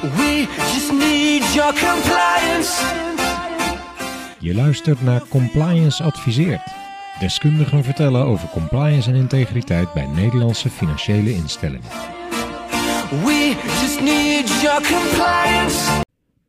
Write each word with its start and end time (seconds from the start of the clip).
We 0.00 0.46
just 0.56 0.92
need 0.92 1.54
your 1.54 1.72
compliance. 1.72 2.82
Je 4.38 4.54
luistert 4.54 5.02
naar 5.02 5.28
Compliance 5.28 6.02
Adviseert. 6.02 6.62
Deskundigen 7.18 7.84
vertellen 7.84 8.24
over 8.24 8.48
compliance 8.48 9.10
en 9.10 9.16
integriteit 9.16 9.92
bij 9.92 10.06
Nederlandse 10.06 10.70
financiële 10.70 11.32
instellingen. 11.32 11.88
We 13.10 13.56
just 13.80 14.00
need 14.00 14.60
your 14.62 14.82
compliance. 14.82 16.02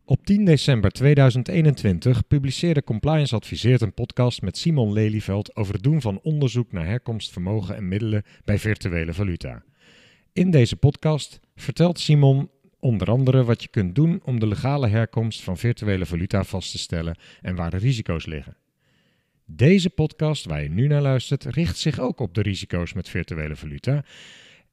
Op 0.06 0.26
10 0.26 0.46
december 0.46 0.92
2021 0.92 2.28
publiceerde 2.28 2.84
Compliance 2.84 3.36
Adviseert 3.36 3.82
een 3.82 3.94
podcast 3.94 4.42
met 4.42 4.58
Simon 4.58 4.94
Lelyveld 4.94 5.56
over 5.56 5.74
het 5.74 5.84
doen 5.84 6.02
van 6.02 6.20
onderzoek 6.24 6.72
naar 6.72 6.86
herkomst, 6.86 7.32
vermogen 7.32 7.76
en 7.76 7.88
middelen 7.88 8.24
bij 8.46 8.60
virtuele 8.60 9.14
valuta. 9.14 9.64
In 10.34 10.52
deze 10.52 10.76
podcast 10.76 11.40
vertelt 11.56 12.00
Simon 12.00 12.50
onder 12.82 13.10
andere 13.10 13.44
wat 13.44 13.62
je 13.62 13.68
kunt 13.70 13.96
doen 13.96 14.22
om 14.24 14.40
de 14.40 14.48
legale 14.48 14.88
herkomst 14.88 15.42
van 15.42 15.58
virtuele 15.58 16.06
valuta 16.06 16.44
vast 16.44 16.72
te 16.72 16.78
stellen 16.78 17.18
en 17.42 17.56
waar 17.56 17.70
de 17.70 17.78
risico's 17.78 18.26
liggen. 18.26 18.58
Deze 19.46 19.90
podcast 19.90 20.46
waar 20.46 20.64
je 20.64 20.70
nu 20.70 20.88
naar 20.88 21.02
luistert 21.02 21.46
richt 21.46 21.78
zich 21.78 22.00
ook 22.00 22.20
op 22.20 22.34
de 22.34 22.42
risico's 22.42 22.94
met 22.94 23.10
virtuele 23.10 23.56
valuta. 23.56 24.04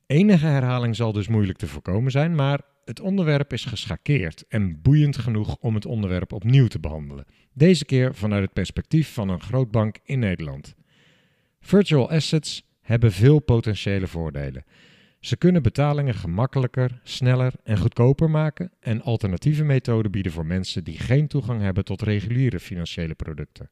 Enige 0.06 0.46
herhaling 0.46 0.96
zal 0.96 1.12
dus 1.12 1.28
moeilijk 1.28 1.58
te 1.58 1.66
voorkomen 1.66 2.10
zijn, 2.10 2.34
maar 2.34 2.60
het 2.84 3.00
onderwerp 3.00 3.52
is 3.52 3.64
geschakeerd 3.64 4.44
en 4.48 4.82
boeiend 4.82 5.16
genoeg 5.16 5.56
om 5.60 5.74
het 5.74 5.86
onderwerp 5.86 6.32
opnieuw 6.32 6.66
te 6.66 6.80
behandelen. 6.80 7.24
Deze 7.52 7.84
keer 7.84 8.14
vanuit 8.14 8.42
het 8.42 8.52
perspectief 8.52 9.12
van 9.12 9.28
een 9.28 9.40
grootbank 9.40 9.96
in 10.04 10.18
Nederland. 10.18 10.74
Virtual 11.60 12.10
assets 12.10 12.62
hebben 12.80 13.12
veel 13.12 13.38
potentiële 13.38 14.06
voordelen. 14.06 14.64
Ze 15.20 15.36
kunnen 15.36 15.62
betalingen 15.62 16.14
gemakkelijker, 16.14 17.00
sneller 17.02 17.52
en 17.64 17.78
goedkoper 17.78 18.30
maken 18.30 18.72
en 18.80 19.02
alternatieve 19.02 19.64
methoden 19.64 20.10
bieden 20.10 20.32
voor 20.32 20.46
mensen 20.46 20.84
die 20.84 20.98
geen 20.98 21.28
toegang 21.28 21.60
hebben 21.60 21.84
tot 21.84 22.02
reguliere 22.02 22.60
financiële 22.60 23.14
producten. 23.14 23.70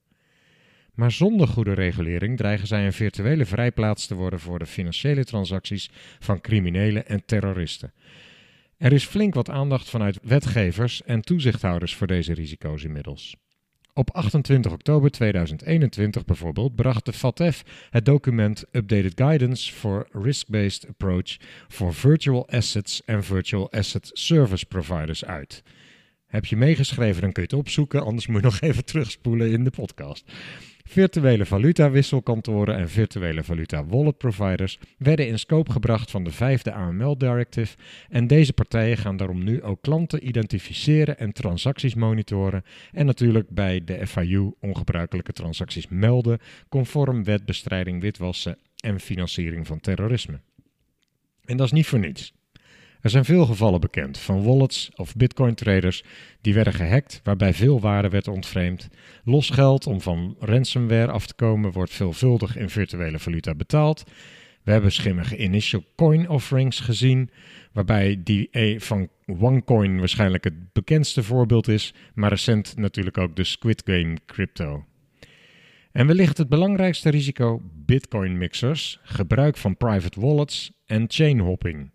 Maar 0.95 1.13
zonder 1.13 1.49
goede 1.49 1.73
regulering 1.73 2.37
dreigen 2.37 2.67
zij 2.67 2.87
een 2.87 2.93
virtuele 2.93 3.45
vrijplaats 3.45 4.07
te 4.07 4.15
worden 4.15 4.41
voor 4.41 4.59
de 4.59 4.67
financiële 4.67 5.25
transacties 5.25 5.91
van 6.19 6.41
criminelen 6.41 7.07
en 7.07 7.25
terroristen. 7.25 7.93
Er 8.77 8.93
is 8.93 9.05
flink 9.05 9.35
wat 9.35 9.51
aandacht 9.51 9.91
vanuit 9.91 10.19
wetgevers 10.23 11.03
en 11.03 11.21
toezichthouders 11.21 11.95
voor 11.95 12.07
deze 12.07 12.35
risico's 12.35 12.85
inmiddels. 12.85 13.37
Op 13.99 14.11
28 14.11 14.73
oktober 14.73 15.11
2021 15.11 16.25
bijvoorbeeld 16.25 16.75
bracht 16.75 17.05
de 17.05 17.13
FATF 17.13 17.63
het 17.91 18.05
document 18.05 18.65
Updated 18.73 19.13
Guidance 19.15 19.73
for 19.73 20.09
Risk-Based 20.13 20.89
Approach 20.89 21.37
for 21.69 21.95
Virtual 21.95 22.49
Assets 22.49 23.03
and 23.07 23.25
Virtual 23.25 23.71
Asset 23.73 24.11
Service 24.13 24.67
Providers 24.67 25.25
uit. 25.25 25.63
Heb 26.27 26.45
je 26.45 26.57
meegeschreven, 26.57 27.23
dan 27.23 27.33
kun 27.33 27.43
je 27.43 27.49
het 27.49 27.59
opzoeken, 27.59 28.05
anders 28.05 28.27
moet 28.27 28.41
je 28.41 28.47
nog 28.47 28.61
even 28.61 28.85
terugspoelen 28.85 29.51
in 29.51 29.65
de 29.65 29.71
podcast. 29.71 30.33
Virtuele 30.89 31.47
valuta 31.47 31.91
wisselkantoren 31.91 32.77
en 32.77 32.89
virtuele 32.89 33.45
valuta 33.45 33.87
wallet 33.87 34.19
providers 34.19 34.79
werden 34.99 35.27
in 35.27 35.39
scope 35.39 35.73
gebracht 35.73 36.11
van 36.11 36.25
de 36.25 36.31
vijfde 36.31 36.73
AML 36.73 37.19
Directive 37.19 37.77
en 38.09 38.27
deze 38.27 38.53
partijen 38.53 38.97
gaan 38.97 39.17
daarom 39.17 39.45
nu 39.45 39.63
ook 39.63 39.83
klanten 39.83 40.27
identificeren 40.27 41.19
en 41.19 41.33
transacties 41.33 41.95
monitoren 41.95 42.65
en 42.93 43.07
natuurlijk 43.07 43.49
bij 43.51 43.85
de 43.85 44.07
FIU 44.07 44.53
ongebruikelijke 44.61 45.33
transacties 45.33 45.89
melden 45.89 46.39
conform 46.69 47.25
wetbestrijding 47.25 48.01
witwassen 48.01 48.59
en 48.77 49.01
financiering 49.01 49.67
van 49.67 49.81
terrorisme. 49.81 50.41
En 51.45 51.57
dat 51.57 51.67
is 51.67 51.73
niet 51.73 51.87
voor 51.87 51.99
niets. 51.99 52.35
Er 53.07 53.13
zijn 53.13 53.25
veel 53.25 53.47
gevallen 53.47 53.81
bekend 53.81 54.19
van 54.19 54.45
wallets 54.45 54.91
of 54.95 55.15
bitcoin 55.17 55.55
traders 55.55 56.05
die 56.41 56.55
werden 56.55 56.73
gehackt 56.73 57.21
waarbij 57.25 57.55
veel 57.55 57.81
waarde 57.81 58.09
werd 58.09 58.29
ontvreemd. 58.29 58.89
Los 59.25 59.51
geld 59.51 59.87
om 59.87 60.01
van 60.01 60.37
ransomware 60.39 61.11
af 61.11 61.27
te 61.27 61.35
komen 61.35 61.73
wordt 61.73 61.93
veelvuldig 61.93 62.57
in 62.57 62.71
virtuele 62.71 63.19
valuta 63.19 63.55
betaald. 63.55 64.05
We 64.63 64.73
hebben 64.73 64.93
schimmige 64.93 65.37
initial 65.37 65.85
coin 65.97 66.29
offerings 66.29 66.81
gezien, 66.81 67.31
waarbij 67.73 68.21
die 68.25 68.49
E 68.51 68.79
van 68.79 69.09
OneCoin 69.27 69.99
waarschijnlijk 69.99 70.45
het 70.45 70.73
bekendste 70.73 71.23
voorbeeld 71.23 71.69
is, 71.69 71.95
maar 72.15 72.31
recent 72.31 72.77
natuurlijk 72.77 73.19
ook 73.19 73.37
de 73.37 73.45
Squid 73.45 73.83
Game 73.85 74.17
crypto. 74.27 74.85
En 75.93 76.07
wellicht 76.07 76.39
het 76.39 76.49
belangrijkste 76.49 77.11
risico: 77.11 77.63
bitcoin 77.75 78.39
mixers, 78.39 78.99
gebruik 79.03 79.57
van 79.57 79.77
private 79.77 80.21
wallets 80.21 80.73
en 80.87 81.05
chain 81.09 81.39
hopping. 81.39 81.95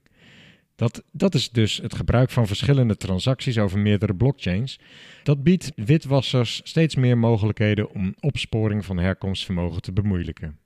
Dat, 0.81 1.03
dat 1.11 1.35
is 1.35 1.49
dus 1.49 1.77
het 1.77 1.95
gebruik 1.95 2.29
van 2.29 2.47
verschillende 2.47 2.97
transacties 2.97 3.57
over 3.57 3.79
meerdere 3.79 4.15
blockchains. 4.15 4.79
Dat 5.23 5.43
biedt 5.43 5.71
witwassers 5.75 6.61
steeds 6.63 6.95
meer 6.95 7.17
mogelijkheden 7.17 7.91
om 7.91 8.15
opsporing 8.19 8.85
van 8.85 8.97
herkomstvermogen 8.97 9.81
te 9.81 9.91
bemoeilijken. 9.91 10.57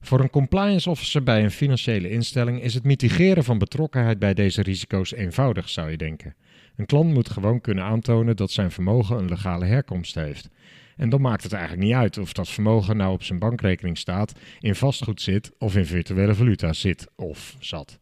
Voor 0.00 0.20
een 0.20 0.30
compliance 0.30 0.90
officer 0.90 1.22
bij 1.22 1.44
een 1.44 1.50
financiële 1.50 2.10
instelling 2.10 2.62
is 2.62 2.74
het 2.74 2.84
mitigeren 2.84 3.44
van 3.44 3.58
betrokkenheid 3.58 4.18
bij 4.18 4.34
deze 4.34 4.62
risico's 4.62 5.12
eenvoudig, 5.12 5.68
zou 5.68 5.90
je 5.90 5.96
denken. 5.96 6.34
Een 6.76 6.86
klant 6.86 7.12
moet 7.14 7.30
gewoon 7.30 7.60
kunnen 7.60 7.84
aantonen 7.84 8.36
dat 8.36 8.50
zijn 8.50 8.70
vermogen 8.70 9.18
een 9.18 9.28
legale 9.28 9.64
herkomst 9.64 10.14
heeft. 10.14 10.48
En 10.96 11.08
dan 11.08 11.20
maakt 11.20 11.42
het 11.42 11.52
eigenlijk 11.52 11.84
niet 11.84 11.94
uit 11.94 12.18
of 12.18 12.32
dat 12.32 12.48
vermogen 12.48 12.96
nou 12.96 13.12
op 13.12 13.22
zijn 13.22 13.38
bankrekening 13.38 13.98
staat, 13.98 14.32
in 14.60 14.74
vastgoed 14.74 15.20
zit 15.20 15.52
of 15.58 15.76
in 15.76 15.86
virtuele 15.86 16.34
valuta 16.34 16.72
zit 16.72 17.06
of 17.16 17.56
zat. 17.58 17.98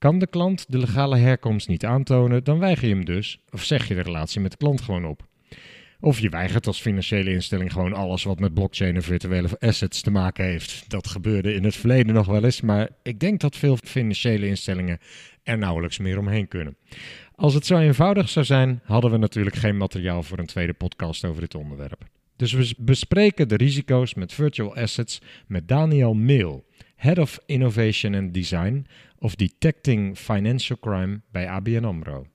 Kan 0.00 0.18
de 0.18 0.26
klant 0.26 0.64
de 0.68 0.78
legale 0.78 1.16
herkomst 1.16 1.68
niet 1.68 1.84
aantonen, 1.84 2.44
dan 2.44 2.58
weiger 2.58 2.88
je 2.88 2.94
hem 2.94 3.04
dus, 3.04 3.38
of 3.50 3.64
zeg 3.64 3.88
je 3.88 3.94
de 3.94 4.00
relatie 4.00 4.40
met 4.40 4.50
de 4.50 4.56
klant 4.56 4.80
gewoon 4.80 5.04
op. 5.04 5.26
Of 6.00 6.20
je 6.20 6.28
weigert 6.28 6.66
als 6.66 6.80
financiële 6.80 7.32
instelling 7.32 7.72
gewoon 7.72 7.92
alles 7.92 8.24
wat 8.24 8.40
met 8.40 8.54
blockchain 8.54 8.94
en 8.94 9.02
virtuele 9.02 9.48
assets 9.58 10.00
te 10.00 10.10
maken 10.10 10.44
heeft. 10.44 10.90
Dat 10.90 11.08
gebeurde 11.08 11.54
in 11.54 11.64
het 11.64 11.76
verleden 11.76 12.14
nog 12.14 12.26
wel 12.26 12.44
eens, 12.44 12.60
maar 12.60 12.88
ik 13.02 13.20
denk 13.20 13.40
dat 13.40 13.56
veel 13.56 13.76
financiële 13.76 14.46
instellingen 14.46 14.98
er 15.42 15.58
nauwelijks 15.58 15.98
meer 15.98 16.18
omheen 16.18 16.48
kunnen. 16.48 16.76
Als 17.34 17.54
het 17.54 17.66
zo 17.66 17.78
eenvoudig 17.78 18.28
zou 18.28 18.46
zijn, 18.46 18.80
hadden 18.84 19.10
we 19.10 19.16
natuurlijk 19.16 19.56
geen 19.56 19.76
materiaal 19.76 20.22
voor 20.22 20.38
een 20.38 20.46
tweede 20.46 20.74
podcast 20.74 21.24
over 21.24 21.40
dit 21.40 21.54
onderwerp. 21.54 22.04
Dus 22.36 22.52
we 22.52 22.74
bespreken 22.78 23.48
de 23.48 23.56
risico's 23.56 24.14
met 24.14 24.32
virtual 24.32 24.76
assets 24.76 25.20
met 25.46 25.68
Daniel 25.68 26.14
Meel, 26.14 26.64
Head 26.96 27.18
of 27.18 27.38
Innovation 27.46 28.14
and 28.14 28.34
Design 28.34 28.86
of 29.20 29.34
Detecting 29.34 30.18
Financial 30.18 30.78
Crime 30.78 31.20
bij 31.30 31.48
ABN 31.48 31.84
AMRO. 31.84 32.26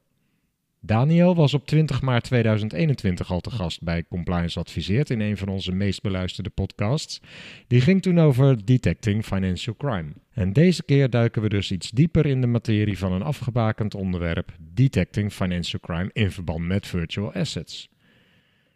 Daniel 0.86 1.36
was 1.36 1.54
op 1.54 1.68
20 1.68 2.02
maart 2.02 2.24
2021 2.24 3.32
al 3.32 3.40
te 3.40 3.52
gast 3.52 3.84
bij 3.84 4.04
Compliance 4.10 4.60
Adviseert 4.60 5.10
in 5.10 5.20
een 5.20 5.38
van 5.38 5.48
onze 5.48 5.72
meest 5.72 6.02
beluisterde 6.02 6.50
podcasts. 6.50 7.22
Die 7.68 7.82
ging 7.82 8.02
toen 8.02 8.20
over 8.20 8.66
Detecting 8.66 9.26
Financial 9.26 9.76
Crime. 9.76 10.14
En 10.32 10.54
deze 10.54 10.84
keer 10.84 11.10
duiken 11.10 11.42
we 11.42 11.50
dus 11.50 11.72
iets 11.72 11.90
dieper 11.90 12.26
in 12.26 12.42
de 12.42 12.48
materie 12.48 12.98
van 12.98 13.12
een 13.12 13.22
afgebakend 13.22 13.96
onderwerp, 13.96 14.52
Detecting 14.60 15.34
Financial 15.34 15.82
Crime 15.82 16.10
in 16.14 16.32
verband 16.32 16.66
met 16.66 16.88
virtual 16.88 17.34
assets. 17.34 17.90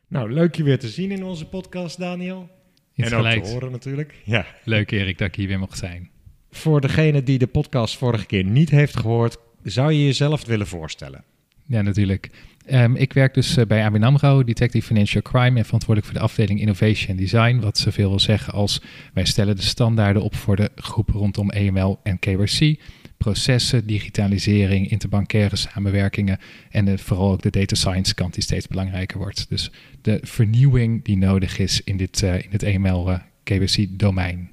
Nou, 0.07 0.33
leuk 0.33 0.55
je 0.55 0.63
weer 0.63 0.79
te 0.79 0.89
zien 0.89 1.11
in 1.11 1.23
onze 1.23 1.47
podcast, 1.47 1.99
Daniel. 1.99 2.49
En 2.95 3.13
ook 3.13 3.43
te 3.43 3.49
horen 3.49 3.71
natuurlijk. 3.71 4.21
Ja. 4.25 4.45
Leuk 4.63 4.91
Erik 4.91 5.17
dat 5.17 5.27
ik 5.27 5.35
hier 5.35 5.47
weer 5.47 5.59
mocht 5.59 5.77
zijn. 5.77 6.09
Voor 6.51 6.81
degene 6.81 7.23
die 7.23 7.37
de 7.37 7.47
podcast 7.47 7.97
vorige 7.97 8.25
keer 8.25 8.43
niet 8.43 8.69
heeft 8.69 8.97
gehoord, 8.97 9.37
zou 9.63 9.91
je 9.91 10.05
jezelf 10.05 10.45
willen 10.45 10.67
voorstellen? 10.67 11.23
Ja, 11.65 11.81
natuurlijk. 11.81 12.29
Um, 12.71 12.95
ik 12.95 13.13
werk 13.13 13.33
dus 13.33 13.57
uh, 13.57 13.65
bij 13.65 13.85
ABN 13.85 14.03
AMRO, 14.03 14.43
Detective 14.43 14.85
Financial 14.85 15.21
Crime 15.21 15.57
en 15.57 15.65
verantwoordelijk 15.65 16.05
voor 16.05 16.19
de 16.19 16.23
afdeling 16.23 16.59
Innovation 16.59 17.17
Design. 17.17 17.59
Wat 17.59 17.77
zoveel 17.77 18.09
wil 18.09 18.19
zeggen 18.19 18.53
als 18.53 18.81
wij 19.13 19.25
stellen 19.25 19.55
de 19.55 19.61
standaarden 19.61 20.21
op 20.21 20.35
voor 20.35 20.55
de 20.55 20.71
groep 20.75 21.09
rondom 21.09 21.49
EML 21.49 21.99
en 22.03 22.19
KYC. 22.19 22.79
Processen, 23.17 23.87
digitalisering, 23.87 24.89
interbankaire 24.89 25.55
samenwerkingen 25.55 26.39
en 26.69 26.85
de, 26.85 26.97
vooral 26.97 27.31
ook 27.31 27.41
de 27.41 27.49
data 27.49 27.75
science 27.75 28.13
kant 28.13 28.33
die 28.33 28.43
steeds 28.43 28.67
belangrijker 28.67 29.17
wordt. 29.17 29.49
Dus 29.49 29.71
de 30.01 30.19
vernieuwing 30.21 31.03
die 31.03 31.17
nodig 31.17 31.59
is 31.59 31.81
in, 31.83 31.97
dit, 31.97 32.21
uh, 32.21 32.35
in 32.35 32.49
het 32.49 32.63
EML 32.63 33.09
uh, 33.09 33.19
KYC 33.43 33.87
domein. 33.89 34.49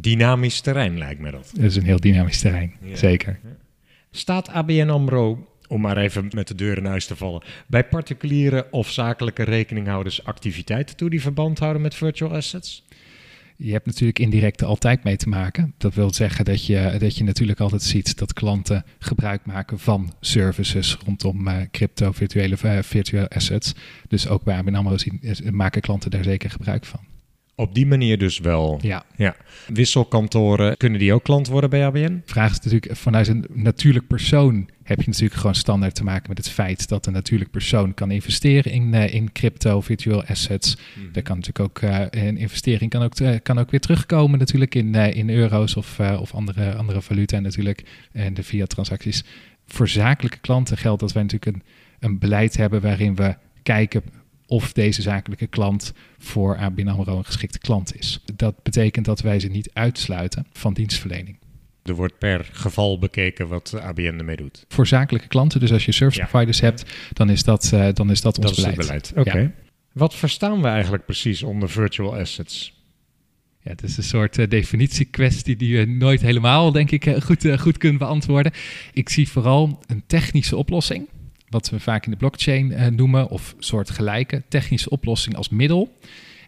Dynamisch 0.00 0.60
terrein 0.60 0.98
lijkt 0.98 1.20
me 1.20 1.30
dat. 1.30 1.50
Dat 1.54 1.64
is 1.64 1.76
een 1.76 1.84
heel 1.84 2.00
dynamisch 2.00 2.40
terrein, 2.40 2.72
ja. 2.82 2.96
zeker. 2.96 3.38
Staat 4.10 4.48
ABN 4.48 4.88
AMRO, 4.88 5.48
om 5.68 5.80
maar 5.80 5.96
even 5.96 6.28
met 6.34 6.48
de 6.48 6.54
deur 6.54 6.76
in 6.76 6.84
huis 6.84 7.06
te 7.06 7.16
vallen, 7.16 7.42
bij 7.66 7.84
particuliere 7.84 8.66
of 8.70 8.90
zakelijke 8.90 9.42
rekeninghouders 9.42 10.24
activiteiten 10.24 10.96
toe 10.96 11.10
die 11.10 11.20
verband 11.20 11.58
houden 11.58 11.82
met 11.82 11.94
virtual 11.94 12.34
assets? 12.34 12.84
Je 13.56 13.72
hebt 13.72 13.86
natuurlijk 13.86 14.18
indirect 14.18 14.62
altijd 14.62 15.04
mee 15.04 15.16
te 15.16 15.28
maken. 15.28 15.74
Dat 15.78 15.94
wil 15.94 16.12
zeggen 16.12 16.44
dat 16.44 16.66
je, 16.66 16.96
dat 16.98 17.16
je 17.16 17.24
natuurlijk 17.24 17.60
altijd 17.60 17.82
ziet 17.82 18.18
dat 18.18 18.32
klanten 18.32 18.84
gebruik 18.98 19.46
maken 19.46 19.78
van 19.78 20.14
services 20.20 20.96
rondom 21.04 21.48
uh, 21.48 21.56
crypto, 21.70 22.12
virtuele, 22.12 22.56
uh, 22.64 22.78
virtuele 22.82 23.28
assets. 23.28 23.74
Dus 24.08 24.28
ook 24.28 24.44
bij 24.44 24.56
ABN 24.56 24.74
AMRO 24.74 24.98
zien, 24.98 25.20
maken 25.50 25.80
klanten 25.80 26.10
daar 26.10 26.24
zeker 26.24 26.50
gebruik 26.50 26.84
van. 26.84 27.00
Op 27.62 27.74
die 27.74 27.86
manier 27.86 28.18
dus 28.18 28.38
wel. 28.38 28.78
Ja, 28.80 29.04
Ja. 29.16 29.36
Wisselkantoren, 29.66 30.76
kunnen 30.76 30.98
die 30.98 31.12
ook 31.12 31.22
klant 31.22 31.46
worden 31.46 31.70
bij 31.70 31.86
ABN? 31.86 31.98
de 32.00 32.20
vraag 32.24 32.50
is 32.50 32.60
natuurlijk, 32.60 32.96
vanuit 32.96 33.28
een 33.28 33.44
natuurlijk 33.52 34.06
persoon 34.06 34.68
heb 34.82 35.00
je 35.00 35.06
natuurlijk 35.06 35.40
gewoon 35.40 35.54
standaard 35.54 35.94
te 35.94 36.04
maken 36.04 36.28
met 36.28 36.38
het 36.38 36.48
feit 36.48 36.88
dat 36.88 37.06
een 37.06 37.12
natuurlijk 37.12 37.50
persoon 37.50 37.94
kan 37.94 38.10
investeren 38.10 38.72
in, 38.72 38.94
eh, 38.94 39.14
in 39.14 39.32
crypto, 39.32 39.80
virtual 39.80 40.24
assets. 40.24 40.76
Daar 41.12 41.22
kan 41.22 41.36
natuurlijk 41.36 41.68
ook 41.68 41.78
eh, 41.78 42.24
een 42.24 42.36
investering 42.36 42.90
kan 42.90 43.02
ook, 43.02 43.14
eh, 43.14 43.36
kan 43.42 43.58
ook 43.58 43.70
weer 43.70 43.80
terugkomen 43.80 44.38
natuurlijk 44.38 44.74
in, 44.74 44.94
in 44.94 45.30
euro's 45.30 45.76
of, 45.76 46.00
of 46.00 46.34
andere, 46.34 46.74
andere 46.74 47.02
valuta 47.02 47.38
natuurlijk 47.38 47.82
en 48.12 48.34
de 48.34 48.44
fiat 48.44 48.68
transacties. 48.68 49.24
Voor 49.66 49.88
zakelijke 49.88 50.38
klanten 50.38 50.76
geldt 50.76 51.00
dat 51.00 51.12
wij 51.12 51.22
natuurlijk 51.22 51.56
een, 51.56 51.62
een 52.00 52.18
beleid 52.18 52.56
hebben 52.56 52.80
waarin 52.80 53.14
we 53.14 53.36
kijken 53.62 54.02
of 54.52 54.72
deze 54.72 55.02
zakelijke 55.02 55.46
klant 55.46 55.92
voor 56.18 56.56
ABN 56.56 56.88
AMRO 56.88 57.16
een 57.16 57.24
geschikte 57.24 57.58
klant 57.58 57.96
is. 57.98 58.20
Dat 58.36 58.62
betekent 58.62 59.04
dat 59.04 59.20
wij 59.20 59.40
ze 59.40 59.48
niet 59.48 59.70
uitsluiten 59.72 60.46
van 60.52 60.74
dienstverlening. 60.74 61.36
Er 61.82 61.94
wordt 61.94 62.18
per 62.18 62.48
geval 62.52 62.98
bekeken 62.98 63.48
wat 63.48 63.74
ABN 63.80 64.02
ermee 64.18 64.36
doet. 64.36 64.64
Voor 64.68 64.86
zakelijke 64.86 65.28
klanten, 65.28 65.60
dus 65.60 65.72
als 65.72 65.84
je 65.84 65.92
service 65.92 66.20
Ja. 66.20 66.26
providers 66.26 66.60
hebt, 66.60 66.84
dan 67.12 67.30
is 67.30 67.42
dat, 67.44 67.70
eh, 67.72 67.88
dan 67.92 68.10
is 68.10 68.20
dat 68.20 68.38
ons 68.38 68.46
Dat 68.46 68.56
is 68.56 68.62
beleid. 68.62 69.06
het 69.06 69.14
beleid. 69.14 69.28
Oké. 69.28 69.38
Ja. 69.38 69.50
Wat 69.92 70.14
verstaan 70.14 70.62
we 70.62 70.68
eigenlijk 70.68 71.04
precies 71.04 71.42
onder 71.42 71.70
virtual 71.70 72.16
assets? 72.16 72.80
Ja, 73.60 73.70
het 73.70 73.82
is 73.82 73.96
een 73.96 74.02
soort 74.02 74.38
eh, 74.38 74.48
definitiekwestie 74.48 75.56
die 75.56 75.68
je 75.78 75.86
nooit 75.86 76.20
helemaal, 76.20 76.72
denk 76.72 76.90
ik, 76.90 77.06
eh, 77.06 77.20
goed, 77.20 77.60
goed 77.60 77.78
kunt 77.78 77.98
beantwoorden. 77.98 78.52
Ik 78.92 79.08
zie 79.08 79.28
vooral 79.28 79.80
een 79.86 80.02
technische 80.06 80.56
oplossing, 80.56 81.08
wat 81.52 81.70
we 81.70 81.80
vaak 81.80 82.04
in 82.04 82.10
de 82.10 82.16
blockchain 82.16 82.72
eh, 82.72 82.86
noemen, 82.86 83.28
of 83.28 83.54
soortgelijke 83.58 84.42
technische 84.48 84.90
oplossing 84.90 85.36
als 85.36 85.48
middel. 85.48 85.98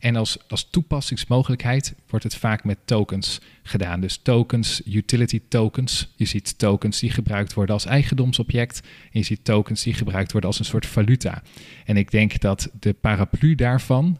En 0.01 0.17
als, 0.17 0.39
als 0.49 0.69
toepassingsmogelijkheid 0.71 1.95
wordt 2.09 2.25
het 2.25 2.37
vaak 2.37 2.65
met 2.65 2.79
tokens 2.85 3.41
gedaan. 3.62 4.01
Dus 4.01 4.17
tokens, 4.23 4.83
utility 4.87 5.41
tokens. 5.49 6.12
Je 6.17 6.25
ziet 6.25 6.59
tokens 6.59 7.01
die 7.01 7.11
gebruikt 7.11 7.55
worden 7.55 7.75
als 7.75 7.85
eigendomsobject. 7.85 8.81
En 8.83 9.19
je 9.19 9.23
ziet 9.23 9.45
tokens 9.45 9.83
die 9.83 9.95
gebruikt 9.95 10.33
worden 10.33 10.51
als 10.51 10.59
een 10.59 10.65
soort 10.65 10.87
valuta. 10.87 11.43
En 11.85 11.97
ik 11.97 12.11
denk 12.11 12.41
dat 12.41 12.71
de 12.81 12.93
paraplu 12.93 13.55
daarvan 13.55 14.19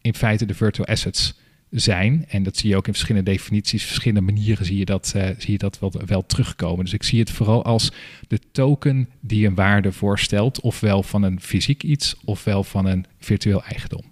in 0.00 0.14
feite 0.14 0.46
de 0.46 0.54
virtual 0.54 0.86
assets 0.86 1.34
zijn. 1.72 2.24
En 2.28 2.42
dat 2.42 2.56
zie 2.56 2.70
je 2.70 2.76
ook 2.76 2.86
in 2.86 2.92
verschillende 2.92 3.30
definities, 3.30 3.84
verschillende 3.84 4.32
manieren 4.32 4.66
zie 4.66 4.78
je 4.78 4.84
dat, 4.84 5.12
eh, 5.16 5.28
zie 5.38 5.52
je 5.52 5.58
dat 5.58 5.78
wel, 5.78 5.92
wel 6.06 6.26
terugkomen. 6.26 6.84
Dus 6.84 6.94
ik 6.94 7.02
zie 7.02 7.20
het 7.20 7.30
vooral 7.30 7.64
als 7.64 7.92
de 8.28 8.38
token 8.52 9.08
die 9.20 9.46
een 9.46 9.54
waarde 9.54 9.92
voorstelt, 9.92 10.60
ofwel 10.60 11.02
van 11.02 11.22
een 11.22 11.40
fysiek 11.40 11.82
iets, 11.82 12.16
ofwel 12.24 12.64
van 12.64 12.86
een 12.86 13.06
virtueel 13.18 13.62
eigendom. 13.62 14.02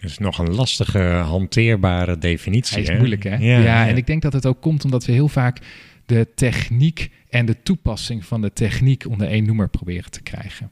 Dat 0.00 0.10
is 0.10 0.18
nog 0.18 0.38
een 0.38 0.54
lastige, 0.54 0.98
hanteerbare 0.98 2.18
definitie. 2.18 2.74
Hij 2.74 2.82
is 2.82 2.88
hè? 2.88 2.96
moeilijk, 2.96 3.22
hè? 3.22 3.36
Ja, 3.36 3.58
ja. 3.58 3.88
en 3.88 3.96
ik 3.96 4.06
denk 4.06 4.22
dat 4.22 4.32
het 4.32 4.46
ook 4.46 4.60
komt 4.60 4.84
omdat 4.84 5.04
we 5.04 5.12
heel 5.12 5.28
vaak 5.28 5.58
de 6.06 6.28
techniek 6.34 7.10
en 7.28 7.46
de 7.46 7.62
toepassing 7.62 8.24
van 8.24 8.40
de 8.40 8.52
techniek 8.52 9.06
onder 9.08 9.28
één 9.28 9.44
noemer 9.44 9.68
proberen 9.68 10.10
te 10.10 10.22
krijgen. 10.22 10.70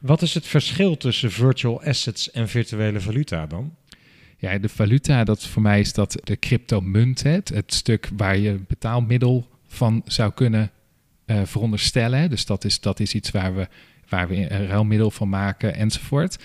Wat 0.00 0.22
is 0.22 0.34
het 0.34 0.46
verschil 0.46 0.96
tussen 0.96 1.30
virtual 1.30 1.82
assets 1.82 2.30
en 2.30 2.48
virtuele 2.48 3.00
valuta 3.00 3.46
dan? 3.46 3.74
Ja, 4.40 4.58
de 4.58 4.68
valuta, 4.68 5.24
dat 5.24 5.46
voor 5.46 5.62
mij 5.62 5.80
is 5.80 5.92
dat 5.92 6.16
de 6.24 6.36
cryptomunt, 6.38 7.22
het, 7.22 7.48
het 7.48 7.74
stuk 7.74 8.10
waar 8.16 8.36
je 8.38 8.48
een 8.48 8.64
betaalmiddel 8.68 9.48
van 9.66 10.02
zou 10.04 10.32
kunnen 10.32 10.70
eh, 11.24 11.40
veronderstellen. 11.44 12.30
Dus 12.30 12.46
dat 12.46 12.64
is, 12.64 12.80
dat 12.80 13.00
is 13.00 13.14
iets 13.14 13.30
waar 13.30 13.54
we, 13.54 13.68
waar 14.08 14.28
we 14.28 14.36
een 14.52 14.66
ruilmiddel 14.66 15.10
van 15.10 15.28
maken 15.28 15.74
enzovoort. 15.74 16.38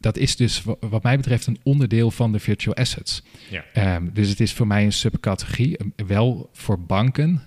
Dat 0.00 0.16
is 0.16 0.36
dus 0.36 0.62
wa- 0.62 0.76
wat 0.80 1.02
mij 1.02 1.16
betreft 1.16 1.46
een 1.46 1.58
onderdeel 1.62 2.10
van 2.10 2.32
de 2.32 2.38
virtual 2.38 2.74
assets. 2.74 3.22
Ja. 3.50 3.64
Ehm, 3.72 4.06
dus 4.12 4.28
het 4.28 4.40
is 4.40 4.52
voor 4.52 4.66
mij 4.66 4.84
een 4.84 4.92
subcategorie, 4.92 5.76
eh, 5.76 5.86
wel 6.06 6.48
voor 6.52 6.80
banken 6.80 7.42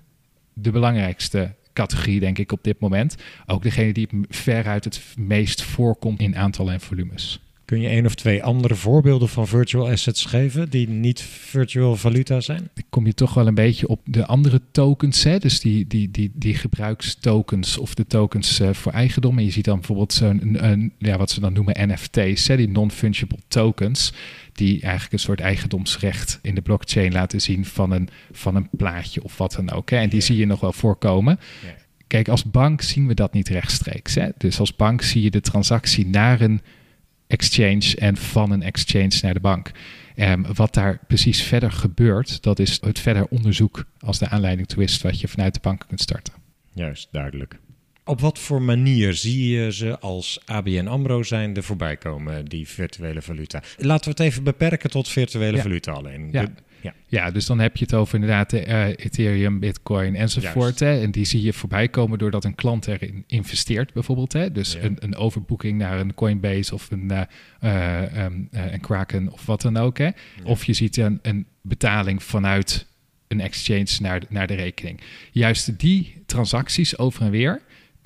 de 0.53 0.71
belangrijkste 0.71 1.55
categorie, 1.73 2.19
denk 2.19 2.37
ik, 2.37 2.51
op 2.51 2.63
dit 2.63 2.79
moment. 2.79 3.15
Ook 3.45 3.63
degene 3.63 3.93
die 3.93 4.07
het 4.11 4.35
veruit 4.35 4.83
het 4.83 5.01
meest 5.17 5.61
voorkomt 5.61 6.19
in 6.19 6.37
aantallen 6.37 6.73
en 6.73 6.81
volumes. 6.81 7.39
Kun 7.69 7.81
je 7.81 7.87
één 7.87 8.05
of 8.05 8.15
twee 8.15 8.43
andere 8.43 8.75
voorbeelden 8.75 9.29
van 9.29 9.47
virtual 9.47 9.89
assets 9.89 10.25
geven 10.25 10.69
die 10.69 10.89
niet 10.89 11.21
virtual 11.21 11.95
valuta 11.95 12.39
zijn? 12.39 12.69
Dan 12.73 12.83
kom 12.89 13.05
je 13.05 13.13
toch 13.13 13.33
wel 13.33 13.47
een 13.47 13.53
beetje 13.53 13.87
op 13.87 14.01
de 14.05 14.25
andere 14.25 14.61
tokens, 14.71 15.23
hè? 15.23 15.37
dus 15.37 15.59
die, 15.59 15.87
die, 15.87 16.11
die, 16.11 16.31
die 16.33 16.55
gebruikstokens 16.55 17.77
of 17.77 17.93
de 17.93 18.07
tokens 18.07 18.59
eh, 18.59 18.73
voor 18.73 18.91
eigendom. 18.91 19.37
En 19.37 19.45
je 19.45 19.51
ziet 19.51 19.65
dan 19.65 19.77
bijvoorbeeld 19.77 20.13
zo'n, 20.13 20.93
ja, 20.97 21.17
wat 21.17 21.29
ze 21.29 21.39
dan 21.39 21.53
noemen 21.53 21.89
NFT's, 21.89 22.47
hè? 22.47 22.57
die 22.57 22.69
non-fungible 22.69 23.39
tokens, 23.47 24.13
die 24.53 24.81
eigenlijk 24.81 25.13
een 25.13 25.19
soort 25.19 25.39
eigendomsrecht 25.39 26.39
in 26.41 26.55
de 26.55 26.61
blockchain 26.61 27.11
laten 27.11 27.41
zien 27.41 27.65
van 27.65 27.91
een, 27.91 28.09
van 28.31 28.55
een 28.55 28.69
plaatje 28.77 29.23
of 29.23 29.37
wat 29.37 29.53
dan 29.53 29.71
ook. 29.71 29.89
Hè? 29.89 29.97
En 29.97 30.09
die 30.09 30.19
Ja. 30.19 30.25
zie 30.25 30.37
je 30.37 30.45
nog 30.45 30.59
wel 30.59 30.73
voorkomen. 30.73 31.39
Ja. 31.63 31.75
Kijk, 32.07 32.27
als 32.27 32.43
bank 32.51 32.81
zien 32.81 33.07
we 33.07 33.13
dat 33.13 33.33
niet 33.33 33.47
rechtstreeks. 33.47 34.15
Hè? 34.15 34.29
Dus 34.37 34.59
als 34.59 34.75
bank 34.75 35.01
zie 35.01 35.21
je 35.21 35.31
de 35.31 35.41
transactie 35.41 36.07
naar 36.07 36.41
een 36.41 36.61
exchange 37.33 37.95
en 37.95 38.17
van 38.17 38.51
een 38.51 38.61
exchange 38.63 39.11
naar 39.21 39.33
de 39.33 39.39
bank. 39.39 39.71
Ehm, 40.15 40.43
wat 40.53 40.73
daar 40.73 40.99
precies 41.07 41.41
verder 41.43 41.71
gebeurt, 41.71 42.43
dat 42.43 42.59
is 42.59 42.77
het 42.81 42.99
verder 42.99 43.25
onderzoek 43.27 43.85
als 43.99 44.19
de 44.19 44.29
aanleiding 44.29 44.67
toe 44.67 44.83
is 44.83 45.01
wat 45.01 45.19
je 45.19 45.27
vanuit 45.27 45.53
de 45.53 45.59
bank 45.61 45.85
kunt 45.87 46.01
starten. 46.01 46.33
Juist, 46.73 47.07
duidelijk. 47.11 47.57
Op 48.05 48.19
wat 48.19 48.39
voor 48.39 48.61
manier 48.61 49.13
zie 49.13 49.49
je 49.49 49.71
ze 49.71 49.99
als 49.99 50.39
ABN 50.45 50.87
AMRO 50.87 51.23
zijnde 51.23 51.61
voorbij 51.63 51.97
komen, 51.97 52.45
die 52.45 52.67
virtuele 52.67 53.21
valuta? 53.21 53.63
Laten 53.77 54.03
we 54.03 54.09
het 54.09 54.19
even 54.19 54.43
beperken 54.43 54.89
tot 54.89 55.07
virtuele 55.09 55.55
Ja. 55.55 55.61
valuta 55.61 55.91
alleen. 55.91 56.29
Ja. 56.31 56.41
De- 56.45 56.51
ja. 56.81 56.93
Ja, 57.07 57.31
dus 57.31 57.45
dan 57.45 57.59
heb 57.59 57.77
je 57.77 57.83
het 57.83 57.93
over 57.93 58.13
inderdaad 58.13 58.53
eh, 58.53 58.87
Ethereum, 58.87 59.59
Bitcoin 59.59 60.15
enzovoort. 60.15 60.79
Hè? 60.79 61.01
En 61.01 61.11
die 61.11 61.25
zie 61.25 61.41
je 61.41 61.53
voorbij 61.53 61.87
komen 61.87 62.19
doordat 62.19 62.45
een 62.45 62.55
klant 62.55 62.87
erin 62.87 63.23
investeert 63.27 63.93
bijvoorbeeld. 63.93 64.33
Hè? 64.33 64.51
Dus 64.51 64.73
Ja. 64.73 64.81
een, 64.81 64.97
een 64.99 65.15
overboeking 65.15 65.77
naar 65.77 65.99
een 65.99 66.13
Coinbase 66.13 66.73
of 66.73 66.91
een, 66.91 67.11
eh, 67.11 67.21
eh, 67.59 68.25
eh, 68.25 68.31
een 68.51 68.79
Kraken 68.79 69.31
of 69.31 69.45
wat 69.45 69.61
dan 69.61 69.77
ook. 69.77 69.97
Hè? 69.97 70.09
Of 70.43 70.65
je 70.65 70.73
ziet 70.73 70.97
een, 70.97 71.19
een 71.21 71.45
betaling 71.61 72.23
vanuit 72.23 72.87
een 73.27 73.41
exchange 73.41 73.87
naar 73.99 74.19
de, 74.19 74.27
naar 74.29 74.47
de 74.47 74.53
rekening. 74.53 75.01
Juist 75.31 75.79
die 75.79 76.23
transacties 76.25 76.97
over 76.97 77.21
en 77.21 77.31
weer 77.31 77.61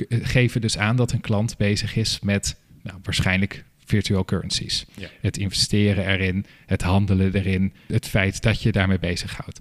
geven 0.10 0.62
dus 0.62 0.78
aan 0.78 0.96
dat 0.96 1.12
een 1.12 1.22
klant 1.22 1.58
bezig 1.58 1.96
is 1.96 2.20
met 2.20 2.56
nou, 2.84 2.98
waarschijnlijk 3.04 3.64
virtual 3.86 4.26
currencies. 4.26 4.86
Ja. 4.96 5.08
Het 5.22 5.38
investeren 5.38 6.08
erin, 6.08 6.46
het 6.66 6.82
handelen 6.82 7.34
erin, 7.36 7.74
het 7.88 8.08
feit 8.08 8.42
dat 8.42 8.62
je 8.62 8.72
daarmee 8.72 9.00
bezighoudt. 9.00 9.60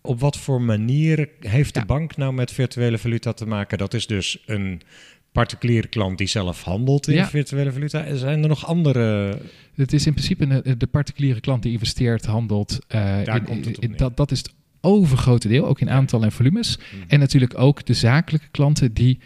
Op 0.00 0.20
wat 0.20 0.36
voor 0.38 0.62
manier 0.62 1.28
heeft 1.40 1.74
Ja. 1.74 1.80
de 1.80 1.86
bank 1.86 2.16
nou 2.16 2.32
met 2.32 2.52
virtuele 2.52 2.98
valuta 2.98 3.32
te 3.32 3.46
maken? 3.46 3.78
Dat 3.78 3.94
is 3.94 4.06
dus 4.06 4.42
een 4.46 4.80
particuliere 5.32 5.86
klant 5.88 6.18
die 6.18 6.26
zelf 6.26 6.62
handelt 6.62 7.08
in 7.08 7.14
Ja. 7.14 7.28
virtuele 7.28 7.72
valuta. 7.72 8.14
Zijn 8.16 8.42
er 8.42 8.48
nog 8.48 8.66
andere? 8.66 9.38
Het 9.74 9.92
is 9.92 10.06
in 10.06 10.12
principe 10.12 10.44
een, 10.62 10.78
de 10.78 10.86
particuliere 10.86 11.40
klant 11.40 11.62
die 11.62 11.72
investeert, 11.72 12.24
handelt. 12.24 12.78
eh, 12.88 13.00
Daar 13.24 13.36
in- 13.36 13.44
komt 13.44 13.64
het 13.64 13.78
in- 13.78 13.94
dat, 13.96 14.16
dat 14.16 14.30
is 14.30 14.38
het 14.38 14.52
overgrote 14.80 15.48
deel, 15.48 15.66
ook 15.66 15.80
in 15.80 15.90
aantal 15.90 16.22
en 16.22 16.32
volumes. 16.32 16.78
En 17.08 17.18
natuurlijk 17.18 17.58
ook 17.58 17.84
de 17.86 17.94
zakelijke 17.94 18.48
klanten 18.50 18.92
die, 18.92 19.18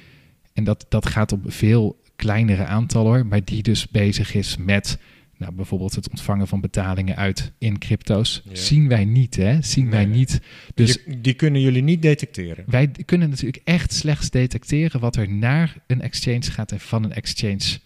en 0.52 0.64
dat, 0.64 0.86
dat 0.88 1.06
gaat 1.06 1.32
op 1.32 1.40
veel 1.46 2.00
kleinere 2.16 2.64
aantallen 2.64 3.12
hoor, 3.12 3.26
maar 3.26 3.44
die 3.44 3.62
dus 3.62 3.88
bezig 3.88 4.34
is 4.34 4.56
met 4.56 4.98
nou, 5.38 5.52
bijvoorbeeld 5.52 5.94
het 5.94 6.10
ontvangen 6.10 6.48
van 6.48 6.60
betalingen 6.60 7.16
uit 7.16 7.52
in 7.58 7.78
crypto's. 7.78 8.42
Ja. 8.44 8.54
Zien 8.54 8.88
wij 8.88 9.04
niet, 9.04 9.36
hè? 9.36 9.62
Zien 9.62 9.90
wij 9.90 10.04
niet. 10.04 10.40
Dus 10.74 11.04
die, 11.04 11.20
die 11.20 11.34
kunnen 11.34 11.60
jullie 11.60 11.82
niet 11.82 12.02
detecteren. 12.02 12.64
wij 12.66 12.90
kunnen 13.04 13.30
natuurlijk 13.30 13.62
echt 13.64 13.92
slechts 13.92 14.30
detecteren 14.30 15.00
wat 15.00 15.16
er 15.16 15.30
naar 15.30 15.76
een 15.86 16.00
exchange 16.00 16.42
gaat 16.42 16.72
en 16.72 16.80
van 16.80 17.04
een 17.04 17.12
exchange 17.12 17.78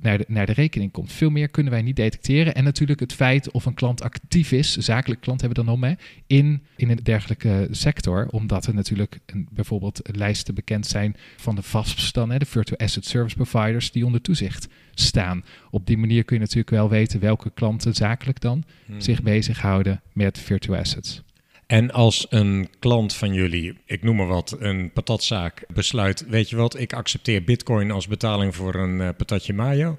naar 0.00 0.18
de, 0.18 0.24
naar 0.28 0.46
de 0.46 0.52
rekening 0.52 0.92
komt. 0.92 1.12
Veel 1.12 1.30
meer 1.30 1.48
kunnen 1.48 1.72
wij 1.72 1.82
niet 1.82 1.96
detecteren. 1.96 2.54
En 2.54 2.64
natuurlijk 2.64 3.00
het 3.00 3.12
feit 3.12 3.50
of 3.50 3.64
een 3.64 3.74
klant 3.74 4.02
actief 4.02 4.52
is, 4.52 4.76
zakelijk 4.76 5.20
klant 5.20 5.40
hebben 5.40 5.58
we 5.58 5.64
dan 5.64 5.74
om, 5.74 5.84
hè, 5.84 5.92
in, 6.26 6.62
in 6.76 6.90
een 6.90 7.00
dergelijke 7.02 7.68
sector. 7.70 8.28
Omdat 8.30 8.66
er 8.66 8.74
natuurlijk 8.74 9.18
een, 9.26 9.48
bijvoorbeeld 9.50 10.00
lijsten 10.02 10.54
bekend 10.54 10.86
zijn 10.86 11.16
van 11.36 11.54
de 11.54 11.62
VASP's 11.62 12.12
dan, 12.12 12.30
hè, 12.30 12.38
de 12.38 12.46
Virtual 12.46 12.78
Asset 12.78 13.06
Service 13.06 13.36
Providers, 13.36 13.90
die 13.90 14.06
onder 14.06 14.20
toezicht 14.20 14.68
staan. 15.00 15.44
Op 15.70 15.86
die 15.86 15.98
manier 15.98 16.24
kun 16.24 16.36
je 16.36 16.42
natuurlijk 16.42 16.70
wel 16.70 16.88
weten 16.88 17.20
welke 17.20 17.50
klanten 17.54 17.94
zakelijk 17.94 18.40
dan 18.40 18.64
zich 18.98 19.22
bezighouden 19.22 20.02
met 20.12 20.38
virtual 20.38 20.78
assets. 20.78 21.22
En 21.66 21.90
als 21.90 22.26
een 22.28 22.68
klant 22.78 23.14
van 23.14 23.34
jullie, 23.34 23.78
ik 23.84 24.02
noem 24.02 24.16
maar 24.16 24.26
wat, 24.26 24.56
een 24.58 24.90
patatzaak 24.92 25.64
besluit, 25.68 26.24
weet 26.28 26.50
je 26.50 26.56
wat, 26.56 26.78
ik 26.78 26.92
accepteer 26.92 27.44
bitcoin 27.44 27.90
als 27.90 28.06
betaling 28.06 28.54
voor 28.54 28.74
een 28.74 29.00
eh, 29.00 29.08
patatje 29.16 29.52
mayo. 29.52 29.98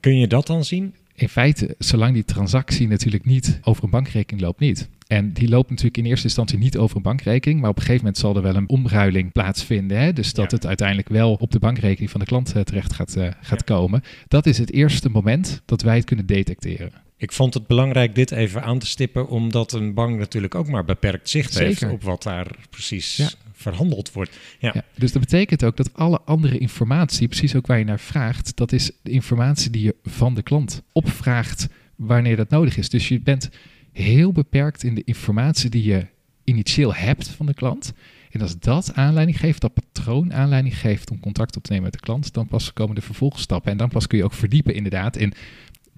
Kun 0.00 0.18
je 0.18 0.26
dat 0.26 0.46
dan 0.46 0.64
zien? 0.64 0.94
In 1.16 1.28
feite, 1.28 1.74
zolang 1.78 2.14
die 2.14 2.24
transactie 2.24 2.88
natuurlijk 2.88 3.24
niet 3.24 3.58
over 3.62 3.84
een 3.84 3.90
bankrekening 3.90 4.44
loopt, 4.44 4.60
niet. 4.60 4.88
En 5.06 5.32
die 5.32 5.48
loopt 5.48 5.70
natuurlijk 5.70 5.96
in 5.96 6.04
eerste 6.04 6.24
instantie 6.26 6.58
niet 6.58 6.76
over 6.78 6.96
een 6.96 7.02
bankrekening, 7.02 7.60
maar 7.60 7.70
op 7.70 7.76
een 7.76 7.82
gegeven 7.82 8.04
moment 8.04 8.20
zal 8.20 8.36
er 8.36 8.42
wel 8.42 8.56
een 8.56 8.68
omruiling 8.68 9.32
plaatsvinden. 9.32 9.98
Hè? 9.98 10.12
Dus 10.12 10.32
dat 10.32 10.50
Ja. 10.50 10.56
het 10.56 10.66
uiteindelijk 10.66 11.08
wel 11.08 11.34
op 11.34 11.50
de 11.50 11.58
bankrekening 11.58 12.10
van 12.10 12.20
de 12.20 12.26
klant 12.26 12.52
eh, 12.52 12.62
terecht 12.62 12.92
gaat, 12.92 13.16
eh, 13.16 13.28
gaat 13.40 13.64
komen. 13.64 14.02
Dat 14.28 14.46
is 14.46 14.58
het 14.58 14.72
eerste 14.72 15.08
moment 15.08 15.62
dat 15.64 15.82
wij 15.82 15.96
het 15.96 16.04
kunnen 16.04 16.26
detecteren. 16.26 16.92
Ik 17.16 17.32
vond 17.32 17.54
het 17.54 17.66
belangrijk 17.66 18.14
dit 18.14 18.30
even 18.30 18.62
aan 18.62 18.78
te 18.78 18.86
stippen, 18.86 19.28
omdat 19.28 19.72
een 19.72 19.94
bank 19.94 20.18
natuurlijk 20.18 20.54
ook 20.54 20.68
maar 20.68 20.84
beperkt 20.84 21.28
zicht 21.28 21.58
heeft 21.58 21.82
op 21.90 22.02
wat 22.02 22.22
daar 22.22 22.46
precies 22.70 23.16
Ja. 23.16 23.28
Verhandeld 23.56 24.12
wordt. 24.12 24.38
Ja. 24.58 24.84
Dus 24.94 25.12
dat 25.12 25.22
betekent 25.22 25.64
ook 25.64 25.76
dat 25.76 25.94
alle 25.94 26.20
andere 26.20 26.58
informatie, 26.58 27.28
precies 27.28 27.54
ook 27.54 27.66
waar 27.66 27.78
je 27.78 27.84
naar 27.84 28.00
vraagt, 28.00 28.56
dat 28.56 28.72
is 28.72 28.90
de 29.02 29.10
informatie 29.10 29.70
die 29.70 29.82
je 29.82 29.94
van 30.02 30.34
de 30.34 30.42
klant 30.42 30.82
opvraagt 30.92 31.68
wanneer 31.96 32.36
dat 32.36 32.50
nodig 32.50 32.76
is. 32.76 32.88
Dus 32.88 33.08
je 33.08 33.20
bent 33.20 33.50
heel 33.92 34.32
beperkt 34.32 34.82
in 34.82 34.94
de 34.94 35.04
informatie 35.04 35.70
die 35.70 35.84
je 35.84 36.06
initieel 36.44 36.94
hebt 36.94 37.28
van 37.28 37.46
de 37.46 37.54
klant. 37.54 37.92
En 38.30 38.40
als 38.40 38.58
dat 38.58 38.94
aanleiding 38.94 39.38
geeft, 39.38 39.60
dat 39.60 39.74
patroon 39.74 40.32
aanleiding 40.32 40.78
geeft 40.78 41.10
om 41.10 41.20
contact 41.20 41.56
op 41.56 41.62
te 41.62 41.70
nemen 41.72 41.84
met 41.84 41.92
de 41.92 42.04
klant, 42.04 42.32
dan 42.32 42.46
pas 42.46 42.72
komen 42.72 42.94
de 42.94 43.00
vervolgstappen. 43.00 43.70
En 43.70 43.76
dan 43.76 43.88
pas 43.88 44.06
kun 44.06 44.18
je 44.18 44.24
ook 44.24 44.32
verdiepen 44.32 44.74
inderdaad 44.74 45.16
in 45.16 45.32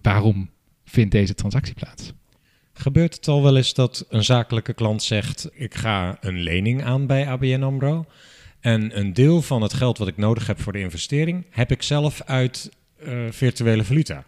waarom 0.03 0.51
vindt 0.85 1.11
deze 1.11 1.35
transactie 1.35 1.75
plaats. 1.75 2.13
Gebeurt 2.79 3.15
het 3.15 3.29
al 3.29 3.43
wel 3.43 3.57
eens 3.57 3.75
dat 3.75 4.07
een 4.09 4.25
zakelijke 4.25 4.73
klant 4.73 5.03
zegt: 5.03 5.49
Ik 5.53 5.75
ga 5.75 6.17
een 6.21 6.41
lening 6.41 6.85
aan 6.85 7.07
bij 7.07 7.29
ABN 7.29 7.63
Amro. 7.63 8.07
En 8.61 8.99
een 8.99 9.13
deel 9.13 9.43
van 9.43 9.63
het 9.63 9.73
geld 9.73 9.99
wat 9.99 10.09
ik 10.09 10.17
nodig 10.17 10.47
heb 10.47 10.61
voor 10.61 10.73
de 10.73 10.79
investering, 10.81 11.47
heb 11.51 11.71
ik 11.71 11.83
zelf 11.83 12.23
uit 12.23 12.71
eh, 12.97 13.13
virtuele 13.31 13.85
valuta. 13.85 14.25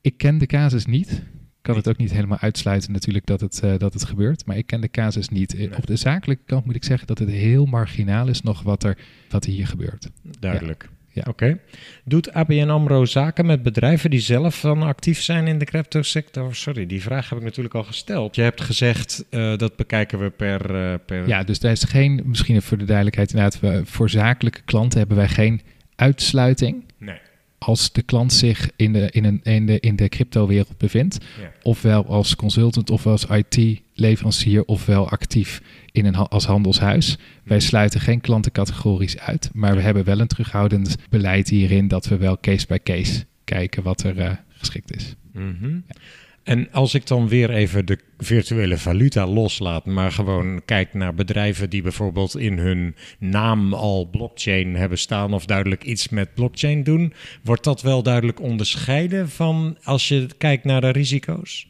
Ik 0.00 0.16
ken 0.16 0.38
de 0.38 0.46
casus 0.46 0.86
niet. 0.86 1.10
Ik 1.10 1.62
kan 1.62 1.76
het 1.76 1.88
ook 1.88 1.96
niet 1.96 2.12
helemaal 2.12 2.38
uitsluiten 2.38 2.92
natuurlijk 2.92 3.26
dat 3.26 3.40
het, 3.40 3.60
eh, 3.60 3.78
dat 3.78 3.92
het 3.92 4.04
gebeurt. 4.04 4.46
Maar 4.46 4.56
ik 4.56 4.66
ken 4.66 4.80
de 4.80 4.90
casus 4.90 5.28
niet. 5.28 5.54
Eh, 5.54 5.58
Nee. 5.58 5.76
Op 5.76 5.86
de 5.86 5.96
zakelijke 5.96 6.44
kant 6.46 6.64
moet 6.64 6.74
ik 6.74 6.84
zeggen 6.84 7.06
dat 7.06 7.18
het 7.18 7.30
heel 7.30 7.66
marginaal 7.66 8.28
is 8.28 8.40
nog 8.42 8.62
wat 8.62 8.84
er, 8.84 8.98
wat 9.30 9.44
er 9.44 9.50
hier 9.50 9.66
gebeurt. 9.66 10.08
Duidelijk. 10.40 10.88
Ja. 10.90 10.98
Oké. 11.14 11.58
Doet 12.04 12.32
ABN 12.32 12.68
AMRO 12.68 13.04
zaken 13.04 13.46
met 13.46 13.62
bedrijven 13.62 14.10
die 14.10 14.20
zelf 14.20 14.60
dan 14.60 14.82
actief 14.82 15.22
zijn 15.22 15.46
in 15.46 15.58
de 15.58 15.64
crypto 15.64 16.02
sector? 16.02 16.54
Sorry, 16.54 16.86
die 16.86 17.02
vraag 17.02 17.28
heb 17.28 17.38
ik 17.38 17.44
natuurlijk 17.44 17.74
al 17.74 17.84
gesteld. 17.84 18.34
Je 18.36 18.42
hebt 18.42 18.60
gezegd 18.60 19.24
eh, 19.30 19.56
dat 19.56 19.76
bekijken 19.76 20.18
we 20.18 20.30
per... 20.30 20.74
eh, 20.74 20.94
per... 21.06 21.28
Ja, 21.28 21.42
dus 21.44 21.58
daar 21.58 21.72
is 21.72 21.82
geen, 21.84 22.22
misschien 22.24 22.62
voor 22.62 22.78
de 22.78 22.84
duidelijkheid 22.84 23.30
inderdaad, 23.32 23.60
we, 23.60 23.82
voor 23.84 24.10
zakelijke 24.10 24.60
klanten 24.64 24.98
hebben 24.98 25.16
wij 25.16 25.28
geen 25.28 25.60
uitsluiting 25.96 26.84
Nee. 26.98 27.18
als 27.58 27.92
de 27.92 28.02
klant 28.02 28.32
zich 28.32 28.70
in 28.76 28.92
de, 28.92 29.08
in 29.10 29.24
een, 29.24 29.40
in 29.42 29.66
de, 29.66 29.80
in 29.80 29.96
de 29.96 30.08
crypto-wereld 30.08 30.78
bevindt. 30.78 31.18
Ja. 31.40 31.52
Ofwel 31.62 32.06
als 32.06 32.36
consultant, 32.36 32.90
ofwel 32.90 33.12
als 33.12 33.28
IT-leverancier, 34.00 34.64
ofwel 34.64 35.08
actief 35.08 35.62
in 35.92 36.06
een, 36.06 36.14
als 36.14 36.44
handelshuis. 36.44 37.18
Wij 37.44 37.60
sluiten 37.60 38.00
geen 38.00 38.20
klantencategorisch 38.20 39.18
uit, 39.18 39.50
maar 39.52 39.74
we 39.74 39.80
hebben 39.80 40.04
wel 40.04 40.20
een 40.20 40.26
terughoudend 40.26 40.96
beleid 41.10 41.48
hierin 41.48 41.88
dat 41.88 42.06
we 42.06 42.16
wel 42.16 42.38
case 42.40 42.66
by 42.66 42.78
case 42.82 43.24
kijken 43.44 43.82
wat 43.82 44.02
er 44.02 44.18
eh, 44.18 44.30
geschikt 44.48 44.96
is. 44.96 45.14
Mhm. 45.32 45.78
En 46.42 46.72
als 46.72 46.94
ik 46.94 47.06
dan 47.06 47.28
weer 47.28 47.50
even 47.50 47.86
de 47.86 47.98
virtuele 48.18 48.78
valuta 48.78 49.26
loslaat, 49.26 49.84
maar 49.84 50.12
gewoon 50.12 50.62
kijk 50.64 50.94
naar 50.94 51.14
bedrijven 51.14 51.70
die 51.70 51.82
bijvoorbeeld 51.82 52.38
in 52.38 52.58
hun 52.58 52.94
naam 53.18 53.74
al 53.74 54.08
blockchain 54.10 54.74
hebben 54.74 54.98
staan 54.98 55.32
of 55.32 55.44
duidelijk 55.44 55.84
iets 55.84 56.08
met 56.08 56.34
blockchain 56.34 56.82
doen, 56.82 57.12
wordt 57.42 57.64
dat 57.64 57.82
wel 57.82 58.02
duidelijk 58.02 58.40
onderscheiden 58.40 59.28
van 59.28 59.76
als 59.82 60.08
je 60.08 60.26
kijkt 60.38 60.64
naar 60.64 60.80
de 60.80 60.90
risico's? 60.90 61.66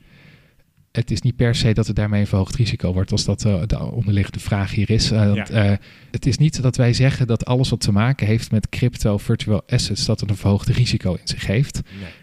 Het 0.93 1.11
is 1.11 1.21
niet 1.21 1.37
per 1.37 1.55
se 1.55 1.73
dat 1.73 1.87
het 1.87 1.97
daarmee 1.97 2.21
een 2.21 2.27
verhoogd 2.27 2.55
risico 2.55 2.93
wordt, 2.93 3.13
als 3.13 3.25
dat 3.25 3.45
eh, 3.45 3.63
de 3.67 3.79
onderliggende 3.79 4.41
vraag 4.41 4.75
hier 4.75 4.91
is. 4.91 5.11
Eh, 5.11 5.27
want, 5.27 5.51
eh, 5.51 5.73
het 6.11 6.27
is 6.27 6.39
niet 6.39 6.63
dat 6.63 6.77
wij 6.77 6.93
zeggen 6.93 7.27
dat 7.27 7.45
alles 7.45 7.69
wat 7.69 7.81
te 7.81 7.93
maken 7.93 8.27
heeft 8.27 8.51
met 8.51 8.69
crypto, 8.69 9.19
virtual 9.19 9.63
assets, 9.67 10.07
dat 10.07 10.21
het 10.21 10.31
een 10.31 10.37
verhoogd 10.37 10.69
risico 10.69 11.13
in 11.13 11.21
zich 11.29 11.47
heeft. 11.47 11.81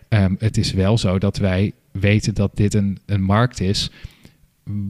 Ehm, 0.10 0.36
het 0.40 0.58
is 0.58 0.72
wel 0.72 0.98
zo 0.98 1.20
dat 1.20 1.38
wij 1.38 1.72
weten 1.92 2.34
dat 2.34 2.56
dit 2.56 2.74
een, 2.74 2.98
een 3.06 3.22
markt 3.22 3.60
is 3.60 3.92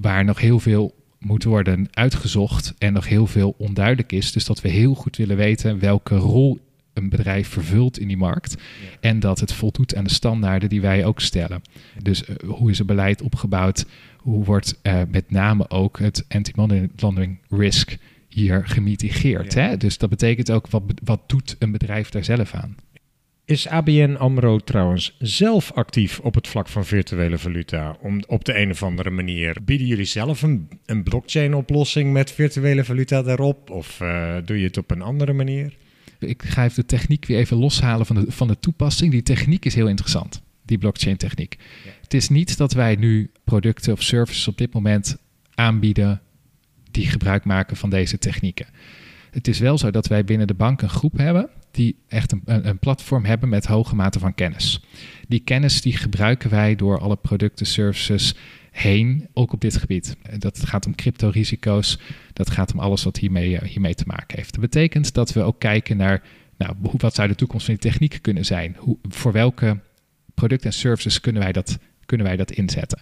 waar 0.01 0.25
nog 0.25 0.39
heel 0.39 0.59
veel 0.59 0.95
moet 1.19 1.43
worden 1.43 1.87
uitgezocht 1.91 2.73
en 2.77 2.93
nog 2.93 3.07
heel 3.07 3.27
veel 3.27 3.55
onduidelijk 3.57 4.11
is. 4.11 4.31
Dus 4.31 4.45
dat 4.45 4.61
we 4.61 4.69
heel 4.69 4.93
goed 4.93 5.17
willen 5.17 5.37
weten 5.37 5.79
welke 5.79 6.15
rol 6.15 6.59
een 6.97 7.09
bedrijf 7.09 7.47
vervult 7.47 7.99
in 7.99 8.07
die 8.07 8.17
markt. 8.17 8.57
En 8.99 9.19
dat 9.19 9.39
het 9.39 9.53
voldoet 9.53 9.95
aan 9.95 10.03
de 10.03 10.09
standaarden 10.09 10.69
die 10.69 10.81
wij 10.81 11.05
ook 11.05 11.19
stellen. 11.19 11.61
Dus 12.01 12.25
eh, 12.25 12.35
hoe 12.49 12.69
is 12.69 12.77
het 12.77 12.87
beleid 12.87 13.21
opgebouwd? 13.21 13.85
Hoe 14.17 14.45
wordt 14.45 14.79
eh, 14.81 15.01
met 15.11 15.31
name 15.31 15.69
ook 15.69 15.99
het 15.99 16.25
anti-money 16.29 16.89
laundering 16.95 17.39
risk 17.49 17.97
hier 18.27 18.67
gemitigeerd? 18.67 19.53
Ja. 19.53 19.61
Hè? 19.61 19.77
Dus 19.77 19.97
dat 19.97 20.09
betekent 20.09 20.51
ook, 20.51 20.67
wat, 20.67 20.83
wat 21.03 21.21
doet 21.27 21.55
een 21.59 21.71
bedrijf 21.71 22.09
daar 22.09 22.23
zelf 22.23 22.53
aan? 22.53 22.75
Is 23.47 23.67
ABN 23.67 24.15
AMRO 24.19 24.59
trouwens 24.59 25.15
zelf 25.19 25.71
actief 25.71 26.19
op 26.19 26.35
het 26.35 26.47
vlak 26.47 26.67
van 26.67 26.85
virtuele 26.85 27.37
valuta? 27.37 27.97
Om, 28.01 28.23
op 28.27 28.45
de 28.45 28.57
een 28.57 28.69
of 28.69 28.83
andere 28.83 29.09
manier. 29.09 29.57
Bieden 29.63 29.87
jullie 29.87 30.05
zelf 30.05 30.41
een, 30.41 30.69
een 30.85 31.03
blockchain-oplossing 31.03 32.13
met 32.13 32.31
virtuele 32.31 32.83
valuta 32.83 33.21
daarop? 33.21 33.69
Of 33.69 34.01
eh, 34.01 34.35
doe 34.45 34.59
je 34.59 34.65
het 34.65 34.77
op 34.77 34.91
een 34.91 35.01
andere 35.01 35.33
manier? 35.33 35.77
Ik 36.19 36.43
ga 36.43 36.63
even 36.63 36.75
de 36.75 36.85
techniek 36.85 37.25
weer 37.25 37.37
even 37.37 37.57
loshalen 37.57 38.05
van 38.05 38.15
de, 38.15 38.31
van 38.31 38.47
de 38.47 38.59
toepassing. 38.59 39.11
Die 39.11 39.23
techniek 39.23 39.65
is 39.65 39.75
heel 39.75 39.87
interessant, 39.87 40.41
die 40.65 40.77
blockchain 40.77 41.17
techniek. 41.17 41.57
Ja. 41.85 41.91
Het 42.01 42.13
is 42.13 42.29
niet 42.29 42.57
dat 42.57 42.73
wij 42.73 42.95
nu 42.95 43.31
producten 43.43 43.93
of 43.93 44.03
services 44.03 44.47
op 44.47 44.57
dit 44.57 44.73
moment 44.73 45.17
aanbieden 45.53 46.21
die 46.91 47.07
gebruik 47.07 47.45
maken 47.45 47.77
van 47.77 47.89
deze 47.89 48.17
technieken. 48.17 48.67
Het 49.31 49.47
is 49.47 49.59
wel 49.59 49.77
zo 49.77 49.91
dat 49.91 50.07
wij 50.07 50.23
binnen 50.23 50.47
de 50.47 50.53
bank 50.53 50.81
een 50.81 50.89
groep 50.89 51.17
hebben 51.17 51.49
die 51.71 51.95
echt 52.07 52.31
een, 52.31 52.41
een, 52.45 52.67
een 52.67 52.79
platform 52.79 53.25
hebben 53.25 53.49
met 53.49 53.65
hoge 53.65 53.95
mate 53.95 54.19
van 54.19 54.35
kennis. 54.35 54.81
Die 55.27 55.39
kennis 55.39 55.81
die 55.81 55.97
gebruiken 55.97 56.49
wij 56.49 56.75
door 56.75 56.99
alle 56.99 57.15
producten, 57.15 57.65
services 57.65 58.35
heen, 58.77 59.27
ook 59.33 59.53
op 59.53 59.61
dit 59.61 59.77
gebied. 59.77 60.15
Dat 60.37 60.65
gaat 60.65 60.85
om 60.85 60.95
crypto-risico's, 60.95 61.99
dat 62.33 62.49
gaat 62.49 62.73
om 62.73 62.79
alles 62.79 63.03
wat 63.03 63.17
hiermee, 63.17 63.57
eh, 63.57 63.69
hiermee 63.69 63.95
te 63.95 64.03
maken 64.07 64.37
heeft. 64.37 64.51
Dat 64.51 64.61
betekent 64.61 65.13
dat 65.13 65.33
we 65.33 65.41
ook 65.41 65.59
kijken 65.59 65.97
naar, 65.97 66.23
nou, 66.57 66.75
wat 66.97 67.15
zou 67.15 67.27
de 67.27 67.35
toekomst 67.35 67.65
van 67.65 67.75
die 67.75 67.91
techniek 67.91 68.19
kunnen 68.21 68.45
zijn? 68.45 68.75
Hoe, 68.77 68.97
voor 69.09 69.31
welke 69.31 69.79
producten 70.33 70.69
en 70.69 70.75
services 70.75 71.19
kunnen 71.19 71.41
wij 71.41 71.51
dat, 71.51 71.77
kunnen 72.05 72.25
wij 72.25 72.35
dat 72.35 72.51
inzetten? 72.51 72.99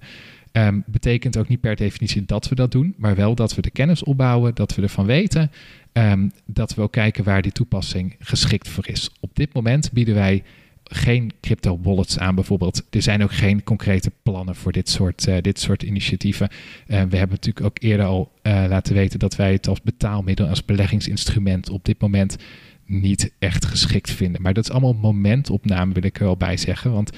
Ehm, 0.51 0.79
betekent 0.85 1.37
ook 1.37 1.47
niet 1.47 1.59
per 1.59 1.75
definitie 1.75 2.25
dat 2.25 2.49
we 2.49 2.55
dat 2.55 2.71
doen, 2.71 2.93
maar 2.97 3.15
wel 3.15 3.35
dat 3.35 3.55
we 3.55 3.61
de 3.61 3.71
kennis 3.71 4.03
opbouwen, 4.03 4.55
dat 4.55 4.75
we 4.75 4.81
ervan 4.81 5.05
weten, 5.05 5.51
ehm, 5.91 6.29
dat 6.45 6.75
we 6.75 6.81
ook 6.81 6.91
kijken 6.91 7.23
waar 7.23 7.41
die 7.41 7.51
toepassing 7.51 8.15
geschikt 8.19 8.67
voor 8.67 8.87
is. 8.87 9.09
Op 9.19 9.35
dit 9.35 9.53
moment 9.53 9.91
bieden 9.91 10.15
wij 10.15 10.43
geen 10.91 11.31
crypto 11.41 11.79
wallets 11.81 12.19
aan 12.19 12.35
bijvoorbeeld. 12.35 12.83
Er 12.89 13.01
zijn 13.01 13.23
ook 13.23 13.33
geen 13.33 13.63
concrete 13.63 14.11
plannen 14.23 14.55
voor 14.55 14.71
dit 14.71 14.89
soort, 14.89 15.27
eh, 15.27 15.41
dit 15.41 15.59
soort 15.59 15.83
initiatieven. 15.83 16.49
Eh, 16.49 16.85
we 16.87 17.17
hebben 17.17 17.29
natuurlijk 17.29 17.65
ook 17.65 17.77
eerder 17.79 18.05
al 18.05 18.31
eh, 18.41 18.65
laten 18.69 18.93
weten 18.93 19.19
dat 19.19 19.35
wij 19.35 19.51
het 19.51 19.67
als 19.67 19.81
betaalmiddel, 19.81 20.47
als 20.47 20.65
beleggingsinstrument 20.65 21.69
op 21.69 21.85
dit 21.85 22.01
moment 22.01 22.37
niet 22.85 23.31
echt 23.39 23.65
geschikt 23.65 24.11
vinden. 24.11 24.41
Maar 24.41 24.53
dat 24.53 24.63
is 24.63 24.71
allemaal 24.71 24.93
momentopname, 24.93 25.93
wil 25.93 26.03
ik 26.03 26.17
er 26.17 26.25
wel 26.25 26.37
bij 26.37 26.57
zeggen. 26.57 26.91
Want 26.91 27.11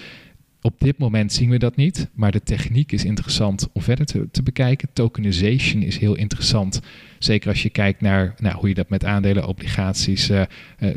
op 0.62 0.80
dit 0.80 0.98
moment 0.98 1.34
zien 1.34 1.50
we 1.50 1.58
dat 1.58 1.76
niet, 1.76 2.10
maar 2.14 2.32
de 2.32 2.44
techniek 2.44 2.92
is 2.92 3.06
interessant 3.06 3.68
om 3.74 3.82
verder 3.82 4.06
te, 4.06 4.28
te 4.32 4.44
bekijken. 4.44 4.90
Tokenization 4.94 5.82
is 5.82 5.98
heel 5.98 6.16
interessant. 6.16 6.82
Zeker 7.20 7.50
als 7.50 7.64
je 7.64 7.70
kijkt 7.70 8.02
naar 8.02 8.34
nou, 8.40 8.56
hoe 8.56 8.68
je 8.68 8.74
dat 8.74 8.90
met 8.90 9.06
aandelen, 9.06 9.48
obligaties. 9.48 10.30
eh, 10.30 10.42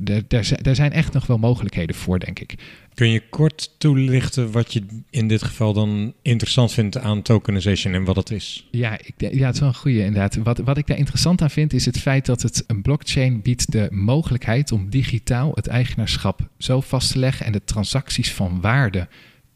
daar- 0.03 0.23
daar 0.29 0.45
zi- 0.45 0.63
daar 0.63 0.75
zijn 0.75 0.93
echt 0.93 1.13
nog 1.13 1.27
wel 1.27 1.39
mogelijkheden 1.39 1.97
voor, 1.97 2.19
denk 2.19 2.39
ik. 2.39 2.55
Kun 2.95 3.11
je 3.11 3.23
kort 3.31 3.75
toelichten 3.79 4.51
wat 4.53 4.73
je 4.73 4.83
in 5.11 5.29
dit 5.29 5.43
geval 5.43 5.73
dan 5.73 6.15
interessant 6.23 6.73
vindt 6.73 6.99
aan 6.99 7.23
tokenization 7.23 7.95
en 7.95 8.05
wat 8.05 8.17
het 8.17 8.31
is? 8.31 8.69
Ja, 8.71 8.99
ik, 8.99 9.15
ja, 9.17 9.45
het 9.47 9.55
is 9.55 9.61
wel 9.61 9.69
een 9.69 9.75
goede 9.75 9.99
inderdaad. 9.99 10.37
Wat, 10.37 10.59
wat 10.59 10.79
ik 10.79 10.87
daar 10.87 10.99
interessant 10.99 11.43
aan 11.43 11.51
vind, 11.51 11.73
is 11.73 11.85
het 11.85 11.99
feit 11.99 12.27
dat 12.27 12.43
het 12.43 12.65
een 12.67 12.83
blockchain 12.83 13.43
biedt 13.43 13.73
de 13.73 13.89
mogelijkheid 13.91 14.73
om 14.73 14.91
digitaal 14.91 15.51
het 15.55 15.67
eigenaarschap 15.67 16.49
zo 16.59 16.81
vast 16.81 17.13
te 17.13 17.19
leggen 17.19 17.47
en 17.47 17.53
de 17.53 17.65
transacties 17.65 18.33
van 18.33 18.61
waarde 18.61 19.09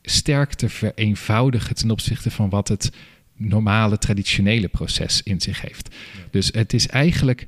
sterk 0.05 0.53
te 0.53 0.69
vereenvoudigen 0.69 1.75
ten 1.75 1.91
opzichte 1.91 2.31
van 2.31 2.49
wat 2.49 2.69
het 2.69 2.93
normale, 3.37 3.99
traditionele 3.99 4.69
proces 4.69 5.23
in 5.23 5.41
zich 5.41 5.61
heeft. 5.61 5.95
Dus 6.31 6.51
het 6.53 6.73
is 6.73 6.89
eigenlijk, 6.89 7.47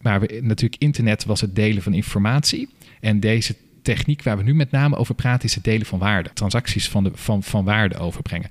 maar 0.00 0.20
we, 0.20 0.40
natuurlijk 0.42 0.82
internet 0.82 1.24
was 1.24 1.40
het 1.40 1.54
delen 1.54 1.82
van 1.82 1.94
informatie 1.94 2.68
en 3.00 3.20
deze 3.20 3.56
techniek 3.82 4.22
waar 4.22 4.36
we 4.36 4.42
nu 4.42 4.54
met 4.54 4.70
name 4.70 4.96
over 4.96 5.14
praten 5.14 5.48
is 5.48 5.54
het 5.54 5.64
delen 5.64 5.86
van 5.86 5.98
waarde, 5.98 6.30
transacties 6.32 6.88
van, 6.88 7.04
de, 7.04 7.10
van, 7.14 7.42
van 7.42 7.64
waarde 7.64 7.98
overbrengen. 7.98 8.50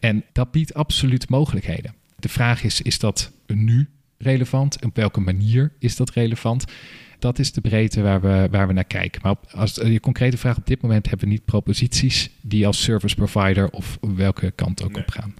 En 0.00 0.24
dat 0.32 0.50
biedt 0.50 0.74
absoluut 0.74 1.28
mogelijkheden. 1.28 1.94
De 2.16 2.28
vraag 2.28 2.62
is, 2.62 2.80
is 2.80 2.98
dat 2.98 3.32
nu 3.46 3.88
relevant? 4.18 4.84
Op 4.84 4.96
welke 4.96 5.20
manier 5.20 5.72
is 5.78 5.96
dat 5.96 6.10
relevant? 6.10 6.64
Dat 7.24 7.38
is 7.38 7.52
de 7.52 7.60
breedte 7.60 8.02
waar 8.02 8.20
we, 8.20 8.48
waar 8.50 8.66
we 8.66 8.72
naar 8.72 8.84
kijken. 8.84 9.20
Maar 9.22 9.30
op, 9.32 9.46
als 9.50 9.74
je 9.74 10.00
concrete 10.00 10.36
vraag 10.36 10.56
op 10.56 10.66
dit 10.66 10.82
moment 10.82 11.08
hebben 11.08 11.26
we 11.26 11.32
niet 11.32 11.44
proposities 11.44 12.30
die 12.40 12.66
als 12.66 12.82
service 12.82 13.14
provider 13.14 13.70
of 13.70 13.98
welke 14.00 14.50
kant 14.50 14.82
ook 14.82 14.92
Nee. 14.92 15.02
op 15.02 15.10
gaan. 15.10 15.34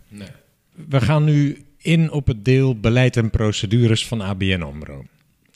We 0.88 1.00
gaan 1.00 1.24
nu 1.24 1.64
in 1.78 2.10
op 2.10 2.26
het 2.26 2.44
deel 2.44 2.80
beleid 2.80 3.16
en 3.16 3.30
procedures 3.30 4.06
van 4.06 4.20
ABN 4.20 4.62
AMRO. 4.62 5.04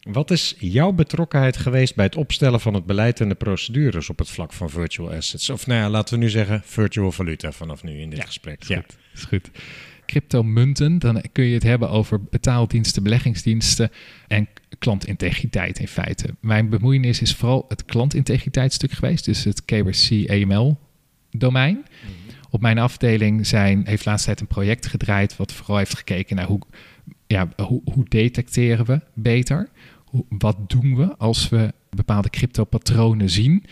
Wat 0.02 0.30
is 0.30 0.54
jouw 0.58 0.92
betrokkenheid 0.92 1.56
geweest 1.56 1.94
bij 1.94 2.04
het 2.04 2.16
opstellen 2.16 2.60
van 2.60 2.74
het 2.74 2.86
beleid 2.86 3.20
en 3.20 3.28
de 3.28 3.34
procedures 3.34 4.10
op 4.10 4.18
het 4.18 4.30
vlak 4.30 4.52
van 4.52 4.70
virtual 4.70 5.12
assets? 5.12 5.50
Of 5.50 5.66
nou 5.66 5.80
ja, 5.80 5.90
laten 5.90 6.14
we 6.18 6.24
nu 6.24 6.30
zeggen 6.30 6.62
virtual 6.64 7.12
valuta 7.12 7.52
vanaf 7.52 7.82
nu 7.82 8.00
in 8.00 8.10
dit 8.10 8.24
gesprek. 8.24 8.60
Is 8.60 8.76
goed, 8.76 8.96
is 9.14 9.24
goed. 9.24 9.50
Cryptomunten, 10.06 10.98
dan 10.98 11.22
kun 11.32 11.44
je 11.44 11.54
het 11.54 11.62
hebben 11.62 11.90
over 11.90 12.22
betaaldiensten, 12.22 13.02
beleggingsdiensten 13.02 13.90
en 14.28 14.48
klantintegriteit 14.78 15.78
in 15.78 15.88
feite. 15.88 16.34
Mijn 16.40 16.68
bemoeienis 16.68 17.20
is 17.20 17.34
vooral 17.34 17.64
het 17.68 17.84
klantintegriteitsstuk 17.84 18.92
geweest, 18.92 19.24
dus 19.24 19.44
het 19.44 19.64
KYC 19.64 20.30
AML 20.30 20.78
domein. 21.30 21.84
Op 22.50 22.60
mijn 22.60 22.78
afdeling 22.78 23.46
zijn, 23.46 23.82
heeft 23.86 24.04
laatst 24.04 24.24
tijd 24.24 24.40
een 24.40 24.46
project 24.46 24.86
gedraaid 24.86 25.36
wat 25.36 25.52
vooral 25.52 25.76
heeft 25.76 25.96
gekeken 25.96 26.36
naar 26.36 26.46
hoe, 26.46 26.60
ja, 27.26 27.48
hoe, 27.56 27.82
hoe 27.92 28.04
detecteren 28.08 28.86
we 28.86 29.00
beter? 29.14 29.68
Hoe, 30.04 30.24
wat 30.28 30.56
doen 30.70 30.96
we 30.96 31.16
als 31.16 31.48
we 31.48 31.72
bepaalde 31.90 32.30
cryptopatronen 32.30 33.30
zien? 33.30 33.64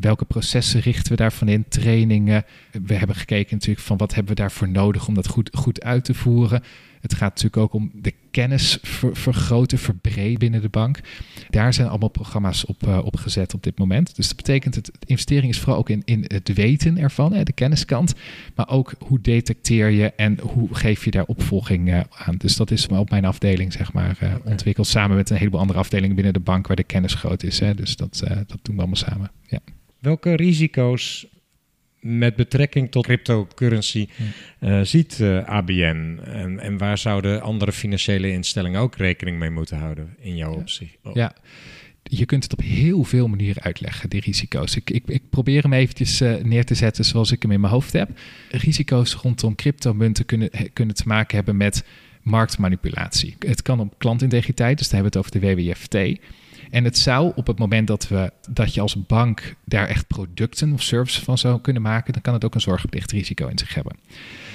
Welke 0.00 0.24
processen 0.24 0.80
richten 0.80 1.10
we 1.12 1.16
daarvan 1.16 1.48
in? 1.48 1.68
Trainingen. 1.68 2.44
We 2.82 2.94
hebben 2.94 3.16
gekeken 3.16 3.54
natuurlijk 3.54 3.86
van 3.86 3.96
wat 3.96 4.14
hebben 4.14 4.34
we 4.34 4.40
daarvoor 4.40 4.68
nodig 4.68 5.08
om 5.08 5.14
dat 5.14 5.28
goed, 5.28 5.50
goed 5.52 5.82
uit 5.82 6.04
te 6.04 6.14
voeren. 6.14 6.62
Het 7.00 7.14
gaat 7.14 7.28
natuurlijk 7.28 7.56
ook 7.56 7.72
om 7.72 7.90
de 7.94 8.12
kennis 8.30 8.78
ver, 8.82 9.16
vergroten, 9.16 9.78
verbreden 9.78 10.38
binnen 10.38 10.60
de 10.60 10.68
bank. 10.68 11.00
Daar 11.50 11.74
zijn 11.74 11.88
allemaal 11.88 12.08
programma's 12.08 12.64
op, 12.64 12.86
uh, 12.86 12.98
op 13.04 13.16
gezet 13.16 13.54
op 13.54 13.62
dit 13.62 13.78
moment. 13.78 14.16
Dus 14.16 14.26
dat 14.28 14.36
betekent 14.36 14.74
het 14.74 14.90
investering 15.06 15.52
is 15.52 15.58
vooral 15.58 15.78
ook 15.78 15.90
in, 15.90 16.02
in 16.04 16.24
het 16.26 16.54
weten 16.54 16.98
ervan, 16.98 17.32
hè, 17.32 17.42
de 17.42 17.52
kenniskant. 17.52 18.14
Maar 18.54 18.68
ook 18.68 18.94
hoe 18.98 19.20
detecteer 19.20 19.90
je 19.90 20.12
en 20.12 20.38
hoe 20.40 20.74
geef 20.74 21.04
je 21.04 21.10
daar 21.10 21.24
opvolging 21.24 21.88
uh, 21.88 22.00
aan. 22.10 22.36
Dus 22.36 22.56
dat 22.56 22.70
is 22.70 22.86
op 22.86 23.10
mijn 23.10 23.24
afdeling 23.24 23.72
zeg 23.72 23.92
maar 23.92 24.18
uh, 24.22 24.34
okay. 24.34 24.52
ontwikkeld 24.52 24.86
samen 24.86 25.16
met 25.16 25.30
een 25.30 25.36
heleboel 25.36 25.60
andere 25.60 25.78
afdelingen 25.78 26.14
binnen 26.14 26.32
de 26.32 26.40
bank 26.40 26.66
waar 26.66 26.76
de 26.76 26.84
kennis 26.84 27.14
groot 27.14 27.42
is. 27.42 27.60
Hè. 27.60 27.74
Dus 27.74 27.96
dat, 27.96 28.22
dat 28.46 28.58
doen 28.62 28.74
we 28.74 28.80
allemaal 28.80 28.96
samen. 28.96 29.30
Ja. 29.46 29.58
Welke 29.98 30.36
risico's 30.36 31.26
met 32.06 32.36
betrekking 32.36 32.90
tot 32.90 33.04
cryptocurrency 33.04 34.08
uh, 34.60 34.80
ziet 34.80 35.18
uh, 35.18 35.44
ABN? 35.44 36.18
En, 36.24 36.58
en, 36.60 36.78
waar 36.78 36.98
zouden 36.98 37.42
andere 37.42 37.72
financiële 37.72 38.30
instellingen 38.30 38.80
ook 38.80 38.96
rekening 38.96 39.38
mee 39.38 39.50
moeten 39.50 39.78
houden 39.78 40.16
in 40.18 40.36
jouw 40.36 40.52
ja. 40.52 40.58
opzicht? 40.58 40.96
Oh. 41.02 41.14
Ja, 41.14 41.34
je 42.02 42.26
kunt 42.26 42.42
het 42.42 42.52
op 42.52 42.60
heel 42.60 43.04
veel 43.04 43.28
manieren 43.28 43.62
uitleggen, 43.62 44.10
die 44.10 44.20
risico's. 44.20 44.76
Ik, 44.76 44.90
ik, 44.90 45.02
ik 45.06 45.22
probeer 45.30 45.62
hem 45.62 45.72
eventjes 45.72 46.20
uh, 46.20 46.34
neer 46.36 46.64
te 46.64 46.74
zetten 46.74 47.04
zoals 47.04 47.32
ik 47.32 47.42
hem 47.42 47.50
in 47.50 47.60
mijn 47.60 47.72
hoofd 47.72 47.92
heb. 47.92 48.10
Risico's 48.50 49.14
rondom 49.14 49.54
cryptomunten 49.54 50.24
kunnen, 50.24 50.50
kunnen 50.72 50.94
te 50.94 51.04
maken 51.06 51.36
hebben 51.36 51.56
met 51.56 51.84
marktmanipulatie. 52.22 53.36
Het 53.38 53.62
kan 53.62 53.80
op 53.80 53.94
klantintegriteit, 53.98 54.78
dus 54.78 54.88
dan 54.88 55.00
hebben 55.00 55.12
we 55.12 55.18
het 55.18 55.40
over 55.40 55.56
de 55.56 55.62
WWFT. 55.62 56.20
En 56.70 56.84
het 56.84 56.98
zou 56.98 57.32
op 57.34 57.46
het 57.46 57.58
moment 57.58 57.86
dat, 57.86 58.08
we, 58.08 58.32
dat 58.50 58.74
je 58.74 58.80
als 58.80 59.06
bank 59.06 59.54
daar 59.64 59.88
echt 59.88 60.06
producten 60.06 60.72
of 60.72 60.82
services 60.82 61.22
van 61.22 61.38
zou 61.38 61.60
kunnen 61.60 61.82
maken, 61.82 62.12
dan 62.12 62.22
kan 62.22 62.34
het 62.34 62.44
ook 62.44 62.54
een 62.54 62.60
zorgplichtrisico 62.60 63.46
in 63.46 63.58
zich 63.58 63.74
hebben. 63.74 63.96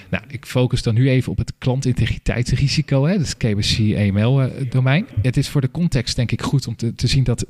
Nou, 0.09 0.23
ik 0.27 0.45
focus 0.45 0.81
dan 0.81 0.93
nu 0.93 1.09
even 1.09 1.31
op 1.31 1.37
het 1.37 1.53
klantintegriteitsrisico, 1.57 3.05
hè, 3.05 3.17
dus 3.17 3.37
KYC 3.37 3.97
AML-domein. 3.97 5.05
Het 5.21 5.37
is 5.37 5.49
voor 5.49 5.61
de 5.61 5.71
context 5.71 6.15
denk 6.15 6.31
ik 6.31 6.41
goed 6.41 6.67
om 6.67 6.75
te, 6.75 6.95
te 6.95 7.07
zien 7.07 7.23
dat 7.23 7.45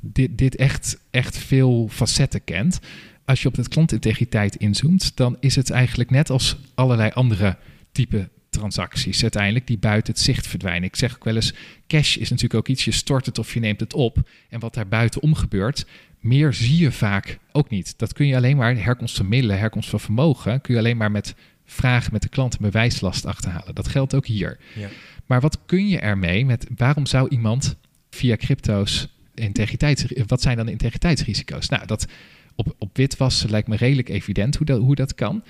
dit, 0.00 0.38
dit 0.38 0.56
echt, 0.56 0.98
echt 1.10 1.38
veel 1.38 1.88
facetten 1.90 2.44
kent. 2.44 2.80
Als 3.24 3.42
je 3.42 3.48
op 3.48 3.56
het 3.56 3.68
klantintegriteit 3.68 4.56
inzoomt, 4.56 5.16
dan 5.16 5.36
is 5.40 5.56
het 5.56 5.70
eigenlijk 5.70 6.10
net 6.10 6.30
als 6.30 6.56
allerlei 6.74 7.10
andere 7.14 7.56
type 7.92 8.28
transacties 8.58 9.22
uiteindelijk 9.22 9.66
die 9.66 9.78
buiten 9.78 10.12
het 10.12 10.22
zicht 10.22 10.46
verdwijnen. 10.46 10.88
Ik 10.88 10.96
zeg 10.96 11.14
ook 11.14 11.24
wel 11.24 11.34
eens, 11.34 11.54
cash 11.86 12.16
is 12.16 12.30
natuurlijk 12.30 12.54
ook 12.54 12.68
iets, 12.68 12.84
je 12.84 12.92
stort 12.92 13.26
het 13.26 13.38
of 13.38 13.54
je 13.54 13.60
neemt 13.60 13.80
het 13.80 13.94
op. 13.94 14.28
En 14.48 14.60
wat 14.60 14.74
daar 14.74 14.88
buitenom 14.88 15.34
gebeurt, 15.34 15.86
meer 16.20 16.52
zie 16.52 16.78
je 16.78 16.92
vaak 16.92 17.38
ook 17.52 17.70
niet. 17.70 17.98
Dat 17.98 18.12
kun 18.12 18.26
je 18.26 18.36
alleen 18.36 18.56
maar, 18.56 18.76
herkomst 18.76 19.16
van 19.16 19.28
middelen, 19.28 19.58
herkomst 19.58 19.88
van 19.88 20.00
vermogen, 20.00 20.60
kun 20.60 20.74
je 20.74 20.80
alleen 20.80 20.96
maar 20.96 21.10
met 21.10 21.34
vragen 21.64 22.12
met 22.12 22.22
de 22.22 22.28
klant 22.28 22.54
een 22.54 22.62
bewijslast 22.62 23.26
achterhalen. 23.26 23.74
Dat 23.74 23.88
geldt 23.88 24.14
ook 24.14 24.26
hier. 24.26 24.58
Ja. 24.74 24.88
Maar 25.26 25.40
wat 25.40 25.58
kun 25.66 25.88
je 25.88 25.98
ermee 25.98 26.44
met, 26.44 26.66
waarom 26.76 27.06
zou 27.06 27.28
iemand 27.28 27.76
via 28.10 28.36
crypto's 28.36 29.08
integriteits, 29.34 30.04
wat 30.26 30.42
zijn 30.42 30.56
dan 30.56 30.68
integriteitsrisico's? 30.68 31.68
Nou, 31.68 31.86
dat 31.86 32.06
op, 32.54 32.74
op 32.78 32.96
witwassen 32.96 33.50
lijkt 33.50 33.68
me 33.68 33.76
redelijk 33.76 34.08
evident 34.08 34.56
hoe 34.56 34.66
dat, 34.66 34.80
hoe 34.80 34.94
dat 34.94 35.14
kan 35.14 35.42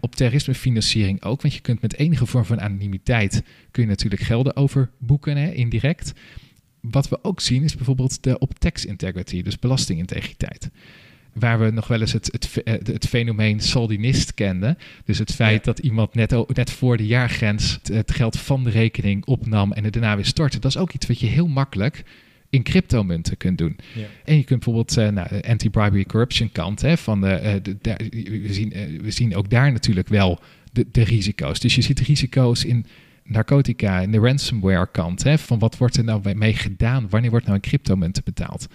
op 0.00 0.14
terrorismefinanciering 0.14 1.22
ook. 1.22 1.42
Want 1.42 1.54
je 1.54 1.60
kunt 1.60 1.80
met 1.80 1.96
enige 1.96 2.26
vorm 2.26 2.44
van 2.44 2.60
anonimiteit 2.60 3.42
kun 3.70 3.82
je 3.82 3.88
natuurlijk 3.88 4.22
gelden 4.22 4.56
overboeken, 4.56 5.36
hè, 5.36 5.52
indirect. 5.52 6.12
Wat 6.80 7.08
we 7.08 7.24
ook 7.24 7.40
zien 7.40 7.62
is 7.62 7.76
bijvoorbeeld 7.76 8.22
de 8.22 8.38
op 8.38 8.58
tax 8.58 8.84
integrity, 8.84 9.42
dus 9.42 9.58
belastingintegriteit. 9.58 10.70
Waar 11.32 11.60
we 11.60 11.70
nog 11.70 11.88
wel 11.88 12.00
eens 12.00 12.12
het, 12.12 12.50
het, 12.64 12.86
het 12.86 13.08
fenomeen 13.08 13.60
saldinist 13.60 14.34
kenden. 14.34 14.78
Dus 15.04 15.18
het 15.18 15.34
feit 15.34 15.64
ja. 15.64 15.72
dat 15.72 15.78
iemand 15.78 16.14
net, 16.14 16.54
net 16.54 16.70
voor 16.70 16.96
de 16.96 17.06
jaargrens 17.06 17.72
het, 17.72 17.88
het 17.88 18.10
geld 18.10 18.38
van 18.38 18.64
de 18.64 18.70
rekening 18.70 19.24
opnam 19.24 19.72
en 19.72 19.84
het 19.84 19.92
daarna 19.92 20.16
weer 20.16 20.24
stortte. 20.24 20.58
Dat 20.58 20.70
is 20.70 20.76
ook 20.76 20.92
iets 20.92 21.06
wat 21.06 21.20
je 21.20 21.26
heel 21.26 21.48
makkelijk 21.48 22.04
in 22.50 22.62
cryptomunten 22.62 23.36
kunt 23.36 23.58
doen. 23.58 23.76
Ja. 23.94 24.06
En 24.24 24.36
je 24.36 24.44
kunt 24.44 24.64
bijvoorbeeld 24.64 24.98
uh, 24.98 25.08
nou, 25.08 25.40
anti-bribery 25.40 26.04
corruption 26.04 26.52
kant 26.52 26.80
hè, 26.80 26.96
van 26.96 27.20
de, 27.20 27.40
uh, 27.42 27.52
de, 27.62 27.76
de, 27.80 27.96
we, 28.42 28.52
zien, 28.52 28.72
we 29.02 29.10
zien 29.10 29.36
ook 29.36 29.50
daar 29.50 29.72
natuurlijk 29.72 30.08
wel 30.08 30.40
de, 30.72 30.86
de 30.92 31.02
risico's. 31.02 31.60
Dus 31.60 31.74
je 31.74 31.82
ziet 31.82 32.00
risico's 32.00 32.64
in 32.64 32.86
narcotica, 33.24 34.00
in 34.00 34.10
de 34.10 34.18
ransomware 34.18 34.88
kant, 34.92 35.22
hè, 35.22 35.38
van 35.38 35.58
wat 35.58 35.76
wordt 35.76 35.96
er 35.96 36.04
nou 36.04 36.34
mee 36.34 36.54
gedaan, 36.54 37.08
wanneer 37.08 37.30
wordt 37.30 37.46
nou 37.46 37.56
een 37.56 37.68
cryptomunten 37.68 38.24
betaald. 38.24 38.68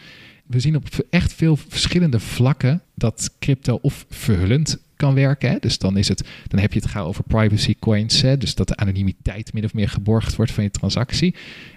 We 0.46 0.60
zien 0.60 0.76
op 0.76 0.88
echt 1.10 1.34
veel 1.34 1.56
verschillende 1.56 2.20
vlakken 2.20 2.82
dat 2.96 3.36
crypto 3.40 3.80
of 3.82 4.06
verhullend 4.10 4.78
kan 4.96 5.14
werken. 5.14 5.50
Hè? 5.50 5.58
Dus 5.60 5.78
dan, 5.78 5.98
is 5.98 6.08
het, 6.08 6.28
dan 6.48 6.60
heb 6.60 6.74
je 6.74 6.80
het 6.80 6.90
gaan 6.90 7.06
over 7.06 7.24
privacy 7.24 7.76
coins. 7.80 8.22
Hè? 8.22 8.38
Dus 8.38 8.56
dat 8.56 8.68
de 8.68 8.76
anonimiteit 8.76 9.54
min 9.54 9.64
of 9.64 9.74
meer 9.74 9.90
geborgd 9.90 10.36
wordt 10.36 10.52
van 10.52 10.64
je 10.64 10.72
transactie. 10.72 11.36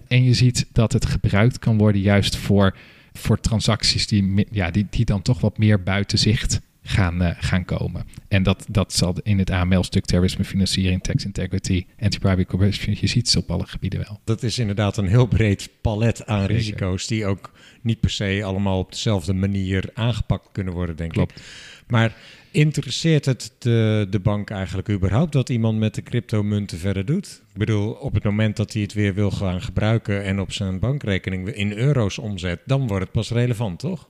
En 0.09 0.25
je 0.25 0.35
ziet 0.35 0.67
dat 0.73 0.93
het 0.93 1.07
gebruikt 1.07 1.59
kan 1.59 1.79
worden 1.79 2.01
juist 2.01 2.37
voor, 2.37 2.77
voor 3.13 3.41
transacties 3.41 4.07
die, 4.07 4.47
ja, 4.51 4.71
die, 4.71 4.87
die 4.91 5.05
dan 5.05 5.23
toch 5.23 5.41
wat 5.41 5.59
meer 5.59 5.83
buiten 5.83 6.19
zicht 6.19 6.61
gaan, 6.83 7.23
uh, 7.23 7.31
gaan 7.39 7.65
komen. 7.65 8.07
En 8.29 8.43
dat, 8.43 8.67
dat 8.69 8.93
zal 8.93 9.17
in 9.23 9.39
het 9.39 9.51
AML-stuk 9.51 10.05
terrorisme, 10.05 10.45
financiering, 10.45 11.03
tax 11.03 11.25
integrity, 11.25 11.87
anti-bribery 12.01 12.45
corruption, 12.45 12.97
je 13.01 13.07
ziet 13.07 13.29
ze 13.29 13.39
op 13.39 13.51
alle 13.51 13.67
gebieden 13.67 14.01
wel. 14.01 14.21
Dat 14.25 14.43
is 14.43 14.59
inderdaad 14.59 14.97
een 14.97 15.07
heel 15.07 15.27
breed 15.27 15.71
palet 15.81 16.27
aan 16.27 16.41
Zeker. 16.41 16.57
risico's 16.57 17.07
die 17.07 17.27
ook 17.27 17.53
niet 17.83 18.01
per 18.01 18.11
se 18.11 18.41
allemaal 18.45 18.79
op 18.79 18.93
dezelfde 18.93 19.33
manier 19.33 19.91
aangepakt 19.95 20.49
kunnen 20.53 20.73
worden, 20.73 20.97
denk 20.97 21.13
Klopt. 21.13 21.39
ik. 21.39 21.43
Maar 21.87 22.17
interesseert 22.51 23.25
het 23.25 23.53
de, 23.59 24.07
de 24.11 24.21
bank 24.21 24.51
eigenlijk 24.51 24.89
überhaupt 24.89 25.33
dat 25.33 25.49
iemand 25.49 25.79
met 25.79 25.95
de 25.95 26.03
cryptomunten 26.03 26.79
verder 26.79 27.05
doet? 27.05 27.43
Ik 27.53 27.59
bedoel, 27.59 27.91
op 27.91 28.15
het 28.15 28.25
moment 28.25 28.57
dat 28.57 28.73
hij 28.73 28.83
het 28.83 28.93
weer 28.93 29.15
wil 29.15 29.31
gaan 29.31 29.63
gebruiken 29.63 30.25
en 30.25 30.41
op 30.41 30.53
zijn 30.53 30.79
bankrekening 30.79 31.49
in 31.49 31.73
euro's 31.73 32.19
omzet, 32.19 32.61
dan 32.65 32.87
wordt 32.87 33.03
het 33.03 33.13
pas 33.13 33.31
relevant, 33.31 33.79
toch? 33.79 34.09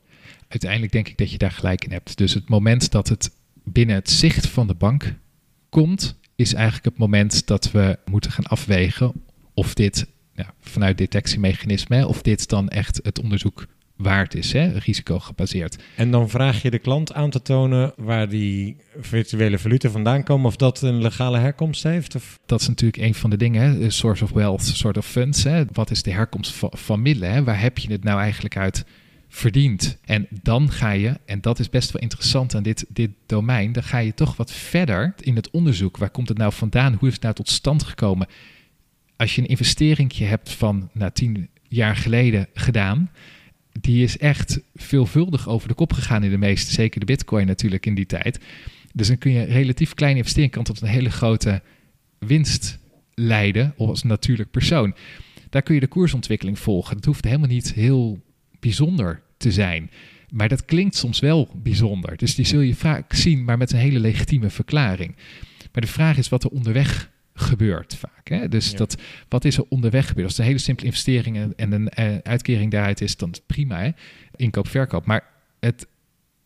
Uiteindelijk 0.49 0.93
denk 0.93 1.09
ik 1.09 1.19
dat 1.19 1.31
je 1.31 1.39
daar 1.39 1.51
gelijk 1.51 1.85
in 1.85 1.93
hebt. 1.93 2.17
Dus 2.17 2.35
het 2.35 2.49
moment 2.49 2.91
dat 2.91 3.09
het 3.09 3.31
binnen 3.65 3.97
het 3.97 4.11
zicht 4.11 4.47
van 4.47 4.67
de 4.67 4.75
bank 4.75 5.15
komt, 5.69 6.19
is 6.37 6.55
eigenlijk 6.55 6.85
het 6.85 6.99
moment 6.99 7.47
dat 7.47 7.71
we 7.71 7.99
moeten 8.05 8.31
gaan 8.31 8.47
afwegen 8.47 9.13
of 9.55 9.75
dit 9.75 10.07
vanuit 10.61 10.99
detectiemechanismen, 10.99 12.09
of 12.09 12.23
dit 12.23 12.49
dan 12.49 12.69
echt 12.69 13.01
het 13.03 13.21
onderzoek 13.21 13.67
waard 13.99 14.35
is, 14.35 14.53
hè, 14.53 14.79
risico 14.79 15.19
gebaseerd. 15.19 15.79
En 15.97 16.11
dan 16.11 16.29
vraag 16.29 16.63
je 16.63 16.71
de 16.71 16.79
klant 16.79 17.13
aan 17.13 17.31
te 17.31 17.43
tonen 17.43 17.93
waar 17.97 18.29
die 18.29 18.77
virtuele 19.01 19.59
valuta 19.59 19.91
vandaan 19.91 20.23
komen, 20.23 20.47
of 20.47 20.57
dat 20.57 20.83
een 20.83 21.03
legale 21.03 21.39
herkomst 21.39 21.83
heeft? 21.83 22.15
Of? 22.15 22.39
Dat 22.47 22.61
is 22.61 22.69
natuurlijk 22.69 23.03
een 23.03 23.15
van 23.15 23.31
de 23.31 23.37
dingen, 23.37 23.63
hè, 23.63 23.91
source 23.91 24.25
of 24.25 24.31
wealth, 24.31 24.63
soort 24.63 24.97
of 24.97 25.07
funds. 25.07 25.45
Hè. 25.45 25.65
Wat 25.73 25.91
is 25.91 26.03
de 26.03 26.13
herkomst 26.13 26.53
van, 26.53 26.71
van 26.73 27.03
middelen? 27.03 27.33
Hè? 27.33 27.45
Waar 27.45 27.61
heb 27.61 27.79
je 27.79 27.93
het 27.93 28.05
nou 28.05 28.21
eigenlijk 28.21 28.57
uit 28.57 28.85
verdiend? 29.29 29.99
En 30.05 30.27
dan 30.43 30.71
ga 30.71 30.91
je, 30.91 31.19
en 31.25 31.41
dat 31.41 31.59
is 31.59 31.71
best 31.71 31.91
wel 31.91 32.03
interessant 32.03 32.55
aan 32.55 32.63
dit, 32.63 32.87
dit 32.89 33.11
domein, 33.27 33.73
dan 33.73 33.83
ga 33.83 33.99
je 33.99 34.15
toch 34.15 34.37
wat 34.37 34.53
verder 34.53 35.15
in 35.21 35.37
het 35.37 35.51
onderzoek. 35.51 35.97
Waar 35.97 36.11
komt 36.11 36.29
het 36.29 36.39
nou 36.39 36.53
vandaan? 36.53 36.95
Hoe 36.99 37.09
is 37.09 37.15
het 37.15 37.23
nou 37.23 37.35
tot 37.35 37.49
stand 37.49 37.83
gekomen? 37.83 38.27
Als 39.17 39.35
je 39.35 39.41
een 39.41 39.49
investeringje 39.49 40.25
hebt 40.25 40.53
van 40.53 40.91
nou, 40.93 41.11
tien 41.13 41.49
jaar 41.69 41.97
geleden 41.97 42.49
gedaan, 42.55 43.11
die 43.81 44.03
is 44.03 44.19
echt 44.19 44.61
veelvuldig 44.75 45.49
over 45.49 45.69
de 45.69 45.75
kop 45.75 45.93
gegaan 45.93 46.25
in 46.25 46.31
de 46.31 46.39
meeste, 46.39 46.73
zeker 46.73 47.01
de 47.01 47.07
bitcoin 47.07 47.47
natuurlijk 47.47 47.87
in 47.87 47.95
die 47.95 48.07
tijd. 48.07 48.39
Dus 48.93 49.09
dan 49.09 49.19
kun 49.19 49.33
je 49.33 49.45
relatief 49.45 49.95
kleine 49.95 50.19
investering 50.19 50.53
kan 50.53 50.65
tot 50.65 50.81
een 50.81 50.89
hele 50.89 51.11
grote 51.11 51.63
winst 52.19 52.79
leiden 53.15 53.75
als 53.77 54.03
natuurlijk 54.03 54.51
persoon. 54.51 54.95
Daar 55.51 55.63
kun 55.63 55.75
je 55.75 55.81
de 55.81 55.87
koersontwikkeling 55.87 56.59
volgen. 56.59 56.97
Dat 56.97 57.05
hoeft 57.05 57.25
helemaal 57.25 57.49
niet 57.49 57.73
heel 57.73 58.21
bijzonder 58.61 59.23
te 59.37 59.53
zijn. 59.53 59.91
Maar 60.31 60.49
dat 60.49 60.65
klinkt 60.65 60.97
soms 60.97 61.21
wel 61.21 61.49
bijzonder. 61.55 62.17
Dus 62.17 62.35
die 62.35 62.47
zul 62.47 62.61
je 62.61 62.75
vaak 62.75 63.15
zien, 63.15 63.45
maar 63.45 63.59
met 63.59 63.73
een 63.73 63.79
hele 63.79 64.01
legitieme 64.01 64.51
verklaring. 64.51 65.17
Maar 65.73 65.83
de 65.83 65.89
vraag 65.89 66.17
is 66.17 66.29
wat 66.29 66.45
er 66.45 66.51
onderweg 66.51 67.11
gebeurt 67.39 67.95
vaak. 67.97 68.29
Hè? 68.29 68.49
Dus 68.49 68.71
Ja. 68.71 68.77
dat, 68.77 68.97
wat 69.29 69.45
is 69.45 69.57
er 69.57 69.65
onderweg 69.69 70.07
gebeurd? 70.07 70.27
Als 70.27 70.33
het 70.37 70.41
een 70.41 70.53
hele 70.53 70.59
simpele 70.65 70.87
investering 70.87 71.37
en, 71.37 71.53
en 71.57 71.73
een 71.73 71.89
eh, 71.89 72.17
uitkering 72.23 72.71
daaruit 72.71 73.01
is, 73.01 73.17
dan 73.17 73.31
is 73.31 73.37
het 73.37 73.47
prima. 73.47 73.79
Hè? 73.81 73.91
Inkoop, 74.37 74.69
verkoop. 74.69 75.07
Maar 75.07 75.25
het, 75.61 75.87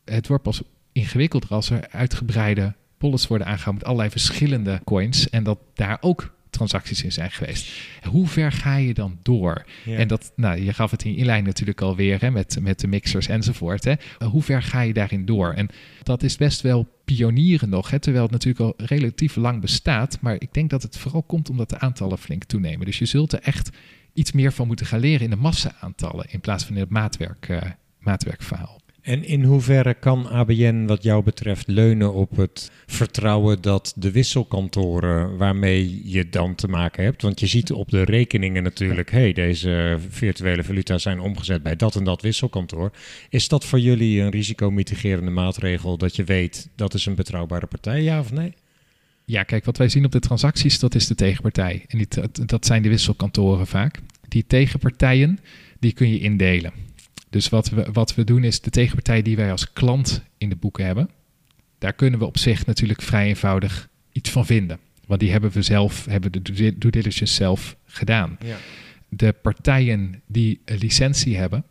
het 0.05 0.27
wordt 0.29 0.43
pas 0.43 0.63
ingewikkelder 0.93 1.51
als 1.51 1.71
er 1.71 1.89
uitgebreide 1.91 2.75
pollets 2.99 3.27
worden 3.27 3.47
aangehouden 3.47 3.75
met 3.79 3.85
allerlei 3.85 4.11
verschillende 4.11 4.81
coins. 4.85 5.31
En 5.31 5.43
dat 5.45 5.59
daar 5.75 5.99
ook 6.01 6.35
transacties 6.53 7.03
in 7.03 7.13
zijn 7.13 7.31
geweest. 7.31 7.71
Hoe 8.03 8.29
ver 8.29 8.53
ga 8.53 8.77
je 8.77 8.95
dan 8.95 9.19
door? 9.23 9.65
Ja. 9.85 9.97
En 9.97 10.09
dat, 10.09 10.33
nou, 10.37 10.61
je 10.61 10.73
gaf 10.73 10.91
het 10.91 11.05
in 11.05 11.11
je 11.11 11.17
inleiding 11.17 11.49
natuurlijk 11.49 11.81
alweer 11.81 12.21
hè, 12.21 12.31
met, 12.31 12.59
met 12.61 12.81
de 12.81 12.87
mixers 12.87 13.27
enzovoort. 13.27 13.85
Hè. 13.85 13.95
Hoe 14.31 14.43
ver 14.43 14.63
ga 14.63 14.81
je 14.81 14.93
daarin 14.93 15.25
door? 15.25 15.53
En 15.53 15.69
dat 16.03 16.23
is 16.23 16.37
best 16.37 16.61
wel 16.61 16.89
pionieren 17.05 17.69
nog, 17.69 17.91
hè, 17.91 17.99
terwijl 17.99 18.25
het 18.25 18.33
natuurlijk 18.33 18.65
al 18.65 18.87
relatief 18.87 19.37
lang 19.37 19.61
bestaat. 19.61 20.19
Maar 20.21 20.35
ik 20.39 20.53
denk 20.53 20.71
dat 20.71 20.83
het 20.83 20.99
vooral 20.99 21.23
komt 21.23 21.51
omdat 21.51 21.71
de 21.71 21.79
aantallen 21.79 22.19
flink 22.19 22.45
toenemen. 22.45 22.87
Dus 22.87 22.99
je 22.99 23.07
zult 23.07 23.33
er 23.33 23.41
echt 23.41 23.71
iets 24.13 24.33
meer 24.33 24.53
van 24.53 24.67
moeten 24.67 24.87
gaan 24.87 25.01
leren 25.01 25.25
in 25.25 25.31
de 25.31 25.37
massa-aantallen 25.37 26.27
in 26.31 26.41
plaats 26.41 26.65
van 26.65 26.75
in 26.75 26.81
het 26.81 26.91
maatwerk, 26.91 27.49
eh, 27.49 27.63
maatwerkverhaal. 27.99 28.82
En 29.03 29.25
in 29.25 29.45
hoeverre 29.45 29.95
kan 29.95 30.29
ABN 30.29 30.87
wat 30.87 31.03
jou 31.03 31.23
betreft 31.23 31.67
leunen 31.67 32.15
op 32.15 32.37
het 32.37 32.71
vertrouwen 32.87 33.61
dat 33.61 33.93
de 33.97 34.11
wisselkantoren 34.11 35.37
waarmee 35.37 36.01
je 36.05 36.29
dan 36.29 36.55
te 36.55 36.69
maken 36.69 37.05
hebt, 37.05 37.23
want 37.23 37.41
je 37.41 37.47
ziet 37.47 37.73
op 37.73 37.91
de 37.91 38.03
rekeningen 38.03 38.63
natuurlijk, 38.63 39.11
hey, 39.11 39.33
deze 39.33 39.99
virtuele 40.09 40.65
valuta 40.65 40.99
zijn 40.99 41.21
omgezet 41.21 41.63
bij 41.63 41.77
dat 41.77 41.97
en 41.97 42.05
dat 42.05 42.23
wisselkantoor. 42.23 42.93
Is 43.29 43.49
dat 43.49 43.65
voor 43.65 43.81
jullie 43.81 44.21
een 44.21 44.31
risicomitigerende 44.31 45.31
maatregel 45.31 45.97
dat 45.97 46.17
je 46.17 46.25
weet 46.25 46.69
dat 46.77 46.95
is 46.95 47.07
een 47.07 47.15
betrouwbare 47.15 47.67
partij, 47.67 48.03
ja 48.03 48.21
of 48.21 48.33
nee? 48.33 48.55
Ja, 49.25 49.43
kijk, 49.43 49.65
wat 49.65 49.77
wij 49.77 49.89
zien 49.89 50.05
op 50.05 50.13
de 50.13 50.21
transacties, 50.21 50.79
dat 50.79 50.95
is 50.95 51.07
de 51.07 51.15
tegenpartij. 51.15 51.85
En 51.87 52.07
dat 52.47 52.67
zijn 52.67 52.83
de 52.83 52.89
wisselkantoren 52.89 53.67
vaak. 53.67 53.99
Die 54.29 54.45
tegenpartijen, 54.47 55.39
die 55.79 55.93
kun 55.93 56.09
je 56.09 56.21
indelen. 56.21 56.73
Dus 57.33 57.49
wat 57.49 57.69
we, 57.69 57.89
wat 57.93 58.15
we 58.15 58.25
doen 58.25 58.45
is 58.45 58.61
de 58.61 58.71
tegenpartij 58.71 59.23
die 59.23 59.37
wij 59.37 59.51
als 59.51 59.73
klant 59.73 60.23
in 60.39 60.49
de 60.49 60.57
boeken 60.57 60.85
hebben, 60.85 61.11
daar 61.79 61.93
kunnen 61.93 62.19
we 62.19 62.25
op 62.25 62.39
zich 62.39 62.67
natuurlijk 62.67 63.03
vrij 63.03 63.27
eenvoudig 63.27 63.89
iets 64.13 64.31
van 64.31 64.47
vinden. 64.47 64.79
Want 65.07 65.21
die 65.21 65.31
hebben 65.31 65.51
we 65.51 65.63
zelf, 65.63 66.05
hebben 66.05 66.33
de 66.33 66.43
due 66.43 66.91
diligence 66.91 67.35
zelf 67.35 67.77
gedaan. 67.85 68.39
Ja. 68.45 68.57
De 69.09 69.33
partijen 69.33 70.23
die 70.27 70.61
een 70.65 70.79
licentie 70.79 71.37
hebben, 71.37 71.65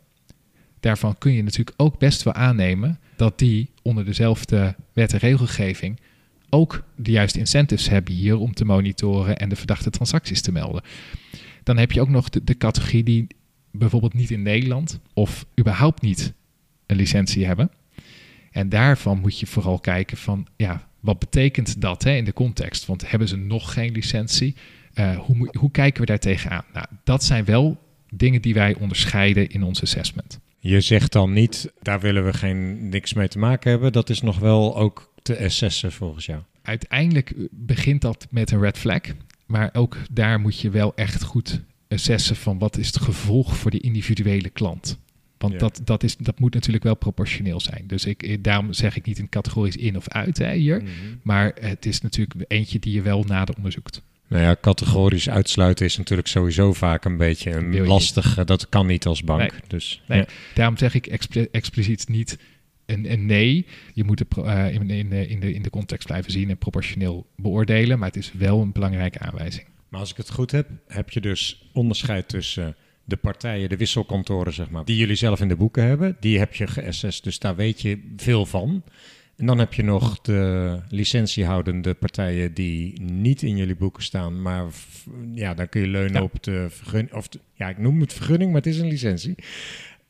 daarvan 0.80 1.18
kun 1.18 1.32
je 1.32 1.42
natuurlijk 1.42 1.80
ook 1.80 1.98
best 1.98 2.22
wel 2.22 2.34
aannemen 2.34 2.98
dat 3.16 3.38
die 3.38 3.70
onder 3.82 4.04
dezelfde 4.04 4.74
wet 4.92 5.12
en 5.12 5.18
regelgeving 5.18 6.00
ook 6.50 6.84
de 6.96 7.10
juiste 7.10 7.38
incentives 7.38 7.88
hebben 7.88 8.14
hier 8.14 8.36
om 8.36 8.54
te 8.54 8.64
monitoren 8.64 9.36
en 9.36 9.48
de 9.48 9.56
verdachte 9.56 9.90
transacties 9.90 10.40
te 10.42 10.52
melden. 10.52 10.82
Dan 11.62 11.76
heb 11.76 11.92
je 11.92 12.00
ook 12.00 12.08
nog 12.08 12.28
de, 12.28 12.44
de 12.44 12.56
categorie 12.56 13.02
die 13.02 13.26
bijvoorbeeld 13.72 14.14
niet 14.14 14.30
in 14.30 14.42
Nederland 14.42 15.00
of 15.14 15.46
überhaupt 15.60 16.02
niet 16.02 16.32
een 16.86 16.96
licentie 16.96 17.46
hebben. 17.46 17.70
En 18.50 18.68
daarvan 18.68 19.20
moet 19.20 19.38
je 19.38 19.46
vooral 19.46 19.78
kijken 19.78 20.16
van, 20.16 20.46
ja, 20.56 20.88
wat 21.00 21.18
betekent 21.18 21.80
dat 21.80 22.02
hè, 22.02 22.12
in 22.12 22.24
de 22.24 22.32
context? 22.32 22.86
Want 22.86 23.10
hebben 23.10 23.28
ze 23.28 23.36
nog 23.36 23.72
geen 23.72 23.92
licentie? 23.92 24.54
Uh, 24.94 25.18
hoe, 25.18 25.48
hoe 25.58 25.70
kijken 25.70 26.00
we 26.00 26.06
daar 26.06 26.18
tegenaan? 26.18 26.64
Nou, 26.72 26.86
dat 27.04 27.24
zijn 27.24 27.44
wel 27.44 27.78
dingen 28.10 28.42
die 28.42 28.54
wij 28.54 28.74
onderscheiden 28.74 29.48
in 29.48 29.62
ons 29.62 29.82
assessment. 29.82 30.40
Je 30.58 30.80
zegt 30.80 31.12
dan 31.12 31.32
niet, 31.32 31.72
daar 31.82 32.00
willen 32.00 32.24
we 32.24 32.32
geen 32.32 32.88
niks 32.88 33.12
mee 33.12 33.28
te 33.28 33.38
maken 33.38 33.70
hebben. 33.70 33.92
Dat 33.92 34.10
is 34.10 34.20
nog 34.20 34.38
wel 34.38 34.76
ook 34.76 35.12
te 35.22 35.44
assessen 35.44 35.92
volgens 35.92 36.26
jou. 36.26 36.40
Uiteindelijk 36.62 37.30
eh, 37.30 37.44
begint 37.50 38.00
dat 38.00 38.26
met 38.30 38.50
een 38.50 38.60
red 38.60 38.78
flag. 38.78 39.00
Maar 39.46 39.70
ook 39.72 39.96
daar 40.10 40.40
moet 40.40 40.60
je 40.60 40.70
wel 40.70 40.94
echt 40.94 41.22
goed 41.22 41.60
assessen 41.92 42.36
van 42.36 42.58
wat 42.58 42.76
is 42.78 42.86
het 42.86 43.00
gevolg 43.00 43.56
voor 43.56 43.70
de 43.70 43.80
individuele 43.80 44.48
klant. 44.50 44.98
Want 45.38 45.52
Ja. 45.52 45.58
dat, 45.58 45.80
dat, 45.84 46.02
is, 46.02 46.16
dat 46.16 46.38
moet 46.40 46.54
natuurlijk 46.54 46.84
wel 46.84 46.96
proportioneel 46.96 47.60
zijn. 47.60 47.84
Dus 47.86 48.04
ik, 48.04 48.22
eh, 48.22 48.36
daarom 48.40 48.72
zeg 48.72 48.96
ik 48.96 49.06
niet 49.06 49.18
in 49.18 49.28
categorisch 49.28 49.76
in 49.76 49.96
of 49.96 50.08
uit 50.08 50.38
hè, 50.38 50.54
hier. 50.54 50.82
Maar 51.22 51.52
het 51.60 51.86
is 51.86 52.00
natuurlijk 52.00 52.44
eentje 52.48 52.78
die 52.78 52.92
je 52.94 53.02
wel 53.02 53.22
nader 53.24 53.54
onderzoekt. 53.56 54.02
Nou 54.28 54.42
ja, 54.44 54.56
categorisch 54.60 55.28
uitsluiten 55.28 55.86
is 55.86 55.96
natuurlijk 55.96 56.28
sowieso 56.28 56.72
vaak 56.72 57.04
een 57.04 57.16
beetje 57.16 57.50
een 57.50 57.86
lastig. 57.86 58.44
Dat 58.44 58.68
kan 58.68 58.86
niet 58.86 59.06
als 59.06 59.22
bank. 59.24 59.40
Nee. 59.40 59.60
Dus, 59.66 60.02
Nee, 60.08 60.18
ja. 60.18 60.26
Daarom 60.54 60.76
zeg 60.76 60.94
ik 60.94 61.06
expli- 61.06 61.48
expliciet 61.50 62.08
niet 62.08 62.38
een, 62.86 63.12
een 63.12 63.26
nee. 63.26 63.66
Je 63.94 64.04
moet 64.04 64.18
het 64.18 64.36
eh, 64.38 64.74
in, 64.74 64.90
in, 64.90 65.08
de- 65.08 65.28
in, 65.28 65.40
de, 65.40 65.54
in 65.54 65.62
de 65.62 65.70
context 65.70 66.06
blijven 66.06 66.32
zien 66.32 66.50
en 66.50 66.56
proportioneel 66.58 67.26
beoordelen. 67.36 67.98
Maar 67.98 68.08
het 68.08 68.16
is 68.16 68.32
wel 68.38 68.60
een 68.60 68.72
belangrijke 68.72 69.18
aanwijzing. 69.18 69.66
Maar 69.92 70.00
als 70.00 70.10
ik 70.10 70.16
het 70.16 70.30
goed 70.30 70.50
heb, 70.50 70.68
heb 70.86 71.10
je 71.10 71.20
dus 71.20 71.70
onderscheid 71.72 72.28
tussen 72.28 72.76
de 73.04 73.16
partijen, 73.16 73.68
de 73.68 73.76
wisselkantoren, 73.76 74.52
zeg 74.52 74.70
maar, 74.70 74.84
die 74.84 74.96
jullie 74.96 75.14
zelf 75.16 75.40
in 75.40 75.48
de 75.48 75.56
boeken 75.56 75.84
hebben. 75.84 76.16
Die 76.20 76.38
heb 76.38 76.54
je 76.54 76.66
geassessed, 76.66 77.24
dus 77.24 77.38
daar 77.38 77.56
weet 77.56 77.80
je 77.80 78.12
veel 78.16 78.46
van. 78.46 78.82
En 79.36 79.46
dan 79.46 79.58
heb 79.58 79.72
je 79.74 79.82
nog 79.84 80.20
de 80.20 80.78
licentiehoudende 80.88 81.94
partijen 81.94 82.54
die 82.54 83.00
niet 83.02 83.42
in 83.42 83.56
jullie 83.56 83.76
boeken 83.76 84.02
staan, 84.02 84.42
maar 84.42 84.64
ja, 85.34 85.54
dan 85.54 85.68
kun 85.68 85.80
je 85.80 85.86
leunen 85.86 86.12
Ja. 86.14 86.22
op 86.22 86.42
de 86.42 86.66
vergunning. 86.70 87.12
Of 87.14 87.28
de- 87.28 87.40
ja, 87.54 87.68
ik 87.68 87.78
noem 87.78 88.00
het 88.00 88.12
vergunning, 88.12 88.52
maar 88.52 88.60
het 88.62 88.72
is 88.72 88.78
een 88.78 88.88
licentie. 88.88 89.34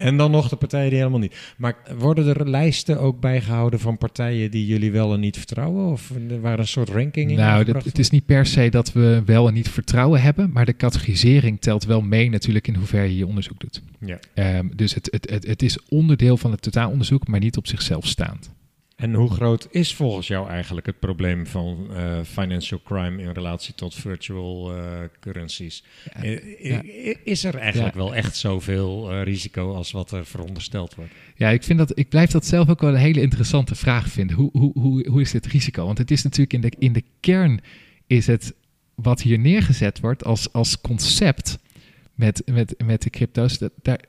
En 0.03 0.17
dan 0.17 0.31
nog 0.31 0.49
de 0.49 0.57
partijen 0.57 0.89
die 0.89 0.99
helemaal 0.99 1.19
niet. 1.19 1.37
Maar 1.57 1.77
worden 1.99 2.27
er 2.27 2.49
lijsten 2.49 3.01
ook 3.01 3.21
bijgehouden 3.21 3.81
van 3.81 3.99
partijen 3.99 4.51
die 4.51 4.67
jullie 4.67 4.93
wel 4.93 5.13
en 5.15 5.21
niet 5.21 5.37
vertrouwen? 5.37 5.93
Of 5.93 6.11
er 6.29 6.41
waren 6.41 6.59
een 6.59 6.67
soort 6.67 6.89
ranking 6.89 7.31
in? 7.31 7.37
Nou, 7.37 7.65
dat, 7.65 7.85
het 7.85 7.99
is 7.99 8.11
niet 8.11 8.27
per 8.27 8.47
se 8.47 8.69
dat 8.69 8.93
we 8.93 9.23
wel 9.25 9.49
en 9.49 9.55
niet 9.55 9.69
vertrouwen 9.69 10.23
hebben. 10.23 10.51
Maar 10.53 10.65
de 10.65 10.77
categorisering 10.77 11.61
telt 11.61 11.85
wel 11.85 12.01
mee 12.01 12.31
natuurlijk 12.31 12.69
in 12.69 12.75
hoeverre 12.75 13.09
je 13.09 13.17
je 13.17 13.27
onderzoek 13.27 13.61
doet. 13.61 13.83
Ja. 13.99 14.19
Ehm, 14.35 14.67
dus 14.77 14.95
het, 14.95 15.09
het, 15.11 15.31
het, 15.31 15.47
het 15.47 15.63
is 15.63 15.79
onderdeel 15.89 16.37
van 16.37 16.51
het 16.51 16.63
totaalonderzoek, 16.63 17.27
maar 17.27 17.41
niet 17.41 17.57
op 17.57 17.67
zichzelf 17.67 18.07
staand. 18.07 18.51
En 19.03 19.15
hoe 19.15 19.31
groot 19.31 19.69
is 19.71 19.95
volgens 19.95 20.27
jou 20.27 20.49
eigenlijk 20.49 20.87
het 20.87 20.99
probleem 20.99 21.47
van 21.47 21.87
eh, 21.97 22.19
financial 22.25 22.81
crime 22.85 23.23
in 23.23 23.31
relatie 23.31 23.75
tot 23.75 23.95
virtual 23.95 24.77
eh, 24.77 25.01
currencies? 25.21 25.85
Ja, 26.15 26.23
Eh, 26.23 26.65
ja. 26.71 26.83
Is 27.25 27.45
er 27.45 27.55
eigenlijk 27.55 27.95
Ja. 27.95 28.01
wel 28.01 28.15
echt 28.15 28.37
zoveel 28.37 29.11
eh, 29.11 29.23
risico 29.23 29.75
als 29.75 29.91
wat 29.91 30.11
er 30.11 30.27
verondersteld 30.27 30.95
wordt? 30.95 31.13
Ja, 31.37 31.49
ik, 31.49 31.63
vind 31.63 31.79
dat, 31.79 31.99
ik 31.99 32.09
blijf 32.09 32.31
dat 32.31 32.47
zelf 32.47 32.69
ook 32.69 32.81
wel 32.81 32.91
een 32.91 32.97
hele 32.97 33.21
interessante 33.21 33.75
vraag 33.75 34.09
vinden. 34.09 34.37
Hoe, 34.37 34.51
hoe, 34.53 34.73
hoe, 34.75 35.09
hoe 35.09 35.21
is 35.21 35.31
dit 35.31 35.47
risico? 35.47 35.85
Want 35.87 35.99
het 35.99 36.11
is 36.11 36.23
natuurlijk 36.23 36.53
in 36.53 36.61
de, 36.61 36.73
in 36.79 36.93
de 36.93 37.05
kern 37.21 37.61
is 38.07 38.27
het 38.27 38.55
wat 38.95 39.23
hier 39.23 39.39
neergezet 39.39 40.01
wordt 40.01 40.25
als, 40.25 40.53
als 40.53 40.81
concept 40.81 41.59
met, 42.15 42.43
met, 42.47 42.75
met 42.85 43.03
de 43.03 43.11
crypto's. 43.11 43.59
Dat, 43.59 43.73
daar, 43.83 44.01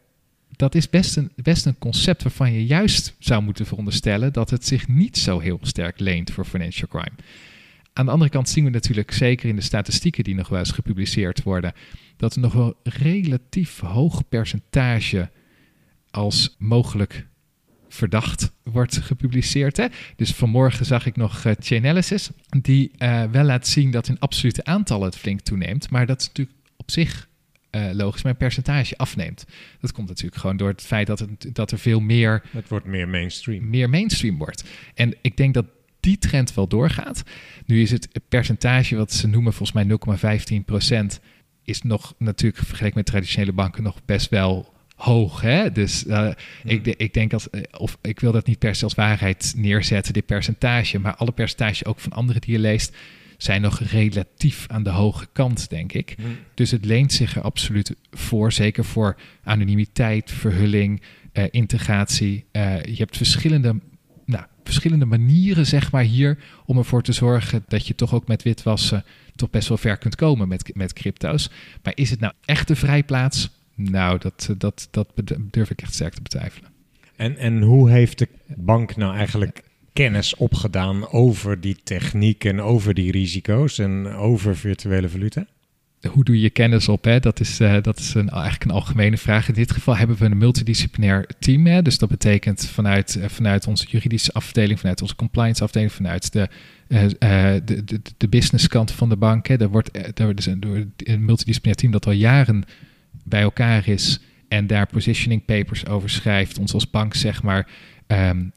dat 0.55 0.75
is 0.75 0.89
best 0.89 1.17
een, 1.17 1.31
best 1.35 1.65
een 1.65 1.77
concept 1.77 2.23
waarvan 2.23 2.53
je 2.53 2.65
juist 2.65 3.15
zou 3.19 3.43
moeten 3.43 3.65
veronderstellen 3.65 4.33
dat 4.33 4.49
het 4.49 4.65
zich 4.65 4.87
niet 4.87 5.17
zo 5.17 5.39
heel 5.39 5.59
sterk 5.61 5.99
leent 5.99 6.31
voor 6.31 6.45
financial 6.45 6.87
crime. 6.87 7.17
Aan 7.93 8.05
de 8.05 8.11
andere 8.11 8.29
kant 8.29 8.49
zien 8.49 8.63
we 8.63 8.69
natuurlijk 8.69 9.11
zeker 9.11 9.49
in 9.49 9.55
de 9.55 9.61
statistieken 9.61 10.23
die 10.23 10.35
nog 10.35 10.49
wel 10.49 10.59
eens 10.59 10.71
gepubliceerd 10.71 11.43
worden, 11.43 11.73
dat 12.17 12.35
er 12.35 12.41
nog 12.41 12.53
wel 12.53 12.75
relatief 12.83 13.79
hoog 13.79 14.27
percentage 14.29 15.29
als 16.09 16.55
mogelijk 16.57 17.27
verdacht 17.89 18.51
wordt 18.63 18.97
gepubliceerd. 18.97 19.77
Hè? 19.77 19.87
Dus 20.15 20.31
vanmorgen 20.31 20.85
zag 20.85 21.05
ik 21.05 21.15
nog 21.15 21.45
eh, 21.45 21.53
Chainalysis, 21.59 22.29
die 22.61 22.91
eh, 22.97 23.23
wel 23.31 23.43
laat 23.43 23.67
zien 23.67 23.91
dat 23.91 24.07
in 24.07 24.19
absolute 24.19 24.63
aantallen 24.63 25.05
het 25.05 25.17
flink 25.17 25.39
toeneemt, 25.39 25.89
maar 25.89 26.05
dat 26.05 26.21
is 26.21 26.27
natuurlijk 26.27 26.57
op 26.77 26.91
zich 26.91 27.27
eh, 27.73 27.89
logisch, 27.93 28.21
maar 28.23 28.31
een 28.31 28.38
percentage 28.38 28.97
afneemt. 28.97 29.45
Dat 29.79 29.91
komt 29.91 30.07
natuurlijk 30.07 30.41
gewoon 30.41 30.57
door 30.57 30.69
het 30.69 30.81
feit 30.81 31.07
dat, 31.07 31.19
het, 31.19 31.47
dat 31.53 31.71
er 31.71 31.79
veel 31.79 31.99
meer 31.99 32.43
Het 32.51 32.67
wordt 32.67 32.86
meer 32.86 33.07
mainstream. 33.07 33.69
meer 33.69 33.89
mainstream 33.89 34.38
wordt. 34.38 34.63
En 34.93 35.15
ik 35.21 35.38
denk 35.38 35.53
dat 35.53 35.65
die 35.99 36.17
trend 36.17 36.53
wel 36.53 36.67
doorgaat. 36.67 37.23
Nu 37.65 37.81
is 37.81 37.91
het 37.91 38.07
percentage 38.29 38.95
wat 38.95 39.13
ze 39.13 39.27
noemen 39.27 39.53
volgens 39.53 39.86
mij 39.86 39.97
0,15% 41.15 41.19
is 41.63 41.81
nog 41.81 42.13
natuurlijk 42.17 42.63
vergeleken 42.65 42.97
met 42.97 43.05
traditionele 43.05 43.51
banken 43.53 43.83
nog 43.83 44.05
best 44.05 44.29
wel 44.29 44.73
hoog. 44.95 45.41
Hè? 45.41 45.71
Dus 45.71 46.05
eh, 46.05 46.29
ik, 46.63 46.83
de- 46.83 46.95
ik 46.97 47.13
denk 47.13 47.33
als, 47.33 47.49
eh, 47.49 47.62
of 47.77 47.97
ik 48.01 48.19
wil 48.19 48.31
dat 48.31 48.45
niet 48.47 48.59
per 48.59 48.75
se 48.75 48.83
als 48.83 48.95
waarheid 48.95 49.53
neerzetten, 49.57 50.13
dit 50.13 50.25
percentage, 50.25 50.99
maar 50.99 51.15
alle 51.15 51.31
percentages 51.31 51.86
ook 51.86 51.99
van 51.99 52.12
anderen 52.12 52.41
die 52.41 52.51
je 52.53 52.59
leest, 52.59 52.95
zijn 53.43 53.62
nog 53.62 53.79
relatief 53.79 54.65
aan 54.67 54.84
de 54.84 54.89
hoge 54.89 55.27
kant, 55.34 55.69
denk 55.69 55.93
ik. 55.93 56.15
Dus 56.53 56.71
het 56.71 56.86
leent 56.86 57.13
zich 57.13 57.36
er 57.36 57.41
absoluut 57.41 57.95
voor, 58.12 58.51
zeker 58.51 58.86
voor 58.86 59.15
anonimiteit, 59.43 60.32
verhulling, 60.32 61.01
eh, 61.32 61.43
integratie. 61.51 62.45
Eh, 62.51 62.84
je 62.84 62.95
hebt 62.95 63.17
verschillende, 63.17 63.79
nou, 64.25 64.45
verschillende 64.63 65.06
manieren, 65.06 65.65
zeg 65.65 65.91
maar, 65.91 66.03
hier 66.03 66.38
om 66.65 66.77
ervoor 66.77 67.01
te 67.01 67.12
zorgen 67.12 67.63
dat 67.67 67.88
je 67.88 67.95
toch 67.95 68.13
ook 68.13 68.27
met 68.27 68.43
witwassen 68.43 69.03
toch 69.36 69.49
best 69.49 69.67
wel 69.67 69.77
ver 69.77 69.97
kunt 69.97 70.15
komen 70.15 70.47
met, 70.47 70.75
met 70.75 70.93
crypto's. 70.93 71.49
Maar 71.84 71.93
is 71.95 72.10
het 72.10 72.19
nou 72.19 72.34
echt 72.45 72.67
de 72.67 72.75
vrijplaats? 72.75 73.49
Nou, 73.75 74.19
dat, 74.19 74.49
dat, 74.58 74.88
dat 74.91 75.08
durf 75.51 75.69
ik 75.69 75.82
echt 75.82 75.93
sterk 75.93 76.13
te 76.13 76.21
betwijfelen. 76.21 76.69
En, 77.15 77.38
en 77.38 77.62
hoe 77.62 77.89
heeft 77.89 78.17
de 78.17 78.27
bank 78.56 78.95
nou 78.95 79.15
eigenlijk 79.15 79.63
kennis 79.93 80.36
opgedaan 80.36 81.12
over 81.12 81.62
die 81.62 81.77
techniek 81.84 82.43
en 82.43 82.62
over 82.62 82.93
die 82.93 83.12
risico's 83.12 83.79
en 83.79 84.08
over 84.08 84.58
virtuele 84.58 85.10
valuta? 85.10 85.45
hoe 86.12 86.23
doe 86.23 86.41
je 86.41 86.49
kennis 86.49 86.89
op? 86.89 87.03
Hè? 87.03 87.19
Dat 87.19 87.39
is, 87.39 87.60
uh, 87.60 87.75
dat 87.82 87.99
is 87.99 88.13
een, 88.13 88.29
eigenlijk 88.29 88.63
een 88.63 88.71
algemene 88.71 89.17
vraag. 89.17 89.47
In 89.47 89.53
dit 89.53 89.71
geval 89.71 89.97
hebben 89.97 90.17
we 90.17 90.25
een 90.25 90.38
multidisciplinair 90.38 91.27
team. 91.39 91.65
Hè? 91.65 91.82
Dus 91.82 91.97
dat 91.97 92.10
betekent 92.10 92.65
vanuit, 92.65 93.15
uh, 93.15 93.25
vanuit 93.27 93.67
onze 93.67 93.86
juridische 93.88 94.32
afdeling, 94.32 94.79
vanuit 94.79 95.01
onze 95.01 95.15
compliance 95.15 95.63
afdeling, 95.63 95.91
vanuit 95.91 96.32
de, 96.32 96.47
uh, 96.88 97.03
de, 97.65 97.84
de, 97.84 98.01
de 98.17 98.27
business 98.27 98.67
kant 98.67 98.91
van 98.91 99.10
de 99.10 99.17
bank. 99.17 99.47
Hè? 99.47 99.58
Daar 99.58 99.69
wordt 99.69 100.15
daar 100.17 100.34
is 100.36 100.45
een, 100.45 100.93
een 100.97 101.25
multidisciplinair 101.25 101.75
team 101.75 101.91
dat 101.91 102.06
al 102.06 102.12
jaren 102.12 102.63
bij 103.23 103.41
elkaar 103.41 103.88
is 103.88 104.19
en 104.47 104.67
daar 104.67 104.88
positioning 104.88 105.45
papers 105.45 105.88
over 105.88 106.10
schrijft. 106.10 106.60
Ons 106.60 106.73
als 106.73 106.89
bank 106.89 107.13
zeg 107.13 107.43
maar 107.43 107.67
um, 108.13 108.52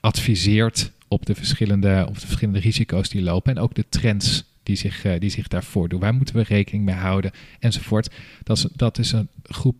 adviseert 0.00 0.92
op 1.08 1.26
de, 1.26 1.34
verschillende, 1.34 2.04
op 2.08 2.14
de 2.14 2.26
verschillende 2.26 2.60
risico's 2.60 3.08
die 3.08 3.22
lopen 3.22 3.56
en 3.56 3.62
ook 3.62 3.74
de 3.74 3.84
trends 3.88 4.44
die 4.62 4.76
zich, 4.76 5.04
uh, 5.04 5.12
die 5.18 5.30
zich 5.30 5.48
daarvoor 5.48 5.88
doen. 5.88 6.00
Waar 6.00 6.14
moeten 6.14 6.36
we 6.36 6.42
rekening 6.42 6.84
mee 6.84 6.94
houden 6.94 7.30
enzovoort. 7.58 8.10
Dat 8.42 8.56
is, 8.56 8.66
dat 8.72 8.98
is 8.98 9.12
een 9.12 9.28
groep 9.42 9.76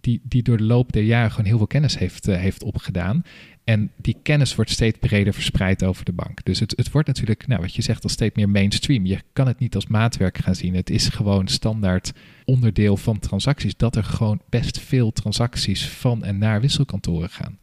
die, 0.00 0.20
die 0.22 0.42
door 0.42 0.56
de 0.56 0.64
loop 0.64 0.92
der 0.92 1.02
jaren 1.02 1.30
gewoon 1.30 1.46
heel 1.46 1.56
veel 1.56 1.66
kennis 1.66 1.98
heeft, 1.98 2.28
uh, 2.28 2.36
heeft 2.36 2.62
opgedaan. 2.62 3.24
En 3.64 3.90
die 3.96 4.16
kennis 4.22 4.54
wordt 4.54 4.70
steeds 4.70 4.98
breder 4.98 5.34
verspreid 5.34 5.84
over 5.84 6.04
de 6.04 6.12
bank. 6.12 6.44
Dus 6.44 6.60
het, 6.60 6.72
het 6.76 6.90
wordt 6.90 7.08
natuurlijk, 7.08 7.46
nou, 7.46 7.60
wat 7.60 7.74
je 7.74 7.82
zegt, 7.82 8.02
al 8.02 8.08
steeds 8.08 8.36
meer 8.36 8.48
mainstream. 8.48 9.06
Je 9.06 9.18
kan 9.32 9.46
het 9.46 9.58
niet 9.58 9.74
als 9.74 9.86
maatwerk 9.86 10.38
gaan 10.38 10.54
zien. 10.54 10.74
Het 10.74 10.90
is 10.90 11.08
gewoon 11.08 11.48
standaard 11.48 12.12
onderdeel 12.44 12.96
van 12.96 13.18
transacties. 13.18 13.76
Dat 13.76 13.96
er 13.96 14.04
gewoon 14.04 14.40
best 14.48 14.80
veel 14.80 15.12
transacties 15.12 15.88
van 15.88 16.24
en 16.24 16.38
naar 16.38 16.60
wisselkantoren 16.60 17.30
gaan. 17.30 17.58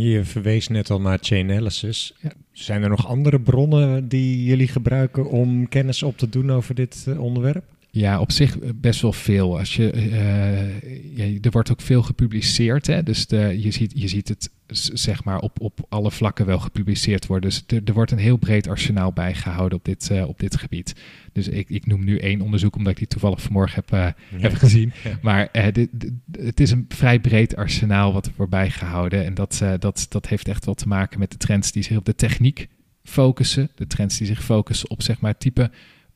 Je 0.00 0.24
verwees 0.24 0.68
net 0.68 0.90
al 0.90 1.00
naar 1.00 1.18
Chainalysis. 1.20 2.14
Ja. 2.20 2.32
Zijn 2.52 2.82
er 2.82 2.88
nog 2.88 3.06
andere 3.06 3.40
bronnen 3.40 4.08
die 4.08 4.44
jullie 4.44 4.68
gebruiken 4.68 5.30
om 5.30 5.68
kennis 5.68 6.02
op 6.02 6.16
te 6.18 6.28
doen 6.28 6.52
over 6.52 6.74
dit 6.74 7.04
uh, 7.08 7.20
onderwerp? 7.20 7.64
Ja, 7.94 8.20
op 8.20 8.32
zich 8.32 8.58
best 8.74 9.00
wel 9.00 9.12
veel. 9.12 9.58
Als 9.58 9.76
je, 9.76 9.92
uh, 9.94 11.16
ja, 11.16 11.38
er 11.40 11.50
wordt 11.50 11.70
ook 11.70 11.80
veel 11.80 12.02
gepubliceerd. 12.02 12.86
Hè? 12.86 13.02
Dus 13.02 13.26
de, 13.26 13.60
je, 13.60 13.70
ziet, 13.70 13.92
je 13.94 14.08
ziet 14.08 14.28
het 14.28 14.50
zeg 14.92 15.24
maar 15.24 15.38
op, 15.38 15.60
op 15.60 15.86
alle 15.88 16.10
vlakken 16.10 16.46
wel 16.46 16.58
gepubliceerd 16.58 17.26
worden. 17.26 17.50
Dus 17.50 17.64
er, 17.66 17.80
er 17.84 17.92
wordt 17.92 18.10
een 18.10 18.18
heel 18.18 18.36
breed 18.36 18.68
arsenaal 18.68 19.12
bijgehouden 19.12 19.78
op 19.78 19.84
dit, 19.84 20.08
uh, 20.12 20.28
op 20.28 20.38
dit 20.38 20.56
gebied. 20.56 20.94
Dus 21.32 21.48
ik, 21.48 21.68
ik 21.68 21.86
noem 21.86 22.04
nu 22.04 22.18
één 22.18 22.40
onderzoek 22.40 22.76
omdat 22.76 22.92
ik 22.92 22.98
die 22.98 23.06
toevallig 23.06 23.42
vanmorgen 23.42 23.82
heb, 23.86 23.92
uh, 23.92 23.98
ja. 24.40 24.48
heb 24.48 24.54
gezien. 24.54 24.92
Ja. 25.04 25.18
Maar 25.22 25.72
dit, 25.72 25.88
dit, 25.92 26.12
het 26.32 26.60
is 26.60 26.70
een 26.70 26.84
vrij 26.88 27.20
breed 27.20 27.56
arsenaal 27.56 28.12
wat 28.12 28.26
er 28.26 28.32
wordt 28.36 28.52
bijgehouden. 28.52 29.24
En 29.24 29.34
dat, 29.34 29.62
dat, 29.78 30.06
dat 30.08 30.28
heeft 30.28 30.48
echt 30.48 30.64
wel 30.64 30.74
te 30.74 30.88
maken 30.88 31.18
met 31.18 31.30
de 31.30 31.36
trends 31.36 31.72
die 31.72 31.82
zich 31.82 31.96
op 31.96 32.04
de 32.04 32.14
techniek 32.14 32.68
focussen. 33.04 33.70
De 33.74 33.86
trends 33.86 34.18
die 34.18 34.26
zich 34.26 34.44
focussen 34.44 34.90
op 34.90 35.02
zeg 35.02 35.20
maar 35.20 35.38
type 35.38 35.70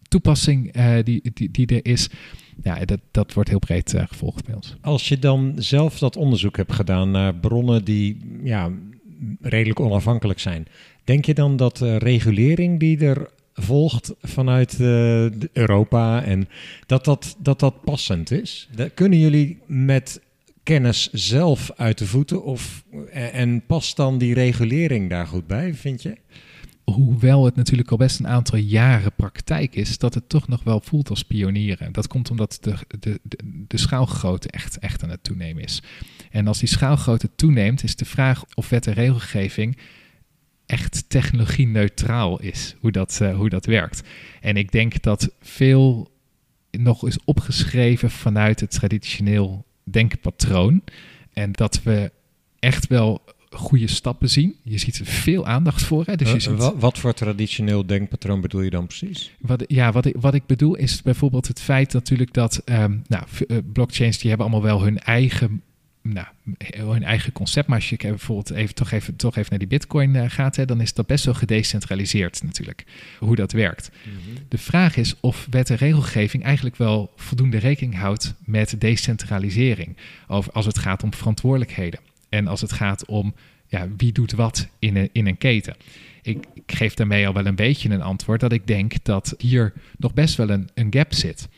toepassing 0.09 0.77
uh, 0.77 0.95
die, 1.05 1.31
die, 1.35 1.51
die 1.51 1.67
er 1.67 1.93
is. 1.93 2.09
Ja, 2.63 2.85
dat, 2.85 3.01
dat 3.11 3.33
wordt 3.33 3.49
heel 3.49 3.59
breed 3.59 3.95
uh, 3.95 4.03
gevolgd 4.07 4.45
bij 4.45 4.55
ons. 4.55 4.77
Als 4.81 5.09
je 5.09 5.19
dan 5.19 5.53
zelf 5.57 5.99
dat 5.99 6.17
onderzoek 6.17 6.57
hebt 6.57 6.73
gedaan 6.73 7.11
naar 7.11 7.35
bronnen 7.35 7.85
die 7.85 8.17
ja, 8.43 8.71
redelijk 9.41 9.81
onafhankelijk 9.81 10.41
zijn, 10.41 10.67
denk 11.05 11.25
je 11.25 11.35
dan 11.35 11.57
dat 11.57 11.77
de 11.77 11.97
regulering 11.97 12.81
die 12.81 12.99
er 12.99 13.31
volgt 13.55 14.15
vanuit 14.23 14.79
uh, 14.81 15.31
Europa 15.53 16.23
en 16.23 16.49
dat 16.87 17.05
dat, 17.05 17.37
dat 17.39 17.61
dat 17.61 17.81
passend 17.81 18.31
is? 18.31 18.69
Dat, 18.75 18.95
kunnen 18.95 19.19
jullie 19.19 19.59
met 19.67 20.21
kennis 20.63 21.09
zelf 21.13 21.71
uit 21.77 21.99
de 21.99 22.07
voeten 22.07 22.45
of 22.45 22.85
en 23.13 23.67
past 23.67 23.97
dan 23.97 24.19
die 24.19 24.35
regulering 24.35 25.11
daar 25.11 25.27
goed 25.27 25.47
bij, 25.47 25.75
vind 25.75 26.03
je? 26.03 26.17
Hoewel 26.93 27.45
het 27.45 27.57
natuurlijk 27.57 27.91
al 27.91 27.97
best 27.97 28.19
een 28.19 28.29
aantal 28.29 28.59
jaren 28.59 29.13
praktijk 29.13 29.75
is, 29.75 29.99
dat 29.99 30.15
het 30.15 30.29
toch 30.29 30.49
nog 30.49 30.63
wel 30.63 30.81
voelt 30.81 31.11
als 31.11 31.23
pionieren. 31.23 31.93
Dat 31.93 32.07
komt 32.07 32.31
omdat 32.31 32.59
de, 32.61 32.75
de, 33.01 33.21
de, 33.69 33.79
schaalgrootte 33.79 34.49
echt, 34.51 34.79
echt 34.79 35.03
aan 35.03 35.11
het 35.11 35.25
toenemen 35.25 35.63
is. 35.63 35.83
En 36.31 36.47
als 36.47 36.59
die 36.59 36.69
schaalgrootte 36.69 37.31
toeneemt, 37.37 37.83
is 37.83 37.97
de 37.97 38.05
vraag 38.05 38.45
of 38.55 38.69
wet 38.69 38.87
en 38.87 38.93
regelgeving 38.93 39.79
echt 40.67 41.05
technologie-neutraal 41.09 42.41
is, 42.41 42.77
hoe 42.81 42.93
dat, 42.93 43.19
uh, 43.23 43.37
hoe 43.37 43.49
dat 43.49 43.67
werkt. 43.67 44.03
En 44.41 44.57
ik 44.57 44.73
denk 44.73 45.03
dat 45.03 45.31
veel 45.41 46.11
nog 46.71 47.07
is 47.07 47.19
opgeschreven 47.25 48.11
vanuit 48.11 48.61
het 48.61 48.71
traditioneel 48.71 49.65
denkpatroon. 49.85 50.83
En 51.33 51.53
dat 51.53 51.83
we 51.83 52.13
echt 52.59 52.87
wel 52.87 53.23
goede 53.51 53.87
stappen 53.87 54.31
zien. 54.31 54.55
Je 54.63 54.79
ziet 54.79 54.99
er 54.99 55.07
veel 55.07 55.47
aandacht 55.47 55.83
voor. 55.83 56.05
Hè? 56.07 56.17
Dus 56.17 56.29
je 56.29 56.35
uh, 56.35 56.41
ziet... 56.41 56.57
wat, 56.57 56.75
wat, 56.79 56.99
voor 56.99 57.15
traditioneel 57.15 57.87
denkpatroon 57.87 58.41
bedoel 58.41 58.61
je 58.61 58.71
dan 58.71 58.87
precies? 58.87 59.35
Wat, 59.41 59.65
ja, 59.67 59.93
wat 59.93 60.05
ik, 60.05 60.15
wat 60.21 60.35
ik 60.35 60.47
bedoel 60.47 60.75
is 60.75 61.03
bijvoorbeeld 61.03 61.49
het 61.49 61.61
feit 61.61 61.93
natuurlijk 61.93 62.33
dat 62.33 62.63
um, 62.65 63.03
nou, 63.07 63.25
blockchains 63.73 64.19
die 64.19 64.29
hebben 64.29 64.47
allemaal 64.47 64.69
wel 64.69 64.83
hun 64.83 64.99
eigen 64.99 65.63
nou, 66.13 66.27
hun 66.77 67.05
eigen 67.05 67.33
concept. 67.33 67.67
Maar 67.67 67.77
als 67.77 67.89
je 67.89 67.97
bijvoorbeeld 67.97 68.51
even 68.51 68.75
toch 68.75 68.91
even, 68.91 69.17
toch 69.17 69.37
even 69.37 69.51
naar 69.51 69.59
die 69.59 69.69
bitcoin 69.69 70.31
gaat, 70.31 70.57
hè, 70.57 70.65
dan 70.65 70.81
is 70.81 70.95
dat 70.95 71.07
best 71.07 71.25
wel 71.25 71.35
gedecentraliseerd 71.35 72.43
natuurlijk, 72.43 72.85
hoe 73.19 73.37
dat 73.37 73.53
werkt. 73.53 73.91
-hmm. 74.03 74.13
De 74.49 74.59
vraag 74.59 74.97
is 74.97 75.15
of 75.21 75.47
wet 75.51 75.71
en 75.71 75.77
regelgeving 75.77 76.45
eigenlijk 76.45 76.77
wel 76.77 77.13
voldoende 77.17 77.59
rekening 77.59 77.99
houdt 77.99 78.35
met 78.45 78.81
decentralisering. 78.81 79.97
Of 80.29 80.49
als 80.49 80.67
het 80.67 80.79
gaat 80.79 81.03
om 81.03 81.15
verantwoordelijkheden. 81.15 82.01
En 82.29 82.47
als 82.47 82.61
het 82.61 82.73
gaat 82.73 83.07
om 83.07 83.35
ja, 83.67 83.89
wie 83.97 84.13
doet 84.13 84.33
wat 84.33 84.69
in 84.79 84.97
een, 84.97 85.09
in 85.13 85.27
een 85.27 85.39
keten. 85.39 85.75
Ik, 86.23 86.47
ik, 86.55 86.63
geef 86.67 86.95
daarmee 86.95 87.27
al 87.27 87.33
wel 87.33 87.47
een 87.47 87.55
beetje 87.55 87.91
een 87.91 88.03
antwoord 88.03 88.41
dat 88.41 88.53
ik 88.53 88.67
denk 88.67 88.93
dat 89.03 89.35
hier 89.39 89.73
nog 89.99 90.15
best 90.15 90.37
wel 90.37 90.51
een, 90.51 90.69
een 90.75 90.93
gap 90.93 91.15
zit. 91.15 91.49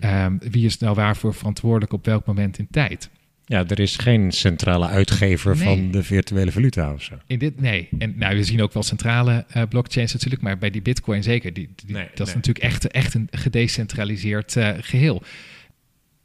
Hmm. 0.00 0.24
Um, 0.24 0.38
wie 0.50 0.64
is 0.64 0.78
nou 0.78 0.94
waarvoor 0.94 1.34
verantwoordelijk 1.34 1.92
op 1.92 2.04
welk 2.04 2.26
moment 2.26 2.58
in 2.58 2.68
tijd? 2.70 3.10
Ja, 3.46 3.64
er 3.68 3.80
is 3.80 3.96
geen 3.96 4.32
centrale 4.32 4.86
uitgever 4.86 5.56
nee. 5.56 5.64
van 5.64 5.90
de 5.90 6.02
virtuele 6.02 6.52
valuta 6.52 6.92
of 6.92 7.02
zo. 7.02 7.14
In 7.26 7.38
dit, 7.38 7.60
nee, 7.60 7.88
en 7.98 8.14
nou, 8.16 8.36
we 8.36 8.44
zien 8.44 8.62
ook 8.62 8.72
wel 8.72 8.82
centrale 8.82 9.44
uh, 9.56 9.62
blockchains 9.68 10.12
natuurlijk, 10.12 10.42
maar 10.42 10.58
bij 10.58 10.70
die 10.70 10.82
bitcoin 10.82 11.22
zeker. 11.22 11.52
Die, 11.52 11.68
die, 11.76 11.94
nee, 11.94 12.08
dat 12.14 12.28
is 12.28 12.34
natuurlijk 12.34 12.64
echt, 12.64 12.86
echt 12.86 13.14
een 13.14 13.28
gedecentraliseerd 13.30 14.56
uh, 14.56 14.70
geheel. 14.80 15.22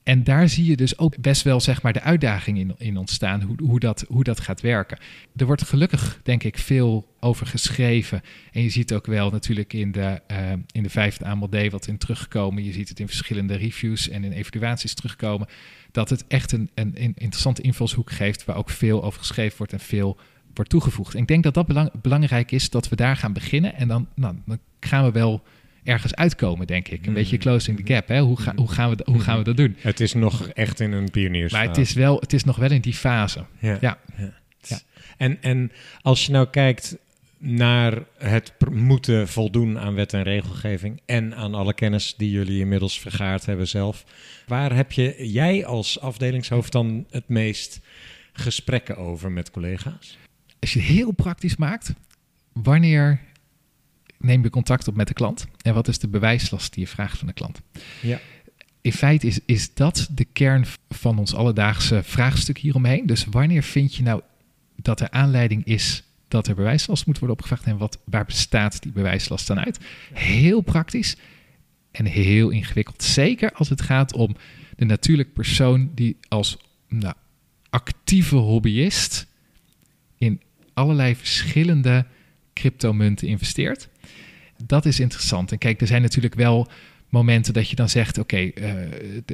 En 0.08 0.24
daar 0.24 0.50
zie 0.50 0.66
je 0.66 0.76
dus 0.76 0.98
ook 0.98 1.18
best 1.18 1.42
wel 1.42 1.60
zeg 1.60 1.82
maar, 1.82 1.94
de 1.94 2.02
uitdaging 2.02 2.58
in, 2.58 2.76
in 2.78 2.98
ontstaan, 2.98 3.42
hoe, 3.42 3.56
hoe, 3.64 3.80
dat, 3.80 4.06
hoe 4.08 4.24
dat 4.24 4.40
gaat 4.40 4.62
werken. 4.62 4.98
Er 5.36 5.46
wordt 5.46 5.64
gelukkig, 5.64 6.20
denk 6.24 6.44
ik, 6.44 6.58
veel 6.58 7.14
over 7.20 7.48
geschreven. 7.48 8.22
En 8.52 8.62
je 8.62 8.70
ziet 8.70 8.94
ook 8.94 9.06
wel 9.06 9.30
natuurlijk 9.30 9.74
in 9.74 9.92
de, 9.92 10.22
uh, 10.32 10.38
in 10.72 10.84
de 10.84 10.90
vijfde 10.90 11.26
AMLD 11.26 11.72
wat 11.72 11.88
in 11.88 11.98
terugkomen. 11.98 12.64
Je 12.64 12.72
ziet 12.72 12.90
het 12.90 13.00
in 13.00 13.08
verschillende 13.08 13.56
reviews 13.56 14.10
en 14.10 14.24
in 14.24 14.32
evaluaties 14.32 14.94
terugkomen. 14.94 15.48
Dat 15.92 16.10
het 16.10 16.28
echt 16.28 16.52
een, 16.52 16.70
een, 16.74 16.92
een 16.96 17.14
interessante 17.16 17.62
invalshoek 17.62 18.12
geeft 18.12 18.46
waar 18.46 18.56
ook 18.56 18.70
veel 18.70 19.04
over 19.04 19.20
geschreven 19.20 19.58
wordt 19.58 19.74
en 19.74 19.80
veel 19.80 20.18
wordt 20.54 20.70
toegevoegd. 20.70 21.16
En 21.16 21.22
ik 21.22 21.28
denk 21.28 21.44
dat 21.44 21.54
dat 21.54 21.68
belang, 21.68 21.92
belangrijk 22.02 22.52
is 22.52 22.70
dat 22.70 22.90
we 22.90 22.96
daar 22.96 23.18
gaan 23.18 23.34
beginnen. 23.34 23.76
En 23.76 23.88
dan, 23.88 24.08
nou, 24.16 24.36
dan 24.46 24.60
gaan 24.80 25.04
we 25.04 25.12
wel 25.12 25.44
ergens 25.88 26.16
uitkomen, 26.16 26.68
denk 26.68 26.88
ik. 26.88 27.06
Een 27.06 27.14
beetje 27.14 27.36
mm. 27.36 27.42
closing 27.42 27.78
the 27.78 27.94
gap. 27.94 28.08
Hè? 28.08 28.20
Hoe, 28.20 28.40
ga, 28.40 28.54
hoe, 28.56 28.68
gaan 28.68 28.90
we, 28.90 28.98
hoe 29.06 29.20
gaan 29.20 29.38
we 29.38 29.44
dat 29.44 29.58
doen? 29.58 29.76
Het 29.80 30.00
is 30.00 30.14
nog 30.14 30.48
echt 30.48 30.80
in 30.80 30.92
een 30.92 31.10
pioniers. 31.12 31.54
Maar 31.54 31.68
het 31.68 31.78
is, 31.78 31.94
wel, 31.94 32.20
het 32.20 32.34
is 32.34 32.44
nog 32.44 32.56
wel 32.56 32.72
in 32.72 32.82
die 32.82 32.94
fase. 32.94 33.46
Ja. 33.60 33.78
ja. 33.82 33.98
ja. 34.18 34.34
ja. 34.62 34.80
En, 35.18 35.42
en 35.42 35.72
als 36.02 36.26
je 36.26 36.32
nou 36.32 36.48
kijkt 36.48 36.98
naar 37.38 38.04
het 38.18 38.54
moeten 38.72 39.28
voldoen 39.28 39.80
aan 39.80 39.94
wet 39.94 40.14
en 40.14 40.24
regelgeving 40.24 41.02
en 41.06 41.36
aan 41.36 41.54
alle 41.54 41.74
kennis 41.74 42.14
die 42.18 42.32
jullie 42.32 42.60
inmiddels 42.60 43.00
vergaard 43.00 43.46
hebben 43.46 43.68
zelf. 43.68 44.06
Waar 44.48 44.76
heb 44.76 44.92
je 44.92 45.32
jij 45.32 45.66
als 45.66 46.00
afdelingshoofd 46.00 46.72
dan 46.72 47.06
het 47.10 47.28
meest 47.28 47.80
gesprekken 48.34 48.98
over 48.98 49.32
met 49.32 49.52
collega's? 49.52 50.18
Als 50.60 50.74
je 50.74 50.80
het 50.80 50.88
heel 50.88 51.12
praktisch 51.12 51.56
maakt, 51.56 51.94
wanneer 52.54 53.20
neem 54.20 54.44
je 54.44 54.50
contact 54.50 54.88
op 54.88 54.96
met 54.96 55.08
de 55.08 55.14
klant 55.14 55.48
en 55.62 55.74
wat 55.74 55.88
is 55.88 56.00
de 56.00 56.08
bewijslast 56.08 56.74
die 56.74 56.84
je 56.84 56.90
vraagt 56.90 57.18
van 57.18 57.28
de 57.28 57.34
klant? 57.34 57.62
Ja. 58.02 58.20
In 58.82 58.94
feite 58.94 59.28
is, 59.28 59.40
is 59.46 59.74
dat 59.74 60.08
de 60.12 60.26
kern 60.26 60.66
van 60.90 61.20
ons 61.20 61.34
alledaagse 61.34 62.04
vraagstuk 62.04 62.58
hieromheen. 62.58 63.06
Dus 63.06 63.26
wanneer 63.26 63.64
vind 63.64 63.96
je 63.96 64.04
nou 64.04 64.22
dat 64.76 65.00
er 65.00 65.10
aanleiding 65.10 65.66
is 65.66 66.04
dat 66.28 66.48
er 66.48 66.56
bewijslast 66.56 67.06
moet 67.06 67.20
worden 67.20 67.38
opgevraagd 67.38 67.66
en 67.66 67.78
wat, 67.78 68.00
waar 68.06 68.26
bestaat 68.26 68.82
die 68.82 68.92
bewijslast 68.92 69.48
dan 69.48 69.60
uit? 69.60 69.80
Heel 70.14 70.62
praktisch 70.62 71.18
en 71.92 72.06
heel 72.06 72.50
ingewikkeld. 72.50 73.04
Zeker 73.04 73.52
als 73.52 73.70
het 73.70 73.82
gaat 73.82 74.14
om 74.14 74.36
de 74.76 74.86
natuurlijk 74.86 75.34
persoon 75.34 75.92
die 75.96 76.18
als 76.28 76.58
nou, 76.88 77.14
actieve 77.70 78.36
hobbyist 78.36 79.28
in 80.18 80.42
allerlei 80.74 81.16
verschillende 81.16 82.06
cryptomunten 82.60 83.28
investeert 83.28 83.90
dat 84.66 84.86
is 84.86 85.00
interessant. 85.00 85.52
En 85.52 85.58
kijk, 85.58 85.82
er 85.82 85.88
zijn 85.88 86.02
natuurlijk 86.02 86.36
wel 86.36 86.68
momenten 87.10 87.54
dat 87.54 87.70
je 87.70 87.76
dan 87.76 87.90
zegt: 87.90 88.18
oké, 88.18 88.38
eh, 88.38 88.74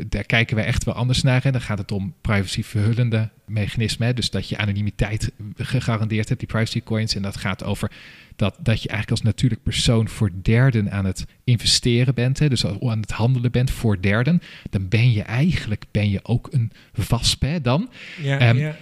daar 0.08 0.24
kijken 0.24 0.56
wij 0.56 0.66
echt 0.66 0.84
wel 0.84 0.94
anders 0.94 1.22
naar. 1.22 1.46
En 1.46 1.52
dan 1.52 1.62
gaat 1.62 1.78
het 1.78 1.92
om 1.92 2.14
privacy-verhullende 2.22 3.30
mechanismen. 3.46 4.08
hè. 4.08 4.14
Dus 4.14 4.30
dat 4.30 4.50
je 4.50 4.58
anonimiteit 4.58 5.32
gegarandeerd 5.56 6.28
hebt, 6.28 6.40
die 6.40 6.50
privacy 6.50 6.84
coins. 6.84 7.16
En 7.16 7.22
dat 7.22 7.38
gaat 7.38 7.64
over 7.64 7.92
dat, 8.36 8.56
dat 8.60 8.82
je 8.82 8.90
eigenlijk 8.90 9.10
als 9.10 9.22
natuurlijk 9.22 9.64
persoon 9.64 10.08
voor 10.08 10.32
derden 10.42 10.92
aan 10.92 11.06
het 11.06 11.26
investeren 11.44 12.14
bent. 12.14 12.40
Hè. 12.40 12.50
Dus 12.50 12.66
aan 12.66 13.00
het 13.00 13.12
handelen 13.12 13.52
bent 13.52 13.72
voor 13.72 14.02
derden. 14.02 14.42
Dan 14.70 14.88
ben 14.90 15.12
je 15.12 15.22
eigenlijk 15.22 15.86
ben 15.92 16.10
je 16.10 16.20
ook 16.24 16.48
een 16.52 16.72
VASP 16.94 17.42
hè, 17.42 17.62
dan. 17.62 17.90
Ja, 18.22 18.40
Ehm, 18.40 18.58
ja, 18.58 18.76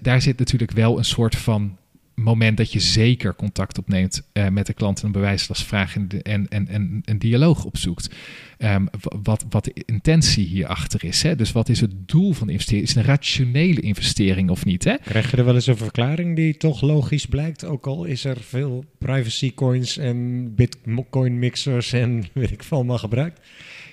daar 0.00 0.22
zit 0.22 0.38
natuurlijk 0.38 0.72
wel 0.72 0.98
een 0.98 1.04
soort 1.04 1.36
van 1.36 1.76
moment 2.14 2.56
dat 2.56 2.72
je 2.72 2.80
zeker 2.80 3.34
contact 3.34 3.78
opneemt 3.78 4.22
eh, 4.32 4.48
met 4.48 4.66
de 4.66 4.72
klant 4.72 5.00
en 5.00 5.06
een 5.06 5.12
bewijslast 5.12 5.72
en, 5.72 6.08
en, 6.22 6.48
en, 6.48 6.68
en 6.68 7.02
een 7.04 7.18
dialoog 7.18 7.64
opzoekt. 7.64 8.14
Ehm, 8.58 8.86
wat, 9.22 9.44
wat 9.48 9.64
de 9.64 9.72
intentie 9.86 10.46
hierachter 10.46 11.04
is. 11.04 11.22
Hè? 11.22 11.36
Dus 11.36 11.52
wat 11.52 11.68
is 11.68 11.80
het 11.80 12.08
doel 12.08 12.32
van 12.32 12.46
de 12.46 12.52
investering? 12.52 12.88
Is 12.88 12.94
een 12.94 13.02
rationele 13.02 13.80
investering 13.80 14.50
of 14.50 14.64
niet? 14.64 14.84
Hè? 14.84 14.96
Krijg 15.04 15.30
je 15.30 15.36
er 15.36 15.44
wel 15.44 15.54
eens 15.54 15.66
een 15.66 15.76
verklaring 15.76 16.36
die 16.36 16.56
toch 16.56 16.80
logisch 16.80 17.26
blijkt? 17.26 17.64
Ook 17.64 17.86
al 17.86 18.04
is 18.04 18.24
er 18.24 18.36
veel 18.40 18.84
privacy 18.98 19.54
coins 19.54 19.98
en 19.98 20.54
bitcoin 20.54 21.38
mixers 21.38 21.92
en 21.92 22.24
weet 22.34 22.50
ik 22.50 22.62
veel 22.62 22.76
allemaal 22.76 22.98
gebruikt. 22.98 23.40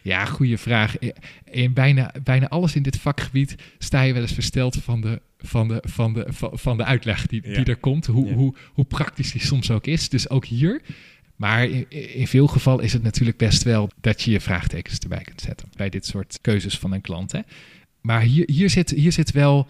Ja, 0.03 0.25
goede 0.25 0.57
vraag. 0.57 0.95
In 1.51 1.73
bijna, 1.73 2.13
bijna 2.23 2.47
alles 2.49 2.75
in 2.75 2.83
dit 2.83 2.97
vakgebied 2.97 3.55
sta 3.77 4.01
je 4.01 4.13
wel 4.13 4.21
eens 4.21 4.33
versteld 4.33 4.75
van 4.75 5.01
de, 5.01 5.21
van 5.37 5.67
de, 5.67 5.83
van 5.87 6.13
de, 6.13 6.25
van, 6.29 6.51
van 6.53 6.77
de 6.77 6.83
uitleg 6.85 7.25
die, 7.27 7.41
Ja. 7.47 7.53
die 7.55 7.65
er 7.65 7.77
komt. 7.77 8.05
Hoe, 8.05 8.27
Ja. 8.27 8.33
hoe, 8.33 8.55
hoe 8.73 8.85
praktisch 8.85 9.31
die 9.31 9.41
soms 9.41 9.71
ook 9.71 9.87
is. 9.87 10.09
Dus 10.09 10.29
ook 10.29 10.45
hier. 10.45 10.81
Maar 11.35 11.69
in, 11.69 11.85
in 12.13 12.27
veel 12.27 12.47
gevallen 12.47 12.83
is 12.83 12.93
het 12.93 13.03
natuurlijk 13.03 13.37
best 13.37 13.63
wel 13.63 13.89
dat 14.01 14.21
je 14.21 14.31
je 14.31 14.39
vraagtekens 14.41 14.99
erbij 14.99 15.21
kunt 15.23 15.41
zetten. 15.41 15.67
Bij 15.77 15.89
dit 15.89 16.05
soort 16.05 16.37
keuzes 16.41 16.77
van 16.77 16.91
een 16.91 17.01
klant. 17.01 17.31
Hè? 17.31 17.39
Maar 18.01 18.21
hier, 18.21 18.43
hier, 18.51 18.69
zit, 18.69 18.89
hier 18.89 19.11
zit 19.11 19.31
wel 19.31 19.67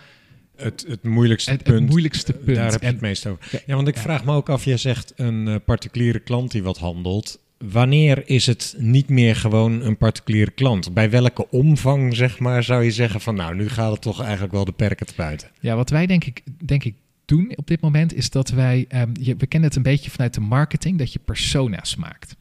Het, 0.56 0.86
het 0.88 1.04
moeilijkste 1.04 1.52
het, 1.52 1.60
het 1.68 1.76
punt. 1.76 1.90
moeilijkste 1.90 2.34
punt. 2.34 2.56
Daar 2.58 2.72
heb 2.72 2.82
je 2.82 2.88
En- 2.88 2.94
het 2.94 3.02
meest 3.02 3.26
over. 3.28 3.62
Ja, 3.66 3.76
want 3.76 3.88
ik 3.88 3.96
ja. 3.96 4.02
vraag 4.02 4.26
me 4.26 4.32
ook 4.34 4.50
af, 4.50 4.66
jij 4.66 4.78
zegt 4.78 5.14
een 5.16 5.48
eh, 5.48 5.56
particuliere 5.66 6.20
klant 6.20 6.52
die 6.52 6.64
wat 6.64 6.78
handelt. 6.78 7.40
Wanneer 7.66 8.30
is 8.30 8.46
het 8.46 8.76
niet 8.78 9.10
meer 9.10 9.36
gewoon 9.36 9.82
een 9.82 9.98
particuliere 9.98 10.52
klant? 10.52 10.94
Bij 10.94 11.10
welke 11.10 11.50
omvang, 11.50 12.16
zeg 12.16 12.40
maar, 12.40 12.64
zou 12.64 12.84
je 12.84 12.92
zeggen 12.92 13.22
van 13.22 13.36
nou, 13.36 13.56
nu 13.56 13.70
gaat 13.70 13.92
het 13.92 14.02
toch 14.02 14.22
eigenlijk 14.22 14.54
wel 14.54 14.66
de 14.66 14.72
perken 14.72 15.06
te 15.06 15.14
buiten? 15.16 15.50
Ja, 15.60 15.76
wat 15.76 15.90
wij 15.90 16.06
denk 16.06 16.26
ik, 16.26 16.44
denk 16.66 16.84
ik 16.84 16.96
doen 17.26 17.52
op 17.56 17.68
dit 17.68 17.82
moment 17.82 18.14
is 18.14 18.30
dat 18.30 18.50
wij, 18.50 18.86
ehm, 18.88 19.10
je, 19.14 19.36
we 19.36 19.48
kennen 19.48 19.70
het 19.70 19.78
een 19.78 19.84
beetje 19.84 20.12
vanuit 20.12 20.34
de 20.34 20.42
marketing, 20.42 20.98
dat 20.98 21.14
je 21.14 21.20
persona's 21.20 21.96
maakt. 21.96 22.36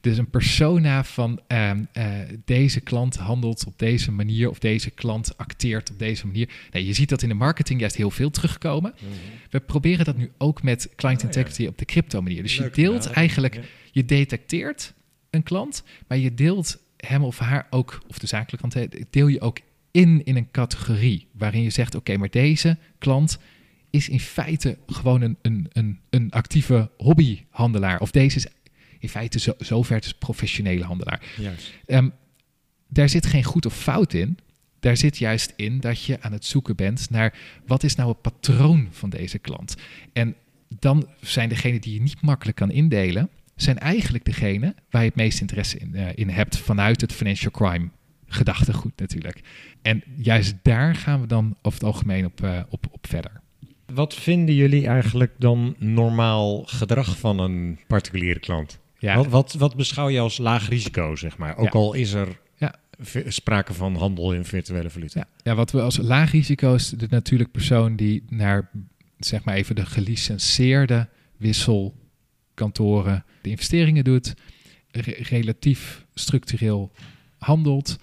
Dus 0.00 0.18
een 0.18 0.30
persona 0.30 1.04
van 1.04 1.40
ehm, 1.46 1.84
eh, 1.92 2.06
deze 2.44 2.80
klant 2.80 3.16
handelt 3.16 3.64
op 3.66 3.78
deze 3.78 4.12
manier 4.12 4.50
of 4.50 4.58
deze 4.58 4.90
klant 4.90 5.36
acteert 5.36 5.90
op 5.90 5.98
deze 5.98 6.26
manier. 6.26 6.48
Nee, 6.70 6.86
je 6.86 6.92
ziet 6.92 7.08
dat 7.08 7.22
in 7.22 7.28
de 7.28 7.34
marketing 7.34 7.80
juist 7.80 7.96
heel 7.96 8.10
veel 8.10 8.30
terugkomen. 8.30 8.94
We 9.50 9.60
proberen 9.60 10.04
dat 10.04 10.16
nu 10.16 10.30
ook 10.38 10.62
met 10.62 10.88
client 10.96 11.18
Ah, 11.24 11.30
ja. 11.30 11.38
integrity 11.38 11.66
op 11.66 11.78
de 11.78 11.84
crypto 11.84 12.22
manier. 12.22 12.42
Dus 12.42 12.56
je 12.56 12.70
deelt 12.70 13.06
eigenlijk, 13.06 13.54
ja. 13.54 13.60
je 13.92 14.04
detecteert 14.04 14.94
een 15.30 15.42
klant, 15.42 15.82
maar 16.06 16.18
je 16.18 16.34
deelt 16.34 16.82
hem 16.96 17.24
of 17.24 17.38
haar 17.38 17.66
ook, 17.70 18.02
of 18.08 18.18
de 18.18 18.26
zakelijke 18.26 18.68
kant, 18.68 18.74
hè, 18.74 19.04
deel 19.10 19.26
je 19.26 19.40
ook 19.40 19.58
in 19.90 20.24
in 20.24 20.36
een 20.36 20.50
categorie 20.50 21.26
waarin 21.32 21.62
je 21.62 21.70
zegt: 21.70 21.94
oké, 21.94 22.16
maar 22.16 22.30
deze 22.30 22.78
klant 22.98 23.38
is 23.90 24.08
in 24.08 24.20
feite 24.20 24.78
gewoon 24.86 25.20
een, 25.22 25.36
een, 25.42 25.66
een, 25.72 25.98
een 26.10 26.30
actieve 26.30 26.90
hobbyhandelaar. 26.96 28.00
Of 28.00 28.10
deze 28.10 28.36
is 28.36 28.46
in 29.00 29.08
feite 29.08 29.38
zo, 29.38 29.52
zover 29.58 30.00
dus 30.00 30.14
professionele 30.14 30.84
handelaar. 30.84 31.22
Juist. 31.36 31.72
Ehm, 31.86 32.08
daar 32.88 33.08
zit 33.08 33.26
geen 33.26 33.44
goed 33.44 33.66
of 33.66 33.76
fout 33.76 34.12
in. 34.12 34.38
Daar 34.80 34.96
zit 34.96 35.18
juist 35.18 35.52
in 35.56 35.80
dat 35.80 36.04
je 36.04 36.20
aan 36.20 36.32
het 36.32 36.44
zoeken 36.44 36.76
bent 36.76 37.10
naar 37.10 37.38
wat 37.66 37.82
is 37.82 37.94
nou 37.94 38.08
het 38.08 38.20
patroon 38.20 38.88
van 38.90 39.10
deze 39.10 39.38
klant. 39.38 39.76
En 40.12 40.36
dan 40.78 41.08
zijn 41.20 41.48
degenen 41.48 41.80
die 41.80 41.94
je 41.94 42.00
niet 42.00 42.22
makkelijk 42.22 42.56
kan 42.56 42.70
indelen, 42.70 43.30
zijn 43.56 43.78
eigenlijk 43.78 44.24
degene 44.24 44.74
waar 44.90 45.02
je 45.02 45.08
het 45.08 45.16
meest 45.16 45.40
interesse 45.40 45.78
in, 45.78 45.94
eh, 45.94 46.08
in 46.14 46.28
hebt 46.28 46.58
vanuit 46.58 47.00
het 47.00 47.12
financial 47.12 47.50
crime 47.50 47.88
gedachtegoed 48.26 48.92
natuurlijk. 48.96 49.40
En 49.82 50.02
juist 50.16 50.54
daar 50.62 50.94
gaan 50.94 51.20
we 51.20 51.26
dan 51.26 51.56
over 51.62 51.78
het 51.78 51.88
algemeen 51.88 52.24
op, 52.24 52.42
eh, 52.42 52.60
op, 52.68 52.86
op 52.90 53.06
verder. 53.06 53.40
Wat 53.92 54.14
vinden 54.14 54.54
jullie 54.54 54.86
eigenlijk 54.86 55.32
dan 55.38 55.74
normaal 55.78 56.62
gedrag 56.64 57.18
van 57.18 57.38
een 57.38 57.78
particuliere 57.86 58.40
klant? 58.40 58.79
Ja, 59.00 59.14
Wat, 59.16 59.26
wat, 59.26 59.52
wat 59.52 59.76
beschouw 59.76 60.08
je 60.08 60.18
als 60.20 60.38
laag 60.38 60.68
risico, 60.68 61.16
zeg 61.16 61.36
maar? 61.38 61.56
Ook 61.56 61.64
Ja. 61.72 61.78
al 61.78 61.92
is 61.94 62.12
er 62.12 62.38
Ja. 62.56 62.74
sprake 63.28 63.74
van 63.74 63.94
handel 63.96 64.32
in 64.34 64.44
virtuele 64.44 64.90
valuta. 64.90 65.20
Ja, 65.20 65.26
ja, 65.42 65.54
wat 65.54 65.70
we 65.70 65.80
als 65.80 65.96
laag 65.96 66.30
risico 66.32 66.74
is 66.74 66.88
de 66.88 67.06
natuurlijk 67.10 67.50
persoon 67.50 67.96
die 67.96 68.22
naar, 68.28 68.70
zeg 69.18 69.44
maar 69.44 69.54
even 69.54 69.74
de 69.74 69.86
gelicenseerde 69.86 71.08
wisselkantoren 71.36 73.24
de 73.42 73.50
investeringen 73.50 74.04
doet, 74.04 74.34
re- 74.90 75.16
relatief 75.22 76.04
structureel 76.14 76.92
handelt, 77.38 77.98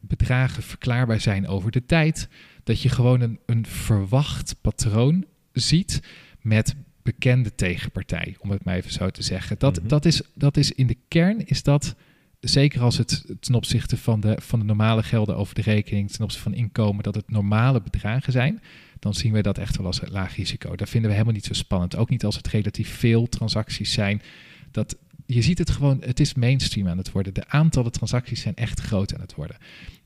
bedragen 0.00 0.62
verklaarbaar 0.62 1.20
zijn 1.20 1.48
over 1.48 1.70
de 1.70 1.86
tijd, 1.86 2.28
dat 2.64 2.82
je 2.82 2.88
gewoon 2.88 3.20
een, 3.20 3.38
een 3.46 3.66
verwacht 3.66 4.56
patroon 4.60 5.24
ziet 5.52 6.00
met 6.40 6.74
bekende 7.02 7.54
tegenpartij, 7.54 8.36
om 8.38 8.50
het 8.50 8.64
maar 8.64 8.74
even 8.76 8.92
zo 8.92 9.10
te 9.10 9.22
zeggen. 9.22 9.56
Dat, 9.58 9.78
Mhm. 9.78 9.88
dat, 9.88 10.04
is, 10.04 10.22
dat 10.34 10.56
is 10.56 10.72
in 10.72 10.86
de 10.86 10.96
kern 11.08 11.46
is 11.46 11.62
dat 11.62 11.94
zeker 12.40 12.80
als 12.80 12.98
het 12.98 13.24
ten 13.40 13.54
opzichte 13.54 13.96
van 13.96 14.20
de, 14.20 14.36
van 14.40 14.58
de 14.58 14.64
normale 14.64 15.02
gelden 15.02 15.36
over 15.36 15.54
de 15.54 15.62
rekening, 15.62 16.10
ten 16.10 16.24
opzichte 16.24 16.48
van 16.50 16.58
inkomen, 16.58 17.02
dat 17.02 17.14
het 17.14 17.30
normale 17.30 17.82
bedragen 17.82 18.32
zijn, 18.32 18.62
dan 18.98 19.14
zien 19.14 19.32
we 19.32 19.40
dat 19.42 19.58
echt 19.58 19.76
wel 19.76 19.86
als 19.86 20.00
laag 20.08 20.36
risico. 20.36 20.76
Dat 20.76 20.88
vinden 20.88 21.08
we 21.10 21.16
helemaal 21.16 21.36
niet 21.36 21.46
zo 21.46 21.52
spannend. 21.52 21.96
Ook 21.96 22.10
niet 22.10 22.24
als 22.24 22.36
het 22.36 22.48
relatief 22.48 22.88
veel 22.98 23.28
transacties 23.28 23.92
zijn. 23.92 24.22
Dat, 24.70 24.96
je 25.26 25.42
ziet 25.42 25.58
het 25.58 25.70
gewoon, 25.70 26.02
het 26.04 26.20
is 26.20 26.34
mainstream 26.34 26.88
aan 26.88 26.98
het 26.98 27.12
worden. 27.12 27.34
De 27.34 27.48
aantallen 27.48 27.92
transacties 27.92 28.40
zijn 28.40 28.54
echt 28.56 28.80
groot 28.80 29.14
aan 29.14 29.20
het 29.20 29.34
worden. 29.34 29.56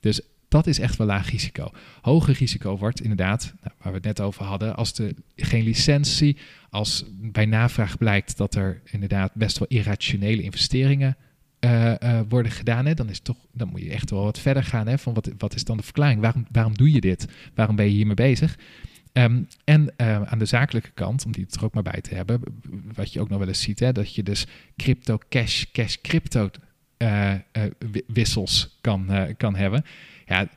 Dus 0.00 0.20
dat 0.54 0.66
is 0.66 0.78
echt 0.78 0.96
wel 0.96 1.06
laag 1.06 1.30
risico. 1.30 1.70
Hoger 2.00 2.34
risico 2.38 2.76
wordt 2.76 3.00
inderdaad, 3.00 3.54
nou, 3.62 3.74
waar 3.78 3.92
we 3.92 3.98
het 3.98 4.06
net 4.06 4.20
over 4.20 4.44
hadden, 4.44 4.76
als 4.76 4.98
er 4.98 5.12
geen 5.36 5.64
licentie, 5.64 6.36
als 6.70 7.04
bij 7.20 7.46
navraag 7.46 7.98
blijkt 7.98 8.36
dat 8.36 8.54
er 8.54 8.80
inderdaad 8.84 9.34
best 9.34 9.58
wel 9.58 9.68
irrationele 9.68 10.42
investeringen 10.42 11.16
eh, 11.58 12.02
eh, 12.02 12.20
worden 12.28 12.52
gedaan, 12.52 12.86
hè, 12.86 12.94
dan, 12.94 13.10
is 13.10 13.20
toch, 13.20 13.36
dan 13.52 13.68
moet 13.68 13.80
je 13.80 13.90
echt 13.90 14.10
wel 14.10 14.22
wat 14.22 14.38
verder 14.38 14.64
gaan. 14.64 14.86
Hè, 14.86 14.98
van 14.98 15.14
wat, 15.14 15.30
wat 15.38 15.54
is 15.54 15.64
dan 15.64 15.76
de 15.76 15.82
verklaring? 15.82 16.20
Waarom, 16.20 16.46
waarom 16.50 16.76
doe 16.76 16.92
je 16.92 17.00
dit? 17.00 17.26
Waarom 17.54 17.76
ben 17.76 17.84
je 17.84 17.92
hiermee 17.92 18.14
bezig? 18.14 18.58
Ehm, 19.12 19.42
en 19.64 19.96
eh, 19.96 20.22
aan 20.22 20.38
de 20.38 20.44
zakelijke 20.44 20.90
kant, 20.90 21.24
om 21.24 21.32
die 21.32 21.46
er 21.50 21.64
ook 21.64 21.74
maar 21.74 21.82
bij 21.82 22.00
te 22.00 22.14
hebben, 22.14 22.40
wat 22.94 23.12
je 23.12 23.20
ook 23.20 23.28
nog 23.28 23.38
wel 23.38 23.48
eens 23.48 23.62
ziet, 23.62 23.80
hè, 23.80 23.92
dat 23.92 24.14
je 24.14 24.22
dus 24.22 24.46
crypto 24.76 25.18
cash, 25.28 25.64
cash 25.72 25.96
crypto 26.02 26.50
wi- 27.78 28.04
wissels 28.06 28.78
kan, 28.80 29.34
kan 29.36 29.56
hebben. 29.56 29.84
Ja, 30.26 30.48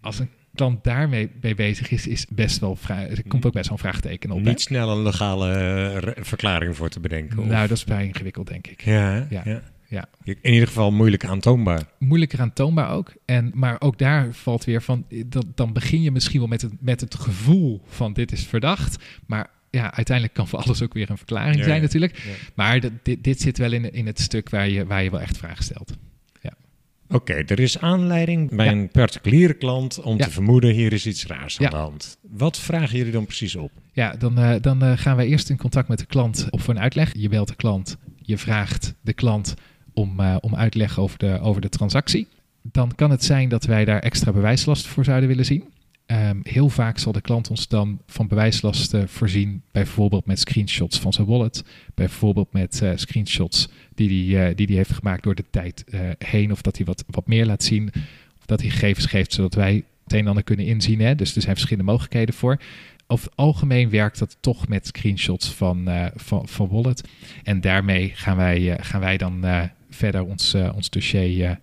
als 0.00 0.18
een 0.18 0.28
klant 0.54 0.84
daarmee 0.84 1.30
mee 1.40 1.54
bezig 1.54 1.90
is, 1.90 2.06
is 2.06 2.26
best 2.28 2.58
wel 2.60 2.78
er 2.88 3.22
komt 3.28 3.46
ook 3.46 3.52
best 3.52 3.68
wel 3.68 3.78
een 3.78 3.84
vraagteken 3.84 4.30
op. 4.30 4.38
hè? 4.38 4.48
Niet 4.48 4.60
snel 4.60 4.90
een 4.96 5.02
legale 5.02 5.52
eh, 5.52 6.24
verklaring 6.24 6.76
voor 6.76 6.88
te 6.88 7.00
bedenken. 7.00 7.38
of- 7.38 7.46
Nou, 7.46 7.68
dat 7.68 7.76
is 7.76 7.82
vrij 7.82 8.06
ingewikkeld, 8.06 8.46
denk 8.48 8.66
ik. 8.66 8.84
ja, 8.84 8.92
hè? 9.10 9.24
Ja. 9.30 9.42
ja. 9.44 9.62
Ja. 9.88 10.08
In 10.24 10.52
ieder 10.52 10.66
geval 10.68 10.92
moeilijk 10.92 11.24
aantoonbaar. 11.24 11.82
moeilijker 11.98 12.40
aantoonbaar 12.40 12.90
ook. 12.90 13.12
En, 13.24 13.50
maar 13.54 13.76
ook 13.80 13.98
daar 13.98 14.32
valt 14.34 14.64
weer 14.64 14.82
van, 14.82 15.06
dat, 15.26 15.46
dan 15.54 15.72
begin 15.72 16.02
je 16.02 16.10
misschien 16.10 16.38
wel 16.38 16.48
met 16.48 16.62
het, 16.62 16.72
met 16.80 17.00
het 17.00 17.14
gevoel 17.14 17.82
van 17.86 18.12
dit 18.12 18.32
is 18.32 18.46
verdacht. 18.46 19.04
Maar 19.26 19.50
ja, 19.70 19.94
uiteindelijk 19.94 20.36
kan 20.36 20.48
voor 20.48 20.58
alles 20.58 20.82
ook 20.82 20.94
weer 20.94 21.10
een 21.10 21.16
verklaring 21.16 21.56
Ja, 21.56 21.62
zijn 21.64 21.80
natuurlijk. 21.82 22.24
Maar 22.54 22.80
dit, 23.02 23.24
dit 23.24 23.40
zit 23.40 23.58
wel 23.58 23.72
in, 23.72 23.92
in 23.92 24.06
het 24.06 24.20
stuk 24.20 24.48
waar 24.50 24.68
je, 24.68 24.86
waar 24.86 25.02
je 25.02 25.10
wel 25.10 25.20
echt 25.20 25.36
vragen 25.38 25.64
stelt. 25.64 25.96
Oké, 27.12 27.32
er 27.32 27.60
is 27.60 27.78
aanleiding 27.78 28.56
bij 28.56 28.66
Ja. 28.66 28.72
een 28.72 28.88
particuliere 28.88 29.52
klant 29.54 30.00
om 30.00 30.16
Ja. 30.18 30.24
te 30.24 30.30
vermoeden 30.30 30.70
hier 30.70 30.92
is 30.92 31.06
iets 31.06 31.26
raars 31.26 31.58
aan 31.58 31.64
Ja. 31.64 31.70
de 31.70 31.76
hand. 31.76 32.18
Wat 32.30 32.58
vragen 32.58 32.96
jullie 32.98 33.12
dan 33.12 33.24
precies 33.26 33.56
op? 33.56 33.70
Ja, 33.92 34.14
dan, 34.18 34.38
eh, 34.38 34.54
dan 34.60 34.82
eh, 34.82 34.92
gaan 34.96 35.16
wij 35.16 35.26
eerst 35.26 35.50
in 35.50 35.56
contact 35.56 35.88
met 35.88 35.98
de 35.98 36.06
klant 36.06 36.46
op 36.50 36.60
voor 36.60 36.74
een 36.74 36.80
uitleg. 36.80 37.12
Je 37.16 37.28
belt 37.28 37.48
de 37.48 37.56
klant, 37.56 37.96
je 38.16 38.38
vraagt 38.38 38.94
de 39.00 39.12
klant 39.12 39.54
om, 39.94 40.20
eh, 40.20 40.36
om 40.40 40.54
uitleg 40.54 40.98
over 40.98 41.18
de, 41.18 41.38
over 41.40 41.60
de 41.60 41.68
transactie. 41.68 42.28
Dan 42.62 42.94
kan 42.94 43.10
het 43.10 43.24
zijn 43.24 43.48
dat 43.48 43.64
wij 43.64 43.84
daar 43.84 43.98
extra 44.00 44.32
bewijslast 44.32 44.86
voor 44.86 45.04
zouden 45.04 45.28
willen 45.28 45.44
zien. 45.44 45.64
Ehm, 46.12 46.38
heel 46.42 46.68
vaak 46.68 46.98
zal 46.98 47.12
de 47.12 47.20
klant 47.20 47.50
ons 47.50 47.68
dan 47.68 48.00
van 48.06 48.28
bewijslasten 48.28 49.08
voorzien, 49.08 49.62
bijvoorbeeld 49.70 50.26
met 50.26 50.38
screenshots 50.38 50.98
van 50.98 51.12
zijn 51.12 51.26
wallet, 51.26 51.64
bijvoorbeeld 51.94 52.52
met 52.52 52.82
eh, 52.82 52.92
screenshots 52.94 53.68
die 53.94 54.36
hij 54.36 54.54
die 54.54 54.66
die 54.66 54.76
heeft 54.76 54.92
gemaakt 54.92 55.22
door 55.22 55.34
de 55.34 55.44
tijd 55.50 55.84
eh, 55.84 56.00
heen, 56.18 56.52
of 56.52 56.62
dat 56.62 56.76
hij 56.76 56.86
wat, 56.86 57.04
wat 57.06 57.26
meer 57.26 57.46
laat 57.46 57.62
zien, 57.62 57.90
of 58.38 58.46
dat 58.46 58.60
hij 58.60 58.70
gegevens 58.70 59.06
geeft 59.06 59.32
zodat 59.32 59.54
wij 59.54 59.84
het 60.04 60.12
een 60.12 60.18
en 60.18 60.26
ander 60.26 60.42
kunnen 60.42 60.66
inzien. 60.66 61.00
Hè? 61.00 61.14
Dus 61.14 61.34
er 61.34 61.42
zijn 61.42 61.54
verschillende 61.54 61.90
mogelijkheden 61.90 62.34
voor. 62.34 62.60
Over 63.06 63.24
het 63.24 63.36
algemeen 63.36 63.90
werkt 63.90 64.18
dat 64.18 64.36
toch 64.40 64.68
met 64.68 64.86
screenshots 64.86 65.54
van, 65.54 65.88
eh, 65.88 66.06
van, 66.14 66.48
van 66.48 66.68
wallet. 66.68 67.08
En 67.42 67.60
daarmee 67.60 68.12
gaan 68.14 68.36
wij, 68.36 68.72
eh, 68.72 68.84
gaan 68.84 69.00
wij 69.00 69.16
dan 69.16 69.44
eh, 69.44 69.62
verder 69.90 70.24
ons, 70.24 70.54
eh, 70.54 70.72
ons 70.74 70.90
dossier 70.90 71.60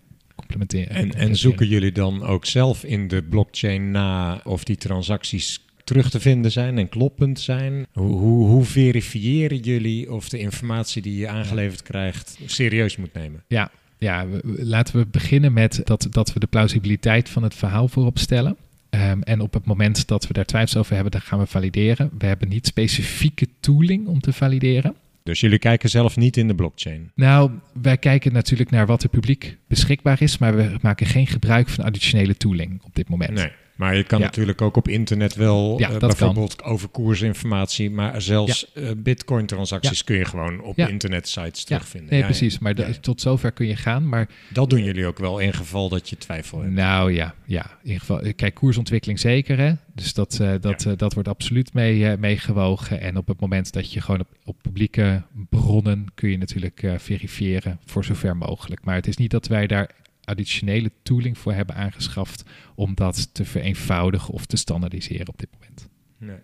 En, 0.57 1.13
en 1.13 1.35
zoeken 1.35 1.67
jullie 1.67 1.91
dan 1.91 2.23
ook 2.23 2.45
zelf 2.45 2.83
in 2.83 3.07
de 3.07 3.23
blockchain 3.23 3.91
na 3.91 4.41
of 4.43 4.63
die 4.63 4.75
transacties 4.75 5.59
terug 5.83 6.09
te 6.09 6.19
vinden 6.19 6.51
zijn 6.51 6.77
en 6.77 6.89
kloppend 6.89 7.39
zijn? 7.39 7.85
Hoe, 7.93 8.17
hoe, 8.17 8.47
hoe 8.47 8.63
verifiëren 8.63 9.57
jullie 9.57 10.11
of 10.11 10.29
de 10.29 10.39
informatie 10.39 11.01
die 11.01 11.17
je 11.17 11.27
aangeleverd 11.27 11.83
krijgt 11.83 12.37
serieus 12.45 12.97
moet 12.97 13.13
nemen? 13.13 13.43
Ja, 13.47 13.71
ja 13.97 14.27
we- 14.27 14.41
laten 14.65 14.99
we 14.99 15.05
beginnen 15.11 15.53
met 15.53 15.81
dat, 15.83 16.07
dat 16.11 16.33
we 16.33 16.39
de 16.39 16.47
plausibiliteit 16.47 17.29
van 17.29 17.43
het 17.43 17.55
verhaal 17.55 17.87
voorop 17.87 18.17
stellen. 18.17 18.55
Ehm, 18.89 19.21
en 19.21 19.41
op 19.41 19.53
het 19.53 19.65
moment 19.65 20.07
dat 20.07 20.27
we 20.27 20.33
daar 20.33 20.45
twijfels 20.45 20.77
over 20.77 20.93
hebben, 20.93 21.11
dan 21.11 21.21
gaan 21.21 21.39
we 21.39 21.45
valideren. 21.45 22.09
We 22.17 22.25
hebben 22.25 22.49
niet 22.49 22.67
specifieke 22.67 23.47
tooling 23.59 24.07
om 24.07 24.19
te 24.19 24.33
valideren. 24.33 24.95
Dus 25.23 25.39
jullie 25.39 25.59
kijken 25.59 25.89
zelf 25.89 26.17
niet 26.17 26.37
in 26.37 26.47
de 26.47 26.55
blockchain. 26.55 27.11
Nou, 27.15 27.51
wij 27.81 27.97
kijken 27.97 28.33
natuurlijk 28.33 28.69
naar 28.69 28.85
wat 28.85 29.03
er 29.03 29.09
publiek 29.09 29.57
beschikbaar 29.67 30.21
is, 30.21 30.37
maar 30.37 30.55
we 30.55 30.77
maken 30.81 31.05
geen 31.05 31.27
gebruik 31.27 31.69
van 31.69 31.85
additionele 31.85 32.37
tooling 32.37 32.81
op 32.83 32.95
dit 32.95 33.09
moment. 33.09 33.31
Nee. 33.31 33.51
Maar 33.79 33.95
je 33.95 34.03
kan 34.03 34.19
Ja. 34.19 34.25
natuurlijk 34.25 34.61
ook 34.61 34.77
op 34.77 34.87
internet 34.87 35.35
wel 35.35 35.75
Ja, 35.79 35.85
eh, 35.85 35.97
kan. 35.97 36.07
bijvoorbeeld 36.07 36.63
over 36.63 36.87
koersinformatie, 36.89 37.91
maar 37.91 38.21
zelfs 38.21 38.71
eh, 38.73 38.89
bitcoin 38.97 39.45
transacties 39.45 40.03
kun 40.03 40.15
je 40.17 40.25
gewoon 40.25 40.61
op 40.61 40.77
internetsites 40.77 41.63
terugvinden. 41.63 42.09
nee, 42.13 42.23
precies. 42.23 42.59
Maar 42.59 42.75
de- 42.75 42.99
tot 42.99 43.21
zover 43.21 43.51
kun 43.51 43.67
je 43.67 43.75
gaan. 43.75 44.09
Maar 44.09 44.29
Dat 44.53 44.69
doen 44.69 44.83
jullie 44.83 45.05
ook 45.05 45.19
wel 45.19 45.39
in 45.39 45.53
geval 45.53 45.89
dat 45.89 46.09
je 46.09 46.17
twijfel 46.17 46.59
hebt. 46.61 46.73
Nou 46.73 47.13
ja, 47.13 47.33
ja, 47.45 47.77
in 47.83 47.99
geval. 47.99 48.21
Kijk, 48.35 48.53
koersontwikkeling 48.53 49.19
zeker. 49.19 49.57
Hè? 49.57 49.73
Dus 49.95 50.13
dat, 50.13 50.39
eh, 50.41 50.51
dat, 50.61 50.87
dat 50.95 51.13
wordt 51.13 51.29
absoluut 51.29 51.73
mee, 51.73 52.17
meegewogen. 52.17 53.01
En 53.01 53.17
op 53.17 53.27
het 53.27 53.39
moment 53.39 53.73
dat 53.73 53.93
je 53.93 54.01
gewoon 54.01 54.19
op, 54.19 54.27
op 54.45 54.55
publieke 54.61 55.23
bronnen 55.49 56.05
kun 56.15 56.29
je 56.29 56.37
natuurlijk 56.37 56.87
verifiëren 56.97 57.79
voor 57.85 58.05
zover 58.05 58.37
mogelijk. 58.37 58.85
Maar 58.85 58.95
het 58.95 59.07
is 59.07 59.17
niet 59.17 59.31
dat 59.31 59.47
wij 59.47 59.67
daar 59.67 59.89
additionele 60.29 60.91
tooling 61.03 61.37
voor 61.37 61.53
hebben 61.53 61.75
aangeschaft 61.75 62.43
om 62.75 62.95
dat 62.95 63.33
te 63.33 63.45
vereenvoudigen 63.45 64.33
of 64.33 64.45
te 64.45 64.57
standaardiseren 64.57 65.27
op 65.27 65.39
dit 65.39 65.49
moment. 65.53 65.89
Nee. 66.17 66.37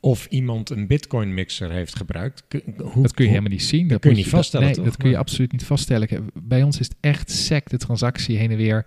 Of 0.00 0.26
iemand 0.26 0.70
een 0.70 0.86
bitcoin 0.86 1.34
mixer 1.34 1.70
heeft 1.70 1.96
gebruikt. 1.96 2.44
Hoe, 2.76 3.02
dat 3.02 3.14
kun 3.14 3.24
je 3.24 3.30
helemaal 3.30 3.50
niet 3.50 3.62
zien. 3.62 3.88
Dat 3.88 4.00
kun 4.00 4.10
je 4.10 4.16
niet 4.16 4.28
vaststellen, 4.28 4.66
Nee, 4.66 4.74
toch? 4.74 4.84
dat 4.84 4.96
kun 4.96 5.04
je 5.04 5.10
Nee. 5.10 5.20
absoluut 5.20 5.52
niet 5.52 5.64
vaststellen. 5.64 6.30
Bij 6.34 6.62
ons 6.62 6.80
is 6.80 6.86
het 6.86 6.96
echt 7.00 7.30
sec, 7.30 7.68
de 7.68 7.76
transactie 7.76 8.36
heen 8.36 8.50
en 8.50 8.56
weer. 8.56 8.86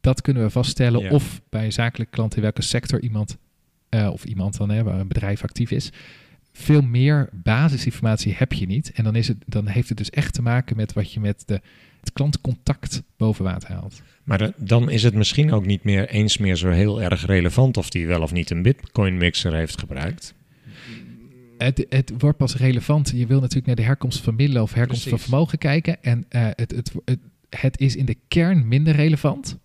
Dat 0.00 0.20
kunnen 0.20 0.42
we 0.42 0.50
vaststellen. 0.50 1.00
Ja. 1.00 1.10
Of 1.10 1.40
bij 1.48 1.64
een 1.64 1.72
zakelijke 1.72 2.12
klant 2.12 2.36
in 2.36 2.42
welke 2.42 2.62
sector 2.62 3.00
iemand, 3.00 3.36
eh, 3.88 4.10
of 4.12 4.24
iemand 4.24 4.56
dan, 4.56 4.70
hè, 4.70 4.82
waar 4.82 5.00
een 5.00 5.08
bedrijf 5.08 5.42
actief 5.42 5.70
is. 5.70 5.90
Veel 6.52 6.82
meer 6.82 7.28
basisinformatie 7.32 8.34
heb 8.36 8.52
je 8.52 8.66
niet. 8.66 8.92
En 8.92 9.04
dan, 9.04 9.16
is 9.16 9.28
het, 9.28 9.36
dan 9.46 9.66
heeft 9.66 9.88
het 9.88 9.98
dus 9.98 10.10
echt 10.10 10.34
te 10.34 10.42
maken 10.42 10.76
met 10.76 10.92
wat 10.92 11.12
je 11.12 11.20
met 11.20 11.42
de, 11.46 11.60
het 12.00 12.12
klantcontact 12.12 13.02
boven 13.16 13.44
water 13.44 13.72
haalt. 13.72 14.02
Maar 14.24 14.38
da- 14.38 14.52
dan 14.56 14.90
is 14.90 15.02
het 15.02 15.14
misschien 15.14 15.52
ook 15.52 15.66
niet 15.66 15.84
meer 15.84 16.08
eens 16.08 16.38
meer 16.38 16.56
zo 16.56 16.70
heel 16.70 17.02
erg 17.02 17.26
relevant 17.26 17.76
of 17.76 17.90
die 17.90 18.06
wel 18.06 18.22
of 18.22 18.32
niet 18.32 18.50
een 18.50 18.62
bitcoin 18.62 19.16
mixer 19.16 19.54
heeft 19.54 19.78
gebruikt. 19.78 20.34
Het, 21.58 21.86
het 21.88 22.12
wordt 22.18 22.36
pas 22.38 22.56
relevant. 22.56 23.12
Je 23.14 23.26
wil 23.26 23.40
natuurlijk 23.40 23.66
naar 23.66 23.76
de 23.76 23.82
herkomst 23.82 24.20
van 24.20 24.34
middelen 24.34 24.62
of 24.62 24.74
herkomst 24.74 25.02
Precies. 25.02 25.20
van 25.20 25.30
vermogen 25.30 25.58
kijken. 25.58 26.02
En 26.02 26.24
eh, 26.28 26.46
het, 26.54 26.70
het, 26.70 26.92
het, 27.04 27.18
het 27.48 27.78
is 27.80 27.96
in 27.96 28.04
de 28.04 28.16
kern 28.28 28.68
minder 28.68 28.94
relevant. 28.94 29.58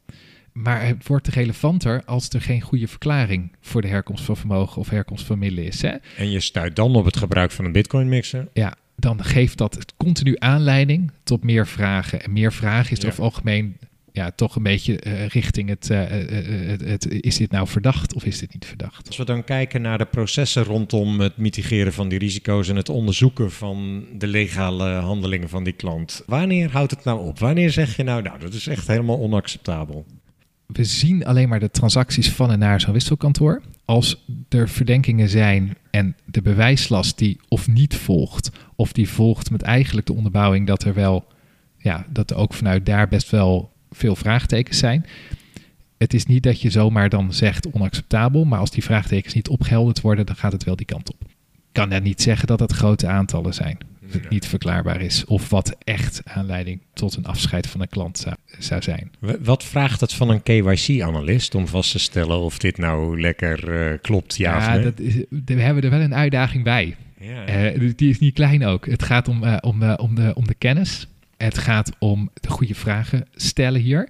Maar 0.52 0.86
het 0.86 1.08
wordt 1.08 1.28
relevanter 1.28 2.04
als 2.06 2.30
er 2.30 2.42
geen 2.42 2.62
goede 2.62 2.88
verklaring 2.88 3.52
voor 3.62 3.82
de 3.82 3.88
herkomst 3.88 4.24
van 4.24 4.38
vermogen 4.38 4.82
of 4.82 4.90
herkomst 4.90 5.26
van 5.26 5.40
middelen 5.40 5.66
is. 5.66 5.82
Hè? 5.82 5.96
En 6.18 6.32
je 6.32 6.40
stuit 6.40 6.76
dan 6.76 6.96
op 6.96 7.06
het 7.06 7.18
gebruik 7.18 7.52
van 7.52 7.66
een 7.66 7.72
bitcoin 7.72 8.10
mixer. 8.10 8.48
Ja, 8.54 8.76
dan 8.96 9.24
geeft 9.24 9.58
dat 9.58 9.94
continu 9.98 10.36
aanleiding 10.38 11.12
tot 11.24 11.44
meer 11.44 11.68
vragen. 11.68 12.22
En 12.24 12.34
meer 12.34 12.54
vragen 12.54 12.92
is 12.92 13.02
Ja. 13.02 13.08
over 13.08 13.24
het 13.24 13.34
algemeen 13.34 13.78
ja, 14.12 14.32
toch 14.32 14.56
een 14.56 14.64
beetje 14.64 15.00
eh, 15.00 15.28
richting 15.28 15.70
het, 15.70 15.88
het, 15.88 16.82
het, 16.82 17.08
is 17.10 17.38
dit 17.38 17.52
nou 17.52 17.68
verdacht 17.68 18.14
of 18.14 18.26
is 18.26 18.40
dit 18.40 18.54
niet 18.54 18.66
verdacht? 18.66 19.08
Als 19.08 19.18
we 19.18 19.26
dan 19.26 19.44
kijken 19.44 19.82
naar 19.82 19.98
de 19.98 20.06
processen 20.06 20.64
rondom 20.64 21.20
het 21.20 21.38
mitigeren 21.38 21.94
van 21.94 22.10
die 22.10 22.20
risico's 22.20 22.70
en 22.70 22.76
het 22.76 22.90
onderzoeken 22.90 23.52
van 23.52 24.06
de 24.18 24.28
legale 24.28 24.90
handelingen 24.90 25.50
van 25.50 25.64
die 25.64 25.74
klant. 25.74 26.24
Wanneer 26.26 26.72
houdt 26.72 26.92
het 26.92 27.04
nou 27.04 27.28
op? 27.28 27.40
Wanneer 27.40 27.72
zeg 27.72 27.96
je 27.96 28.04
nou, 28.04 28.22
nou, 28.22 28.40
dat 28.40 28.54
is 28.54 28.68
echt 28.68 28.88
helemaal 28.88 29.20
onacceptabel? 29.20 30.06
we 30.66 30.84
zien 30.84 31.26
alleen 31.26 31.50
maar 31.50 31.60
de 31.60 31.72
transacties 31.72 32.32
van 32.32 32.52
en 32.52 32.60
naar 32.60 32.82
zo'n 32.82 32.94
wisselkantoor. 32.94 33.62
Als 33.86 34.26
er 34.50 34.70
verdenkingen 34.70 35.30
zijn 35.30 35.78
en 35.92 36.16
de 36.26 36.42
bewijslast 36.42 37.18
die 37.18 37.40
of 37.48 37.68
niet 37.68 37.96
volgt, 37.96 38.52
of 38.76 38.92
die 38.92 39.10
volgt 39.10 39.52
met 39.52 39.62
eigenlijk 39.62 40.08
de 40.08 40.14
onderbouwing 40.14 40.68
dat 40.68 40.84
er 40.84 40.94
wel, 40.94 41.28
ja, 41.78 42.06
dat 42.10 42.32
er 42.32 42.38
ook 42.38 42.54
vanuit 42.54 42.86
daar 42.86 43.08
best 43.08 43.30
wel 43.30 43.72
veel 43.92 44.16
vraagtekens 44.16 44.78
zijn. 44.78 45.06
Het 45.98 46.14
is 46.14 46.26
niet 46.26 46.44
dat 46.44 46.62
je 46.62 46.70
zomaar 46.70 47.10
dan 47.10 47.34
zegt 47.34 47.72
onacceptabel, 47.72 48.46
maar 48.46 48.60
als 48.60 48.72
die 48.72 48.84
vraagtekens 48.84 49.34
niet 49.34 49.50
opgehelderd 49.50 50.02
worden, 50.02 50.26
dan 50.26 50.36
gaat 50.36 50.52
het 50.52 50.64
wel 50.64 50.76
die 50.76 50.86
kant 50.86 51.14
op. 51.14 51.22
Ik 51.54 51.82
kan 51.82 51.90
net 51.90 52.04
niet 52.04 52.22
zeggen 52.22 52.48
dat 52.48 52.60
het 52.60 52.72
grote 52.72 53.08
aantallen 53.08 53.54
zijn. 53.54 53.78
Het 54.12 54.30
niet 54.30 54.48
verklaarbaar 54.48 55.02
is. 55.02 55.26
Of 55.26 55.50
wat 55.50 55.76
echt 55.84 56.22
aanleiding 56.26 56.82
tot 56.94 57.16
een 57.16 57.26
afscheid 57.26 57.68
van 57.68 57.82
een 57.82 57.90
klant 57.90 58.18
zou, 58.18 58.36
zou 58.60 58.82
zijn. 58.82 59.12
Wat 59.40 59.64
vraagt 59.64 60.02
het 60.02 60.14
van 60.14 60.30
een 60.30 60.44
KYC-analyst 60.44 61.56
om 61.56 61.68
vast 61.68 61.92
te 61.92 62.00
stellen 62.00 62.40
of 62.40 62.58
dit 62.58 62.78
nou 62.78 63.22
lekker 63.22 63.82
eh, 63.92 63.98
klopt, 64.02 64.38
ja, 64.38 64.58
of 64.58 64.70
nee? 64.70 64.84
dat 64.84 65.00
is, 65.00 65.14
we 65.46 65.62
hebben 65.62 65.84
er 65.84 65.90
wel 65.90 66.00
een 66.00 66.16
uitdaging 66.16 66.64
bij. 66.64 66.96
Eh, 67.18 67.92
die 67.96 68.10
is 68.10 68.20
niet 68.20 68.34
klein 68.34 68.66
ook. 68.66 68.86
Het 68.86 69.04
gaat 69.04 69.28
om, 69.28 69.44
eh, 69.44 69.58
om, 69.62 69.84
eh, 69.84 69.94
om, 69.98 70.16
de, 70.16 70.32
om 70.36 70.48
de 70.48 70.54
kennis. 70.54 71.08
Het 71.38 71.58
gaat 71.58 71.92
om 72.00 72.30
de 72.34 72.50
goede 72.50 72.76
vragen 72.76 73.28
stellen 73.36 73.82
hier. 73.82 74.10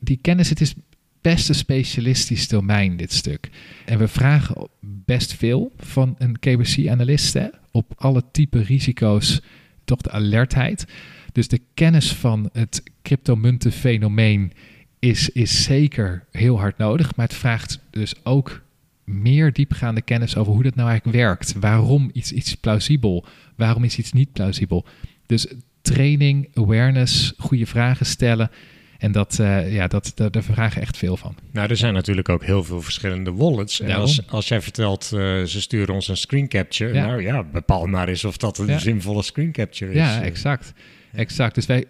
Die 0.00 0.18
kennis, 0.22 0.48
het 0.48 0.60
is 0.60 0.74
best 1.20 1.48
een 1.48 1.54
specialistisch 1.54 2.48
domein, 2.48 2.96
dit 2.96 3.12
stuk. 3.12 3.50
En 3.84 3.98
we 3.98 4.08
vragen 4.08 4.68
best 4.80 5.34
veel 5.34 5.72
van 5.78 6.14
een 6.18 6.38
KYC-analyst 6.38 7.34
hè, 7.34 7.46
op 7.70 7.92
alle 7.96 8.22
type 8.32 8.62
risico's, 8.62 9.42
toch 9.84 10.00
de 10.00 10.10
alertheid. 10.10 10.84
Dus 11.32 11.48
de 11.48 11.60
kennis 11.74 12.12
van 12.12 12.50
het 12.52 12.82
cryptomuntenfenomeen 13.02 14.52
is, 14.98 15.28
is 15.28 15.62
zeker 15.62 16.24
heel 16.30 16.58
hard 16.58 16.78
nodig. 16.78 17.16
Maar 17.16 17.26
het 17.26 17.36
vraagt 17.36 17.80
dus 17.90 18.14
ook 18.24 18.62
meer 19.04 19.52
diepgaande 19.52 20.02
kennis 20.02 20.36
over 20.36 20.52
hoe 20.52 20.62
dat 20.62 20.74
nou 20.74 20.88
eigenlijk 20.88 21.18
werkt. 21.18 21.54
Waarom 21.60 22.10
iets, 22.12 22.32
iets 22.32 22.54
plausibel? 22.54 23.24
Waarom 23.56 23.84
is 23.84 23.98
iets 23.98 24.12
niet 24.12 24.32
plausibel? 24.32 24.84
Dus 25.26 25.46
training, 25.82 26.48
awareness, 26.54 27.32
goede 27.38 27.66
vragen 27.66 28.06
stellen. 28.06 28.50
En 28.98 29.12
dat, 29.12 29.38
eh, 29.38 29.74
ja, 29.74 29.86
dat, 29.86 30.12
daar, 30.14 30.30
daar 30.30 30.42
vragen 30.42 30.82
echt 30.82 30.96
veel 30.96 31.16
van. 31.16 31.34
Nou, 31.52 31.68
er 31.70 31.76
zijn 31.76 31.94
natuurlijk 31.94 32.28
ook 32.28 32.44
heel 32.44 32.64
veel 32.64 32.80
verschillende 32.82 33.32
wallets. 33.32 33.80
En 33.80 33.86
Daarom. 33.86 34.04
als, 34.06 34.26
als 34.28 34.48
jij 34.48 34.60
vertelt, 34.60 35.02
eh, 35.12 35.42
ze 35.42 35.60
sturen 35.60 35.94
ons 35.94 36.08
een 36.08 36.16
screen 36.16 36.48
capture. 36.48 36.94
Ja. 36.94 37.06
Nou 37.06 37.22
ja, 37.22 37.42
bepaal 37.44 37.86
maar 37.86 38.08
eens 38.08 38.24
of 38.24 38.36
dat 38.36 38.58
een 38.58 38.66
Ja. 38.66 38.78
zinvolle 38.78 39.22
screen 39.22 39.52
capture 39.52 39.90
is. 39.90 39.96
Ja, 39.96 40.20
Eh, 40.20 40.26
exact. 40.26 40.72
exact. 41.12 41.54
Dus 41.54 41.66
wij 41.66 41.84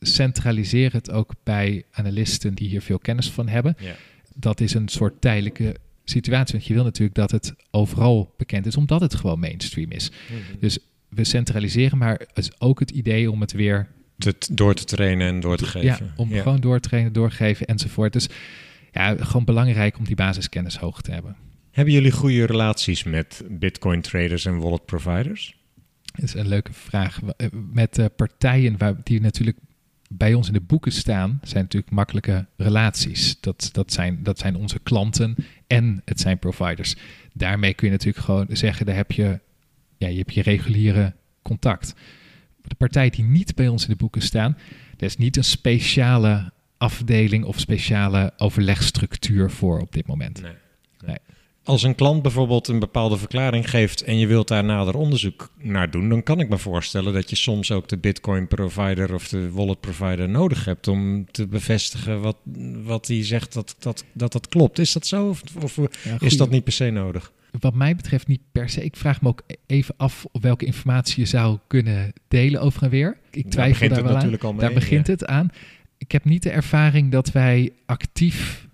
centraliseren 0.00 0.92
het 0.98 1.10
ook 1.10 1.32
bij 1.44 1.82
analisten 1.90 2.54
die 2.54 2.68
hier 2.68 2.82
veel 2.82 2.98
kennis 2.98 3.30
van 3.30 3.48
hebben. 3.48 3.76
Ja. 3.78 3.94
Dat 4.34 4.60
is 4.60 4.74
een 4.74 4.88
soort 4.88 5.20
tijdelijke 5.20 5.76
situatie. 6.10 6.54
Want 6.54 6.66
je 6.66 6.74
wil 6.74 6.84
natuurlijk 6.84 7.16
dat 7.16 7.30
het 7.30 7.54
overal 7.70 8.34
bekend 8.36 8.66
is, 8.66 8.76
omdat 8.76 9.00
het 9.00 9.14
gewoon 9.14 9.38
mainstream 9.40 9.90
is. 9.90 10.10
Mhm. 10.10 10.58
Dus 10.60 10.78
we 11.08 11.24
centraliseren, 11.24 11.98
maar 11.98 12.18
het 12.18 12.38
is 12.38 12.60
ook 12.60 12.80
het 12.80 12.90
idee 12.90 13.30
om 13.30 13.40
het 13.40 13.52
weer 13.52 13.88
Te- 14.18 14.34
door 14.52 14.74
te 14.74 14.84
trainen 14.84 15.26
en 15.28 15.40
door 15.40 15.56
te 15.56 15.64
Ja, 15.80 15.92
geven. 15.94 16.12
om 16.16 16.34
Ja. 16.34 16.42
gewoon 16.42 16.60
door 16.60 16.80
te 16.80 16.88
trainen, 16.88 17.12
doorgeven 17.12 17.66
enzovoort. 17.66 18.12
Dus 18.12 18.28
ja, 18.92 19.16
gewoon 19.18 19.44
belangrijk 19.44 19.98
om 19.98 20.04
die 20.04 20.16
basiskennis 20.16 20.76
hoog 20.76 21.00
te 21.02 21.10
hebben. 21.10 21.36
Hebben 21.70 21.94
jullie 21.94 22.10
goede 22.12 22.44
relaties 22.46 23.02
met 23.04 23.44
bitcoin 23.50 24.00
traders 24.00 24.44
en 24.44 24.58
wallet 24.58 24.84
providers? 24.86 25.56
Dat 26.02 26.24
is 26.24 26.34
een 26.34 26.48
leuke 26.48 26.72
vraag. 26.72 27.20
Eh, 27.36 27.46
Met 27.72 27.98
eh, 27.98 28.06
partijen 28.16 28.78
waar, 28.78 28.94
die 29.04 29.20
natuurlijk 29.20 29.56
bij 30.10 30.34
ons 30.34 30.46
in 30.46 30.52
de 30.52 30.60
boeken 30.60 30.92
staan, 30.92 31.40
zijn 31.42 31.62
natuurlijk 31.62 31.92
makkelijke 31.92 32.46
relaties. 32.56 33.40
Dat, 33.40 33.68
dat, 33.72 33.92
zijn, 33.92 34.22
dat 34.22 34.38
zijn 34.38 34.56
onze 34.56 34.78
klanten 34.78 35.34
en 35.68 36.02
het 36.04 36.20
zijn 36.20 36.38
providers. 36.38 36.96
Daarmee 37.32 37.74
kun 37.74 37.86
je 37.86 37.92
natuurlijk 37.92 38.24
gewoon 38.24 38.46
zeggen, 38.50 38.86
daar 38.86 38.96
heb 38.96 39.12
je, 39.12 39.40
ja, 39.96 40.08
je 40.08 40.18
hebt 40.18 40.34
je 40.34 40.42
reguliere 40.42 41.14
contact. 41.42 41.94
De 42.62 42.74
partij 42.74 43.10
die 43.10 43.24
niet 43.24 43.54
bij 43.54 43.68
ons 43.68 43.82
in 43.82 43.90
de 43.90 43.96
boeken 43.96 44.22
staan, 44.22 44.56
er 44.96 45.04
is 45.04 45.16
niet 45.16 45.36
een 45.36 45.44
speciale 45.44 46.52
afdeling 46.78 47.44
of 47.44 47.58
speciale 47.60 48.32
overlegstructuur 48.36 49.50
voor 49.50 49.80
op 49.80 49.92
dit 49.92 50.06
moment. 50.06 50.42
Nee. 50.42 50.52
Nee. 51.06 51.18
Als 51.68 51.82
een 51.82 51.94
klant 51.94 52.22
bijvoorbeeld 52.22 52.68
een 52.68 52.78
bepaalde 52.78 53.16
verklaring 53.16 53.70
geeft 53.70 54.02
en 54.02 54.18
je 54.18 54.26
wilt 54.26 54.48
daar 54.48 54.64
nader 54.64 54.94
onderzoek 54.94 55.50
naar 55.58 55.90
doen, 55.90 56.08
dan 56.08 56.22
kan 56.22 56.40
ik 56.40 56.48
me 56.48 56.58
voorstellen 56.58 57.12
dat 57.12 57.30
je 57.30 57.36
soms 57.36 57.70
ook 57.72 57.88
de 57.88 57.98
Bitcoin 57.98 58.48
provider 58.48 59.14
of 59.14 59.28
de 59.28 59.50
wallet 59.50 59.80
provider 59.80 60.28
nodig 60.28 60.64
hebt 60.64 60.88
om 60.88 61.26
te 61.30 61.46
bevestigen 61.46 62.20
wat, 62.20 62.36
wat 62.84 63.06
die 63.06 63.24
zegt 63.24 63.52
dat 63.52 63.76
dat, 63.78 64.04
dat 64.12 64.32
dat 64.32 64.48
klopt. 64.48 64.78
Is 64.78 64.92
dat 64.92 65.06
zo 65.06 65.28
of, 65.28 65.42
of 65.62 65.76
Ja, 66.04 66.16
is 66.20 66.36
dat 66.36 66.50
niet 66.50 66.64
per 66.64 66.72
se 66.72 66.90
nodig? 66.90 67.32
Wat 67.60 67.74
mij 67.74 67.94
betreft 67.96 68.26
niet 68.26 68.40
per 68.52 68.68
se. 68.68 68.84
Ik 68.84 68.96
vraag 68.96 69.22
me 69.22 69.28
ook 69.28 69.42
even 69.66 69.94
af 69.96 70.26
op 70.32 70.42
welke 70.42 70.64
informatie 70.64 71.20
je 71.22 71.28
zou 71.28 71.58
kunnen 71.66 72.12
delen 72.28 72.60
over 72.60 72.82
en 72.82 72.90
weer. 72.90 73.16
Ik 73.30 73.42
Daar 73.42 73.50
twijfel 73.52 73.72
begint 73.72 73.90
daar 73.90 73.98
het 73.98 74.08
wel 74.08 74.14
natuurlijk 74.14 74.42
aan. 74.42 74.48
al 74.48 74.54
mee, 74.54 74.64
daar 74.64 74.74
begint 74.74 75.06
ja. 75.06 75.12
het 75.12 75.26
aan. 75.26 75.50
Ik 75.98 76.12
heb 76.12 76.24
niet 76.24 76.42
de 76.42 76.50
ervaring 76.50 77.12
dat 77.12 77.32
wij 77.32 77.72
actief 77.86 78.67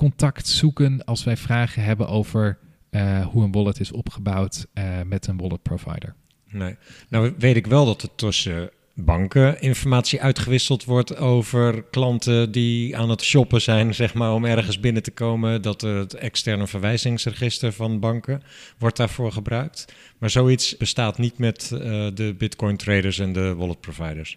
contact 0.00 0.48
zoeken 0.48 1.04
als 1.04 1.24
wij 1.24 1.36
vragen 1.36 1.82
hebben 1.82 2.08
over 2.08 2.58
eh, 2.90 3.26
hoe 3.26 3.44
een 3.44 3.52
wallet 3.52 3.80
is 3.80 3.92
opgebouwd 3.92 4.66
eh, 4.72 4.84
met 5.06 5.26
een 5.26 5.36
wallet 5.36 5.62
provider. 5.62 6.14
Nee. 6.50 6.76
Nou 7.08 7.34
weet 7.38 7.56
ik 7.56 7.66
wel 7.66 7.84
dat 7.84 8.02
er 8.02 8.14
tussen 8.14 8.70
banken 8.94 9.60
informatie 9.60 10.22
uitgewisseld 10.22 10.84
wordt 10.84 11.16
over 11.16 11.82
klanten 11.82 12.52
die 12.52 12.96
aan 12.96 13.10
het 13.10 13.22
shoppen 13.22 13.60
zijn, 13.60 13.94
zeg 14.02 14.14
maar, 14.14 14.32
om 14.32 14.44
ergens 14.44 14.80
binnen 14.80 15.02
te 15.02 15.10
komen. 15.10 15.62
Dat 15.62 15.80
het 15.80 16.14
externe 16.14 16.66
verwijzingsregister 16.66 17.72
van 17.72 18.00
banken 18.00 18.42
wordt 18.78 18.96
daarvoor 18.96 19.32
gebruikt. 19.32 19.94
Maar 20.18 20.30
zoiets 20.30 20.76
bestaat 20.76 21.18
niet 21.18 21.38
met 21.38 21.70
eh, 21.72 21.80
de 22.14 22.34
bitcoin 22.38 22.76
traders 22.76 23.18
en 23.18 23.32
de 23.32 23.54
wallet 23.54 23.80
providers. 23.80 24.36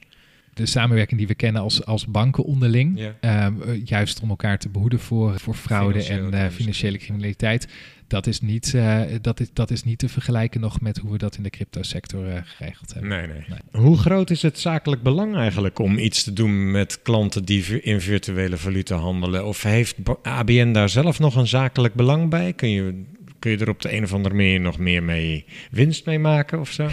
De 0.53 0.65
samenwerking 0.65 1.17
die 1.19 1.27
we 1.27 1.35
kennen 1.35 1.61
als, 1.61 1.85
als 1.85 2.05
banken 2.07 2.43
onderling, 2.43 2.99
Ja. 2.99 3.15
ehm, 3.19 3.61
eh, 3.61 3.81
juist 3.85 4.19
om 4.21 4.29
elkaar 4.29 4.57
te 4.59 4.69
behoeden 4.69 4.99
voor, 4.99 5.39
voor 5.39 5.53
fraude 5.55 6.01
Financiële 6.01 6.37
en 6.37 6.45
eh, 6.45 6.51
financiële 6.51 6.97
criminaliteit, 6.97 7.67
dat 8.07 8.27
is, 8.27 8.41
niet, 8.41 8.73
eh, 8.73 9.01
dat, 9.21 9.39
is, 9.39 9.47
dat 9.53 9.71
is 9.71 9.83
niet 9.83 9.99
te 9.99 10.09
vergelijken 10.09 10.61
nog 10.61 10.81
met 10.81 10.97
hoe 10.97 11.11
we 11.11 11.17
dat 11.17 11.37
in 11.37 11.43
de 11.43 11.49
cryptosector 11.49 12.27
eh 12.27 12.41
geregeld 12.43 12.93
hebben. 12.93 13.09
Nee, 13.11 13.27
nee, 13.27 13.43
Nee. 13.49 13.81
Hoe 13.83 13.97
groot 13.97 14.29
is 14.29 14.41
het 14.41 14.59
zakelijk 14.59 15.01
belang 15.03 15.35
eigenlijk 15.35 15.79
om 15.79 15.97
iets 15.97 16.23
te 16.23 16.33
doen 16.33 16.71
met 16.71 17.01
klanten 17.01 17.45
die 17.45 17.81
in 17.81 18.01
virtuele 18.01 18.57
valuta 18.57 18.95
handelen? 18.95 19.45
Of 19.45 19.63
heeft 19.63 19.95
ABN 20.21 20.71
daar 20.71 20.89
zelf 20.89 21.19
nog 21.19 21.35
een 21.35 21.47
zakelijk 21.47 21.93
belang 21.93 22.29
bij? 22.29 22.53
Kun 22.53 22.69
je, 22.69 23.03
kun 23.39 23.51
je 23.51 23.57
er 23.57 23.69
op 23.69 23.81
de 23.81 23.93
een 23.95 24.03
of 24.03 24.13
andere 24.13 24.35
manier 24.35 24.59
nog 24.59 24.77
meer 24.77 25.03
mee 25.03 25.45
winst 25.71 26.05
mee 26.05 26.19
maken 26.19 26.59
of 26.59 26.71
zo? 26.71 26.89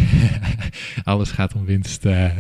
Alles 1.04 1.30
gaat 1.30 1.54
om 1.54 1.64
winst. 1.64 2.04
eh 2.06 2.30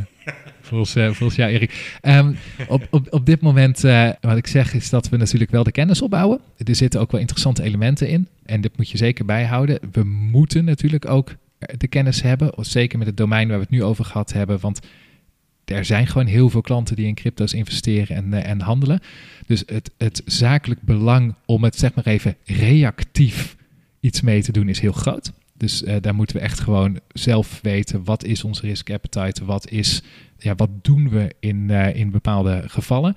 volgens, 0.60 0.94
eh, 0.94 1.04
volgens 1.04 1.36
jou, 1.36 1.50
Erik. 1.50 1.98
Ehm, 2.00 2.32
op, 2.68 2.86
op, 2.90 3.06
op 3.12 3.26
dit 3.26 3.40
moment, 3.40 3.84
eh, 3.84 4.08
wat 4.20 4.36
ik 4.36 4.46
zeg, 4.46 4.74
is 4.74 4.90
dat 4.90 5.08
we 5.08 5.16
natuurlijk 5.16 5.50
wel 5.50 5.64
de 5.64 5.72
kennis 5.72 6.02
opbouwen. 6.02 6.40
Er 6.56 6.74
zitten 6.74 7.00
ook 7.00 7.10
wel 7.10 7.20
interessante 7.20 7.62
elementen 7.62 8.08
in. 8.08 8.28
En 8.44 8.60
dit 8.60 8.76
moet 8.76 8.90
je 8.90 8.96
zeker 8.96 9.24
bijhouden. 9.24 9.78
We 9.92 10.04
moeten 10.04 10.64
natuurlijk 10.64 11.08
ook 11.08 11.34
de 11.78 11.88
kennis 11.88 12.22
hebben. 12.22 12.52
Zeker 12.56 12.98
met 12.98 13.06
het 13.06 13.16
domein 13.16 13.48
waar 13.48 13.56
we 13.56 13.62
het 13.62 13.72
nu 13.72 13.82
over 13.82 14.04
gehad 14.04 14.32
hebben. 14.32 14.60
Want 14.60 14.80
er 15.64 15.84
zijn 15.84 16.06
gewoon 16.06 16.26
heel 16.26 16.50
veel 16.50 16.60
klanten 16.60 16.96
die 16.96 17.06
in 17.06 17.14
crypto's 17.14 17.52
investeren 17.52 18.16
en, 18.16 18.32
eh, 18.32 18.50
en 18.50 18.60
handelen. 18.60 19.00
Dus 19.46 19.62
het, 19.66 19.90
het 19.98 20.22
zakelijk 20.24 20.82
belang 20.82 21.34
om 21.46 21.64
het, 21.64 21.78
zeg 21.78 21.94
maar 21.94 22.06
even, 22.06 22.36
reactief 22.44 23.56
iets 24.00 24.20
mee 24.20 24.42
te 24.42 24.52
doen 24.52 24.68
is 24.68 24.80
heel 24.80 24.92
groot. 24.92 25.32
Dus 25.60 25.82
eh, 25.82 25.96
daar 26.00 26.14
moeten 26.14 26.36
we 26.36 26.42
echt 26.42 26.60
gewoon 26.60 27.00
zelf 27.12 27.58
weten 27.62 28.04
wat 28.04 28.24
is 28.24 28.44
onze 28.44 28.66
risk 28.66 28.90
appetite, 28.90 29.44
wat 29.44 29.70
is, 29.70 30.02
ja, 30.38 30.54
wat 30.54 30.70
doen 30.82 31.08
we 31.08 31.34
in, 31.40 31.70
eh, 31.70 31.96
in 31.96 32.10
bepaalde 32.10 32.62
gevallen. 32.66 33.16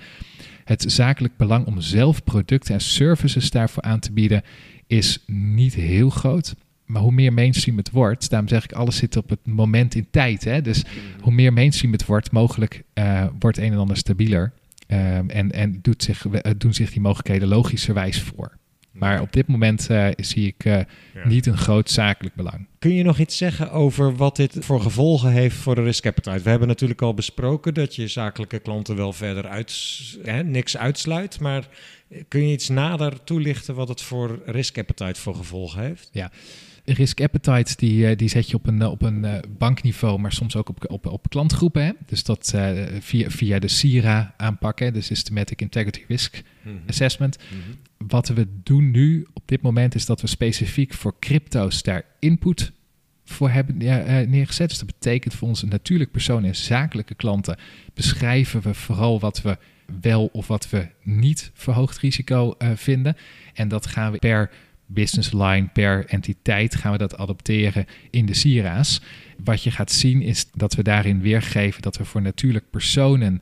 Het 0.63 0.83
zakelijk 0.87 1.37
belang 1.37 1.65
om 1.65 1.81
zelf 1.81 2.23
producten 2.23 2.73
en 2.73 2.81
services 2.81 3.49
daarvoor 3.49 3.83
aan 3.83 3.99
te 3.99 4.11
bieden 4.11 4.41
is 4.87 5.23
niet 5.27 5.73
heel 5.73 6.09
groot. 6.09 6.55
Maar 6.85 7.01
hoe 7.01 7.11
meer 7.11 7.33
mainstream 7.33 7.77
het 7.77 7.91
wordt, 7.91 8.29
daarom 8.29 8.47
zeg 8.47 8.63
ik 8.63 8.71
alles 8.71 8.95
zit 8.95 9.17
op 9.17 9.29
het 9.29 9.45
moment 9.45 9.95
in 9.95 10.07
tijd. 10.11 10.43
Hè? 10.43 10.61
Dus 10.61 10.83
hoe 11.21 11.33
meer 11.33 11.53
mainstream 11.53 11.93
het 11.93 12.05
wordt, 12.05 12.31
mogelijk 12.31 12.83
eh, 12.93 13.25
wordt 13.39 13.57
een 13.57 13.71
en 13.71 13.77
ander 13.77 13.97
stabieler. 13.97 14.53
Ehm, 14.87 15.29
en 15.29 15.51
en 15.51 15.79
doet 15.81 16.03
zich, 16.03 16.25
doen 16.57 16.73
zich 16.73 16.91
die 16.91 17.01
mogelijkheden 17.01 17.47
logischerwijs 17.47 18.21
voor. 18.21 18.57
Maar 19.03 19.21
op 19.21 19.33
dit 19.33 19.47
moment 19.47 19.89
eh, 19.89 20.07
zie 20.15 20.47
ik 20.47 20.65
eh, 20.65 20.73
Ja. 20.73 20.85
niet 21.27 21.45
een 21.45 21.57
groot 21.57 21.89
zakelijk 21.89 22.35
belang. 22.35 22.67
Kun 22.79 22.93
je 22.93 23.03
nog 23.03 23.19
iets 23.19 23.37
zeggen 23.37 23.71
over 23.71 24.15
wat 24.15 24.35
dit 24.35 24.57
voor 24.59 24.81
gevolgen 24.81 25.31
heeft 25.31 25.55
voor 25.55 25.75
de 25.75 25.83
risk 25.83 26.05
appetite? 26.05 26.43
We 26.43 26.49
hebben 26.49 26.67
natuurlijk 26.67 27.01
al 27.01 27.13
besproken 27.13 27.73
dat 27.73 27.95
je 27.95 28.07
zakelijke 28.07 28.59
klanten 28.59 28.95
wel 28.95 29.13
verder 29.13 29.47
uit, 29.47 29.73
hè, 30.23 30.43
niks 30.43 30.77
uitsluit. 30.77 31.39
Maar 31.39 31.67
kun 32.27 32.47
je 32.47 32.53
iets 32.53 32.69
nader 32.69 33.23
toelichten 33.23 33.75
wat 33.75 33.87
het 33.87 34.01
voor 34.01 34.41
risk 34.45 34.77
appetite 34.77 35.19
voor 35.19 35.35
gevolgen 35.35 35.81
heeft? 35.81 36.09
Risk 36.85 37.21
appetite 37.21 37.73
die, 37.75 38.07
eh, 38.07 38.17
die 38.17 38.29
zet 38.29 38.49
je 38.49 38.55
op 38.55 38.67
een, 38.67 38.85
op 38.85 39.01
een 39.01 39.25
bankniveau, 39.57 40.19
maar 40.19 40.31
soms 40.31 40.55
ook 40.55 40.69
op, 40.69 40.91
op, 40.91 41.05
op 41.05 41.29
klantgroepen. 41.29 41.85
Hè? 41.85 41.91
Dus 42.05 42.23
dat 42.23 42.51
eh, 42.55 42.71
via, 42.99 43.29
via 43.29 43.59
de 43.59 43.67
SIRA 43.67 44.33
aanpakken, 44.37 44.93
de 44.93 45.01
Systematic 45.01 45.61
Integrity 45.61 46.03
Risk 46.07 46.41
Assessment. 46.87 47.37
Wat 48.07 48.27
we 48.27 48.47
doen 48.63 48.91
nu 48.91 49.27
op 49.33 49.43
dit 49.45 49.61
moment 49.61 49.95
is 49.95 50.05
dat 50.05 50.21
we 50.21 50.27
specifiek 50.27 50.93
voor 50.93 51.19
crypto's 51.19 51.83
daar 51.83 52.05
input 52.19 52.71
voor 53.25 53.49
hebben 53.49 53.81
eh, 53.81 54.27
neergezet. 54.27 54.69
Dus 54.69 54.77
dat 54.77 54.87
betekent 54.87 55.33
voor 55.33 55.47
onze 55.47 55.65
natuurlijk 55.65 56.11
persoon 56.11 56.43
en 56.43 56.55
zakelijke 56.55 57.15
klanten 57.15 57.57
beschrijven 57.93 58.61
we 58.61 58.73
vooral 58.73 59.19
wat 59.19 59.41
we 59.41 59.57
wel 60.01 60.25
of 60.25 60.47
wat 60.47 60.69
we 60.69 60.87
niet 61.03 61.51
verhoogd 61.53 61.97
risico 61.97 62.55
eh, 62.57 62.69
vinden. 62.75 63.17
En 63.53 63.67
dat 63.67 63.85
gaan 63.85 64.11
we 64.11 64.17
per 64.17 64.49
business 64.85 65.31
line, 65.31 65.69
per 65.73 66.05
entiteit 66.05 66.75
gaan 66.75 66.91
we 66.91 66.97
dat 66.97 67.17
adopteren 67.17 67.85
in 68.09 68.25
de 68.25 68.33
SIRA's. 68.33 69.01
Wat 69.43 69.63
je 69.63 69.71
gaat 69.71 69.91
zien 69.91 70.21
is 70.21 70.51
dat 70.51 70.75
we 70.75 70.83
daarin 70.83 71.21
weergeven 71.21 71.81
dat 71.81 71.97
we 71.97 72.05
voor 72.05 72.21
natuurlijk 72.21 72.69
personen 72.69 73.41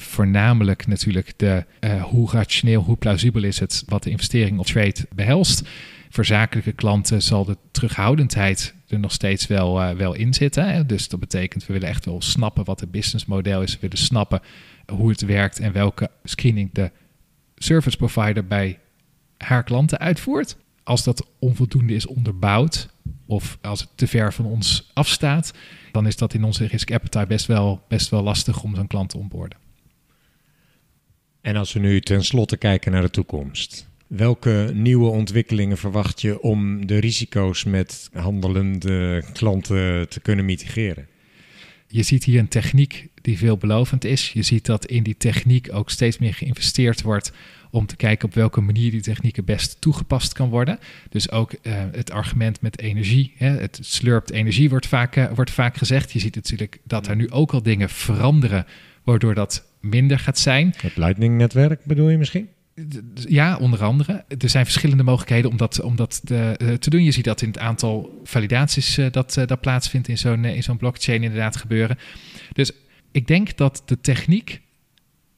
voornamelijk 0.00 0.86
natuurlijk 0.86 1.32
de 1.36 1.64
eh, 1.80 2.02
hoe 2.02 2.30
rationeel, 2.30 2.82
hoe 2.82 2.96
plausibel 2.96 3.42
is 3.42 3.58
het 3.58 3.82
wat 3.86 4.02
de 4.02 4.10
investering 4.10 4.58
of 4.58 4.66
trade 4.66 5.06
behelst. 5.14 5.68
Voor 6.10 6.24
zakelijke 6.24 6.72
klanten 6.72 7.22
zal 7.22 7.44
de 7.44 7.56
terughoudendheid 7.70 8.74
er 8.88 8.98
nog 8.98 9.12
steeds 9.12 9.46
wel, 9.46 9.80
eh, 9.80 9.96
wel 9.96 10.14
in 10.14 10.34
zitten. 10.34 10.68
Hè? 10.68 10.86
Dus 10.86 11.08
dat 11.08 11.20
betekent 11.20 11.66
we 11.66 11.72
willen 11.72 11.88
echt 11.88 12.04
wel 12.04 12.22
snappen 12.22 12.64
wat 12.64 12.80
het 12.80 12.90
businessmodel 12.90 13.62
is. 13.62 13.72
We 13.72 13.80
willen 13.80 13.98
snappen 13.98 14.40
hoe 14.92 15.10
het 15.10 15.20
werkt 15.20 15.60
en 15.60 15.72
welke 15.72 16.10
screening 16.24 16.70
de 16.72 16.90
service 17.56 17.96
provider 17.96 18.46
bij 18.46 18.78
haar 19.38 19.64
klanten 19.64 19.98
uitvoert. 19.98 20.56
Als 20.82 21.04
dat 21.04 21.26
onvoldoende 21.38 21.94
is 21.94 22.06
onderbouwd 22.06 22.88
of 23.26 23.58
als 23.60 23.80
het 23.80 23.88
te 23.94 24.06
ver 24.06 24.32
van 24.32 24.44
ons 24.44 24.90
afstaat, 24.94 25.52
dan 25.92 26.06
is 26.06 26.16
dat 26.16 26.34
in 26.34 26.44
onze 26.44 26.66
risk 26.66 26.92
appetite 26.92 27.26
best 27.26 27.46
wel, 27.46 27.82
best 27.88 28.08
wel 28.08 28.22
lastig 28.22 28.62
om 28.62 28.74
zo'n 28.74 28.86
klant 28.86 29.08
te 29.08 29.18
onboorden. 29.18 29.58
En 31.40 31.56
als 31.56 31.72
we 31.72 31.78
nu 31.78 32.00
tenslotte 32.00 32.56
kijken 32.56 32.92
naar 32.92 33.02
de 33.02 33.10
toekomst. 33.10 33.88
Welke 34.06 34.70
nieuwe 34.74 35.10
ontwikkelingen 35.10 35.78
verwacht 35.78 36.20
je 36.20 36.40
om 36.40 36.86
de 36.86 36.98
risico's 36.98 37.64
met 37.64 38.10
handelende 38.12 39.24
klanten 39.32 40.08
te 40.08 40.20
kunnen 40.20 40.44
mitigeren? 40.44 41.06
Je 41.86 42.02
ziet 42.02 42.24
hier 42.24 42.38
een 42.38 42.48
techniek 42.48 43.08
die 43.22 43.38
veelbelovend 43.38 44.04
is. 44.04 44.32
Je 44.32 44.42
ziet 44.42 44.66
dat 44.66 44.86
in 44.86 45.02
die 45.02 45.16
techniek 45.16 45.68
ook 45.72 45.90
steeds 45.90 46.18
meer 46.18 46.34
geïnvesteerd 46.34 47.02
wordt 47.02 47.32
om 47.70 47.86
te 47.86 47.96
kijken 47.96 48.28
op 48.28 48.34
welke 48.34 48.60
manier 48.60 48.90
die 48.90 49.00
techniek 49.00 49.36
het 49.36 49.44
best 49.44 49.80
toegepast 49.80 50.32
kan 50.32 50.48
worden. 50.48 50.78
Dus 51.08 51.30
ook 51.30 51.52
eh, 51.52 51.72
het 51.92 52.10
argument 52.10 52.60
met 52.60 52.78
energie. 52.78 53.32
Hè, 53.36 53.48
het 53.48 53.78
slurpt 53.82 54.30
energie 54.30 54.70
wordt 54.70 54.86
vaak, 54.86 55.16
eh, 55.16 55.32
wordt 55.34 55.50
vaak 55.50 55.76
gezegd. 55.76 56.12
Je 56.12 56.18
ziet 56.18 56.34
natuurlijk 56.34 56.80
dat 56.84 57.06
er 57.06 57.16
nu 57.16 57.30
ook 57.30 57.52
al 57.52 57.62
dingen 57.62 57.88
veranderen 57.88 58.66
waardoor 59.04 59.34
dat 59.34 59.69
minder 59.80 60.18
gaat 60.18 60.38
zijn. 60.38 60.74
Het 60.76 60.96
Lightning-netwerk 60.96 61.84
bedoel 61.84 62.08
je 62.08 62.18
misschien? 62.18 62.48
Ja, 63.14 63.56
onder 63.56 63.82
andere. 63.82 64.24
Er 64.38 64.48
zijn 64.48 64.64
verschillende 64.64 65.02
mogelijkheden 65.02 65.50
om 65.50 65.56
dat, 65.56 65.80
om 65.80 65.96
dat 65.96 66.20
te, 66.24 66.54
eh, 66.56 66.72
te 66.72 66.90
doen. 66.90 67.04
Je 67.04 67.10
ziet 67.10 67.24
dat 67.24 67.42
in 67.42 67.48
het 67.48 67.58
aantal 67.58 68.20
validaties 68.24 68.98
eh, 68.98 69.06
dat, 69.10 69.36
eh, 69.36 69.46
dat 69.46 69.60
plaatsvindt 69.60 70.08
in 70.08 70.18
zo'n 70.18 70.44
in 70.44 70.62
zo'n 70.62 70.76
blockchain 70.76 71.22
inderdaad 71.22 71.56
gebeuren. 71.56 71.98
Dus 72.52 72.72
ik 73.12 73.26
denk 73.26 73.56
dat 73.56 73.82
de 73.84 74.00
techniek 74.00 74.60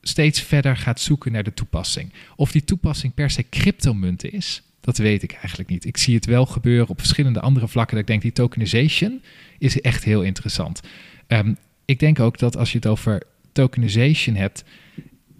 steeds 0.02 0.40
verder 0.40 0.76
gaat 0.76 1.00
zoeken 1.00 1.32
naar 1.32 1.42
de 1.42 1.54
toepassing. 1.54 2.12
Of 2.36 2.52
die 2.52 2.64
toepassing 2.64 3.14
per 3.14 3.30
se 3.30 3.48
cryptomunten 3.48 4.32
is, 4.32 4.62
dat 4.80 4.98
weet 4.98 5.22
ik 5.22 5.32
eigenlijk 5.32 5.68
niet. 5.68 5.84
Ik 5.84 5.96
zie 5.96 6.14
het 6.14 6.26
wel 6.26 6.46
gebeuren 6.46 6.88
op 6.88 6.98
verschillende 6.98 7.40
andere 7.40 7.68
vlakken. 7.68 7.92
Dat 7.92 8.02
ik 8.02 8.10
denk, 8.10 8.22
die 8.22 8.32
tokenization 8.32 9.22
is 9.58 9.80
echt 9.80 10.04
heel 10.04 10.22
interessant. 10.22 10.80
Ehm, 11.26 11.54
ik 11.84 11.98
denk 11.98 12.20
ook 12.20 12.38
dat 12.38 12.56
als 12.56 12.72
je 12.72 12.76
het 12.76 12.86
over 12.86 13.22
tokenization 13.52 14.36
hebt 14.36 14.64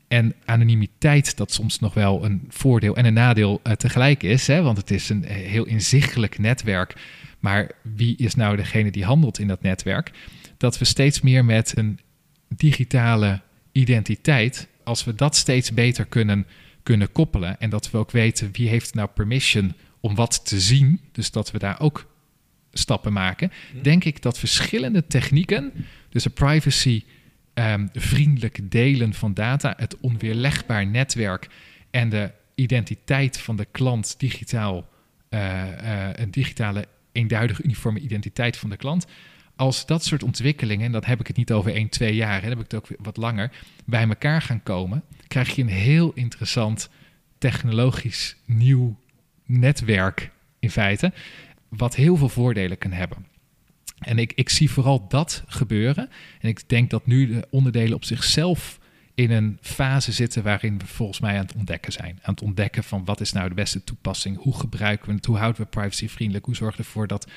en 0.09 0.35
anonimiteit, 0.45 1.37
dat 1.37 1.53
soms 1.53 1.79
nog 1.79 1.95
wel 1.95 2.25
een 2.25 2.45
voordeel 2.49 2.97
en 2.97 3.05
een 3.05 3.15
nadeel 3.15 3.61
eh, 3.63 3.73
tegelijk 3.73 4.23
is. 4.23 4.47
Hè? 4.47 4.63
Want 4.63 4.77
het 4.77 4.91
is 4.91 5.09
een 5.09 5.25
heel 5.25 5.65
inzichtelijk 5.65 6.39
netwerk. 6.39 6.95
Maar 7.41 7.71
wie 7.83 8.17
is 8.17 8.35
nou 8.35 8.57
degene 8.57 8.91
die 8.91 9.05
handelt 9.05 9.39
in 9.39 9.49
dat 9.49 9.63
netwerk? 9.63 10.11
Dat 10.57 10.79
we 10.79 10.85
steeds 10.85 11.21
meer 11.21 11.45
met 11.45 11.77
een 11.77 11.99
digitale 12.49 13.41
identiteit, 13.73 14.69
als 14.85 15.05
we 15.05 15.15
dat 15.15 15.37
steeds 15.37 15.73
beter 15.73 16.05
kunnen, 16.05 16.47
kunnen 16.83 17.13
koppelen 17.13 17.61
en 17.61 17.71
dat 17.71 17.91
we 17.91 17.99
ook 17.99 18.11
weten 18.11 18.49
wie 18.53 18.69
heeft 18.69 18.95
nou 18.95 19.09
permission 19.15 19.75
om 20.01 20.15
wat 20.15 20.47
te 20.47 20.61
zien, 20.61 21.01
dus 21.13 21.31
dat 21.31 21.51
we 21.51 21.59
daar 21.59 21.81
ook 21.81 22.11
stappen 22.73 23.13
maken, 23.13 23.53
denk 23.83 24.05
ik 24.05 24.23
dat 24.23 24.39
verschillende 24.39 25.07
technieken, 25.07 25.73
dus 26.09 26.23
de 26.23 26.31
privacy 26.31 27.03
ehm, 27.55 27.87
vriendelijk 27.93 28.71
delen 28.71 29.15
van 29.15 29.35
data, 29.35 29.75
het 29.77 29.97
onweerlegbaar 30.01 30.87
netwerk 30.87 31.49
en 31.91 32.09
de 32.09 32.31
identiteit 32.55 33.39
van 33.39 33.57
de 33.57 33.67
klant 33.71 34.15
digitaal, 34.19 34.89
eh, 35.29 36.09
eh, 36.09 36.17
een 36.17 36.31
digitale 36.31 36.87
eenduidige 37.13 37.63
uniforme 37.63 38.01
identiteit 38.01 38.57
van 38.57 38.71
de 38.71 38.77
klant. 38.77 39.07
Als 39.57 39.87
dat 39.87 40.05
soort 40.05 40.23
ontwikkelingen, 40.23 40.87
en 40.87 40.93
dan 40.93 41.05
heb 41.05 41.21
ik 41.21 41.27
het 41.27 41.37
niet 41.37 41.53
over 41.53 41.75
1, 41.75 41.89
2 41.89 42.15
jaar, 42.15 42.41
dan 42.41 42.51
heb 42.51 42.59
ik 42.59 42.71
het 42.71 42.75
ook 42.75 42.89
wat 42.99 43.17
langer, 43.17 43.51
bij 43.85 44.09
elkaar 44.09 44.43
gaan 44.43 44.63
komen, 44.63 45.05
krijg 45.29 45.55
je 45.55 45.63
een 45.63 45.69
heel 45.69 46.13
interessant 46.15 46.91
technologisch 47.39 48.37
nieuw 48.45 48.97
netwerk 49.47 50.31
in 50.59 50.71
feite, 50.71 51.13
wat 51.69 51.95
heel 51.95 52.17
veel 52.17 52.29
voordelen 52.29 52.79
kan 52.79 52.93
hebben. 52.93 53.27
En 54.03 54.19
ik, 54.19 54.33
ik 54.35 54.49
zie 54.49 54.71
vooral 54.71 55.09
dat 55.09 55.43
gebeuren. 55.47 56.09
En 56.41 56.49
ik 56.49 56.69
denk 56.69 56.91
dat 56.91 57.07
nu 57.07 57.27
de 57.27 57.47
onderdelen 57.51 57.95
op 57.95 58.05
zichzelf 58.05 58.81
in 59.15 59.31
een 59.31 59.59
fase 59.61 60.13
zitten 60.13 60.43
waarin 60.43 60.79
we 60.79 60.87
volgens 60.87 61.21
mij 61.21 61.33
aan 61.33 61.45
het 61.47 61.55
ontdekken 61.55 61.93
zijn. 61.93 62.19
Aan 62.23 62.35
het 62.35 62.43
ontdekken 62.43 62.85
van 62.85 63.05
wat 63.05 63.21
is 63.21 63.33
nou 63.33 63.49
de 63.49 63.55
beste 63.55 63.85
toepassing, 63.85 64.37
hoe 64.37 64.59
gebruiken 64.59 65.09
we 65.09 65.15
het, 65.15 65.27
hoe 65.27 65.37
houden 65.37 65.63
we 65.63 65.69
privacyvriendelijk, 65.69 66.45
hoe 66.45 66.55
zorgen 66.55 66.81
we 66.81 66.85
ervoor 66.85 67.07
dat 67.07 67.31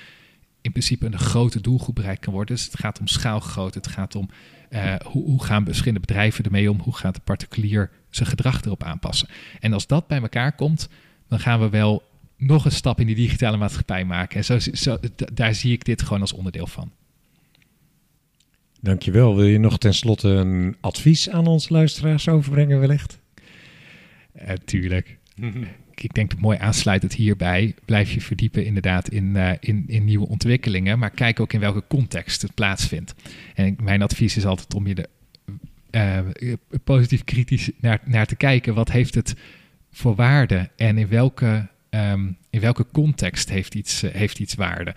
in 0.61 0.71
principe 0.71 1.05
een 1.05 1.19
grote 1.19 1.61
doelgroep 1.61 1.95
bereikt 1.95 2.21
kan 2.21 2.33
worden. 2.33 2.55
Dus 2.55 2.65
het 2.65 2.79
gaat 2.79 2.99
om 2.99 3.07
schaalgrootte, 3.07 3.77
het 3.77 3.87
gaat 3.87 4.15
om 4.15 4.29
uh, 4.69 4.95
hoe, 5.03 5.23
hoe, 5.23 5.43
gaan 5.43 5.65
verschillende 5.65 5.99
bedrijven 5.99 6.43
ermee 6.43 6.71
om, 6.71 6.79
hoe 6.79 6.95
gaat 6.95 7.15
de 7.15 7.21
particulier 7.21 7.91
zijn 8.09 8.29
gedrag 8.29 8.61
erop 8.61 8.83
aanpassen. 8.83 9.27
En 9.59 9.73
als 9.73 9.87
dat 9.87 10.07
bij 10.07 10.21
elkaar 10.21 10.55
komt, 10.55 10.89
dan 11.27 11.39
gaan 11.39 11.59
we 11.59 11.69
wel 11.69 12.03
nog 12.37 12.65
een 12.65 12.71
stap 12.71 12.99
in 12.99 13.05
die 13.05 13.15
digitale 13.15 13.57
maatschappij 13.57 14.05
maken. 14.05 14.37
En 14.37 14.45
zo, 14.45 14.59
zo, 14.59 14.97
daar 15.33 15.55
zie 15.55 15.71
ik 15.71 15.85
dit 15.85 16.01
gewoon 16.01 16.21
als 16.21 16.33
onderdeel 16.33 16.67
van. 16.67 16.91
Dankjewel. 18.81 19.35
Wil 19.35 19.45
je 19.45 19.57
nog 19.57 19.77
tenslotte 19.77 20.27
een 20.27 20.75
advies 20.81 21.29
aan 21.29 21.47
onze 21.47 21.73
luisteraars 21.73 22.27
overbrengen 22.27 22.79
wellicht? 22.79 23.19
Uh, 24.41 24.49
tuurlijk. 24.65 25.17
ik 25.95 26.13
denk 26.13 26.29
dat 26.29 26.39
mooi 26.39 26.57
aansluitend 26.57 27.13
hierbij 27.13 27.75
blijf 27.85 28.11
je 28.11 28.21
verdiepen 28.21 28.65
inderdaad 28.65 29.09
in, 29.09 29.35
uh, 29.35 29.51
in, 29.59 29.83
in 29.87 30.05
nieuwe 30.05 30.27
ontwikkelingen, 30.27 30.99
maar 30.99 31.09
kijk 31.09 31.39
ook 31.39 31.53
in 31.53 31.59
welke 31.59 31.83
context 31.87 32.41
het 32.41 32.53
plaatsvindt. 32.53 33.15
En 33.55 33.75
mijn 33.81 34.01
advies 34.01 34.37
is 34.37 34.45
altijd 34.45 34.73
om 34.73 34.87
je 34.87 34.95
er 34.95 35.07
uh, 36.39 36.53
positief 36.83 37.23
kritisch 37.23 37.71
naar, 37.79 37.99
naar 38.05 38.25
te 38.25 38.35
kijken. 38.35 38.73
Wat 38.73 38.91
heeft 38.91 39.15
het 39.15 39.35
voor 39.91 40.15
waarde 40.15 40.69
en 40.75 40.97
in 40.97 41.07
welke, 41.07 41.67
um, 41.95 42.37
in 42.49 42.59
welke 42.59 42.85
context 42.91 43.49
heeft 43.49 43.75
iets, 43.75 44.03
uh, 44.03 44.11
heeft 44.11 44.39
iets 44.39 44.55
waarde? 44.55 44.95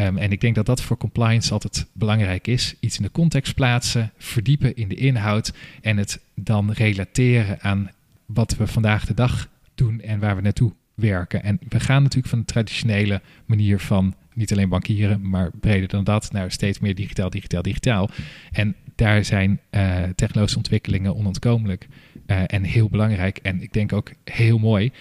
Um, 0.00 0.18
en 0.18 0.32
ik 0.32 0.40
denk 0.40 0.54
dat 0.54 0.66
dat 0.66 0.82
voor 0.82 0.96
compliance 0.96 1.52
altijd 1.52 1.86
belangrijk 1.92 2.46
is. 2.46 2.74
Iets 2.80 2.96
in 2.96 3.02
de 3.02 3.10
context 3.10 3.54
plaatsen, 3.54 4.12
verdiepen 4.18 4.76
in 4.76 4.88
de 4.88 4.94
inhoud 4.94 5.52
en 5.80 5.96
het 5.96 6.20
dan 6.34 6.72
relateren 6.72 7.60
aan 7.60 7.90
wat 8.26 8.56
we 8.56 8.66
vandaag 8.66 9.06
de 9.06 9.14
dag 9.14 9.48
doen 9.74 10.00
en 10.00 10.18
waar 10.18 10.36
we 10.36 10.42
naartoe 10.42 10.72
werken. 10.94 11.42
En 11.42 11.58
we 11.68 11.80
gaan 11.80 12.02
natuurlijk 12.02 12.28
van 12.28 12.38
de 12.38 12.44
traditionele 12.44 13.20
manier 13.46 13.80
van 13.80 14.14
niet 14.34 14.52
alleen 14.52 14.68
bankieren, 14.68 15.28
maar 15.28 15.50
breder 15.60 15.88
dan 15.88 16.04
dat, 16.04 16.32
naar 16.32 16.52
steeds 16.52 16.78
meer 16.78 16.94
digitaal, 16.94 17.30
digitaal, 17.30 17.62
digitaal. 17.62 18.10
En 18.52 18.74
daar 18.94 19.24
zijn 19.24 19.60
uh, 19.70 20.02
technologische 20.14 20.58
ontwikkelingen 20.58 21.16
onontkomelijk 21.16 21.86
uh, 22.26 22.42
en 22.46 22.62
heel 22.62 22.88
belangrijk. 22.88 23.38
En 23.38 23.62
ik 23.62 23.72
denk 23.72 23.92
ook 23.92 24.12
heel 24.24 24.58
mooi. 24.58 24.92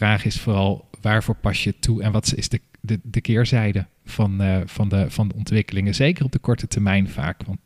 Vraag 0.00 0.24
is 0.24 0.40
vooral 0.40 0.88
waarvoor 1.00 1.34
pas 1.34 1.64
je 1.64 1.78
toe 1.78 2.02
en 2.02 2.12
wat 2.12 2.32
is 2.36 2.48
de, 2.48 2.60
de, 2.80 3.00
de 3.02 3.20
keerzijde 3.20 3.86
van, 4.04 4.42
uh, 4.42 4.60
van, 4.64 4.88
de, 4.88 5.10
van 5.10 5.28
de 5.28 5.34
ontwikkelingen? 5.34 5.94
Zeker 5.94 6.24
op 6.24 6.32
de 6.32 6.38
korte 6.38 6.68
termijn 6.68 7.08
vaak, 7.08 7.42
want 7.46 7.58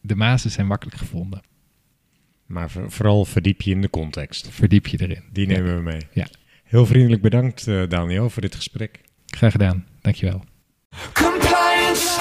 de 0.00 0.14
mazen 0.14 0.50
zijn 0.50 0.66
makkelijk 0.66 0.96
gevonden. 0.96 1.42
Maar 2.46 2.70
vooral 2.70 3.24
verdiep 3.24 3.62
je 3.62 3.70
in 3.70 3.80
de 3.80 3.90
context. 3.90 4.48
Verdiep 4.50 4.86
je 4.86 5.00
erin. 5.00 5.22
Die 5.32 5.46
nemen 5.46 5.70
ja. 5.70 5.76
we 5.76 5.82
mee. 5.82 6.00
Ja. 6.12 6.26
Heel 6.62 6.86
vriendelijk 6.86 7.22
bedankt, 7.22 7.66
uh, 7.66 7.88
Daniel, 7.88 8.30
voor 8.30 8.42
dit 8.42 8.54
gesprek. 8.54 9.00
Graag 9.26 9.52
gedaan. 9.52 9.86
Dankjewel. 10.00 10.44
Compliance. 11.12 12.20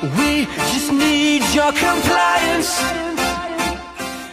We 0.00 0.44
just 0.72 0.90
need 0.90 1.52
your 1.52 1.72
compliance. 1.72 2.84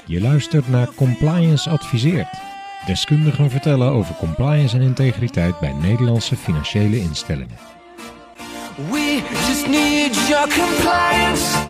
Je 0.07 0.21
luistert 0.21 0.67
naar 0.67 0.93
Compliance 0.95 1.69
Adviseert. 1.69 2.52
Deskundigen 2.85 3.49
vertellen 3.49 3.91
over 3.91 4.15
compliance 4.15 4.75
en 4.75 4.81
integriteit 4.81 5.59
bij 5.59 5.73
Nederlandse 5.73 6.35
financiële 6.35 6.99
instellingen. 6.99 7.57
We 8.91 9.21
just 9.47 9.67
need 9.67 10.27
your 10.27 10.47
compliance. 10.47 11.57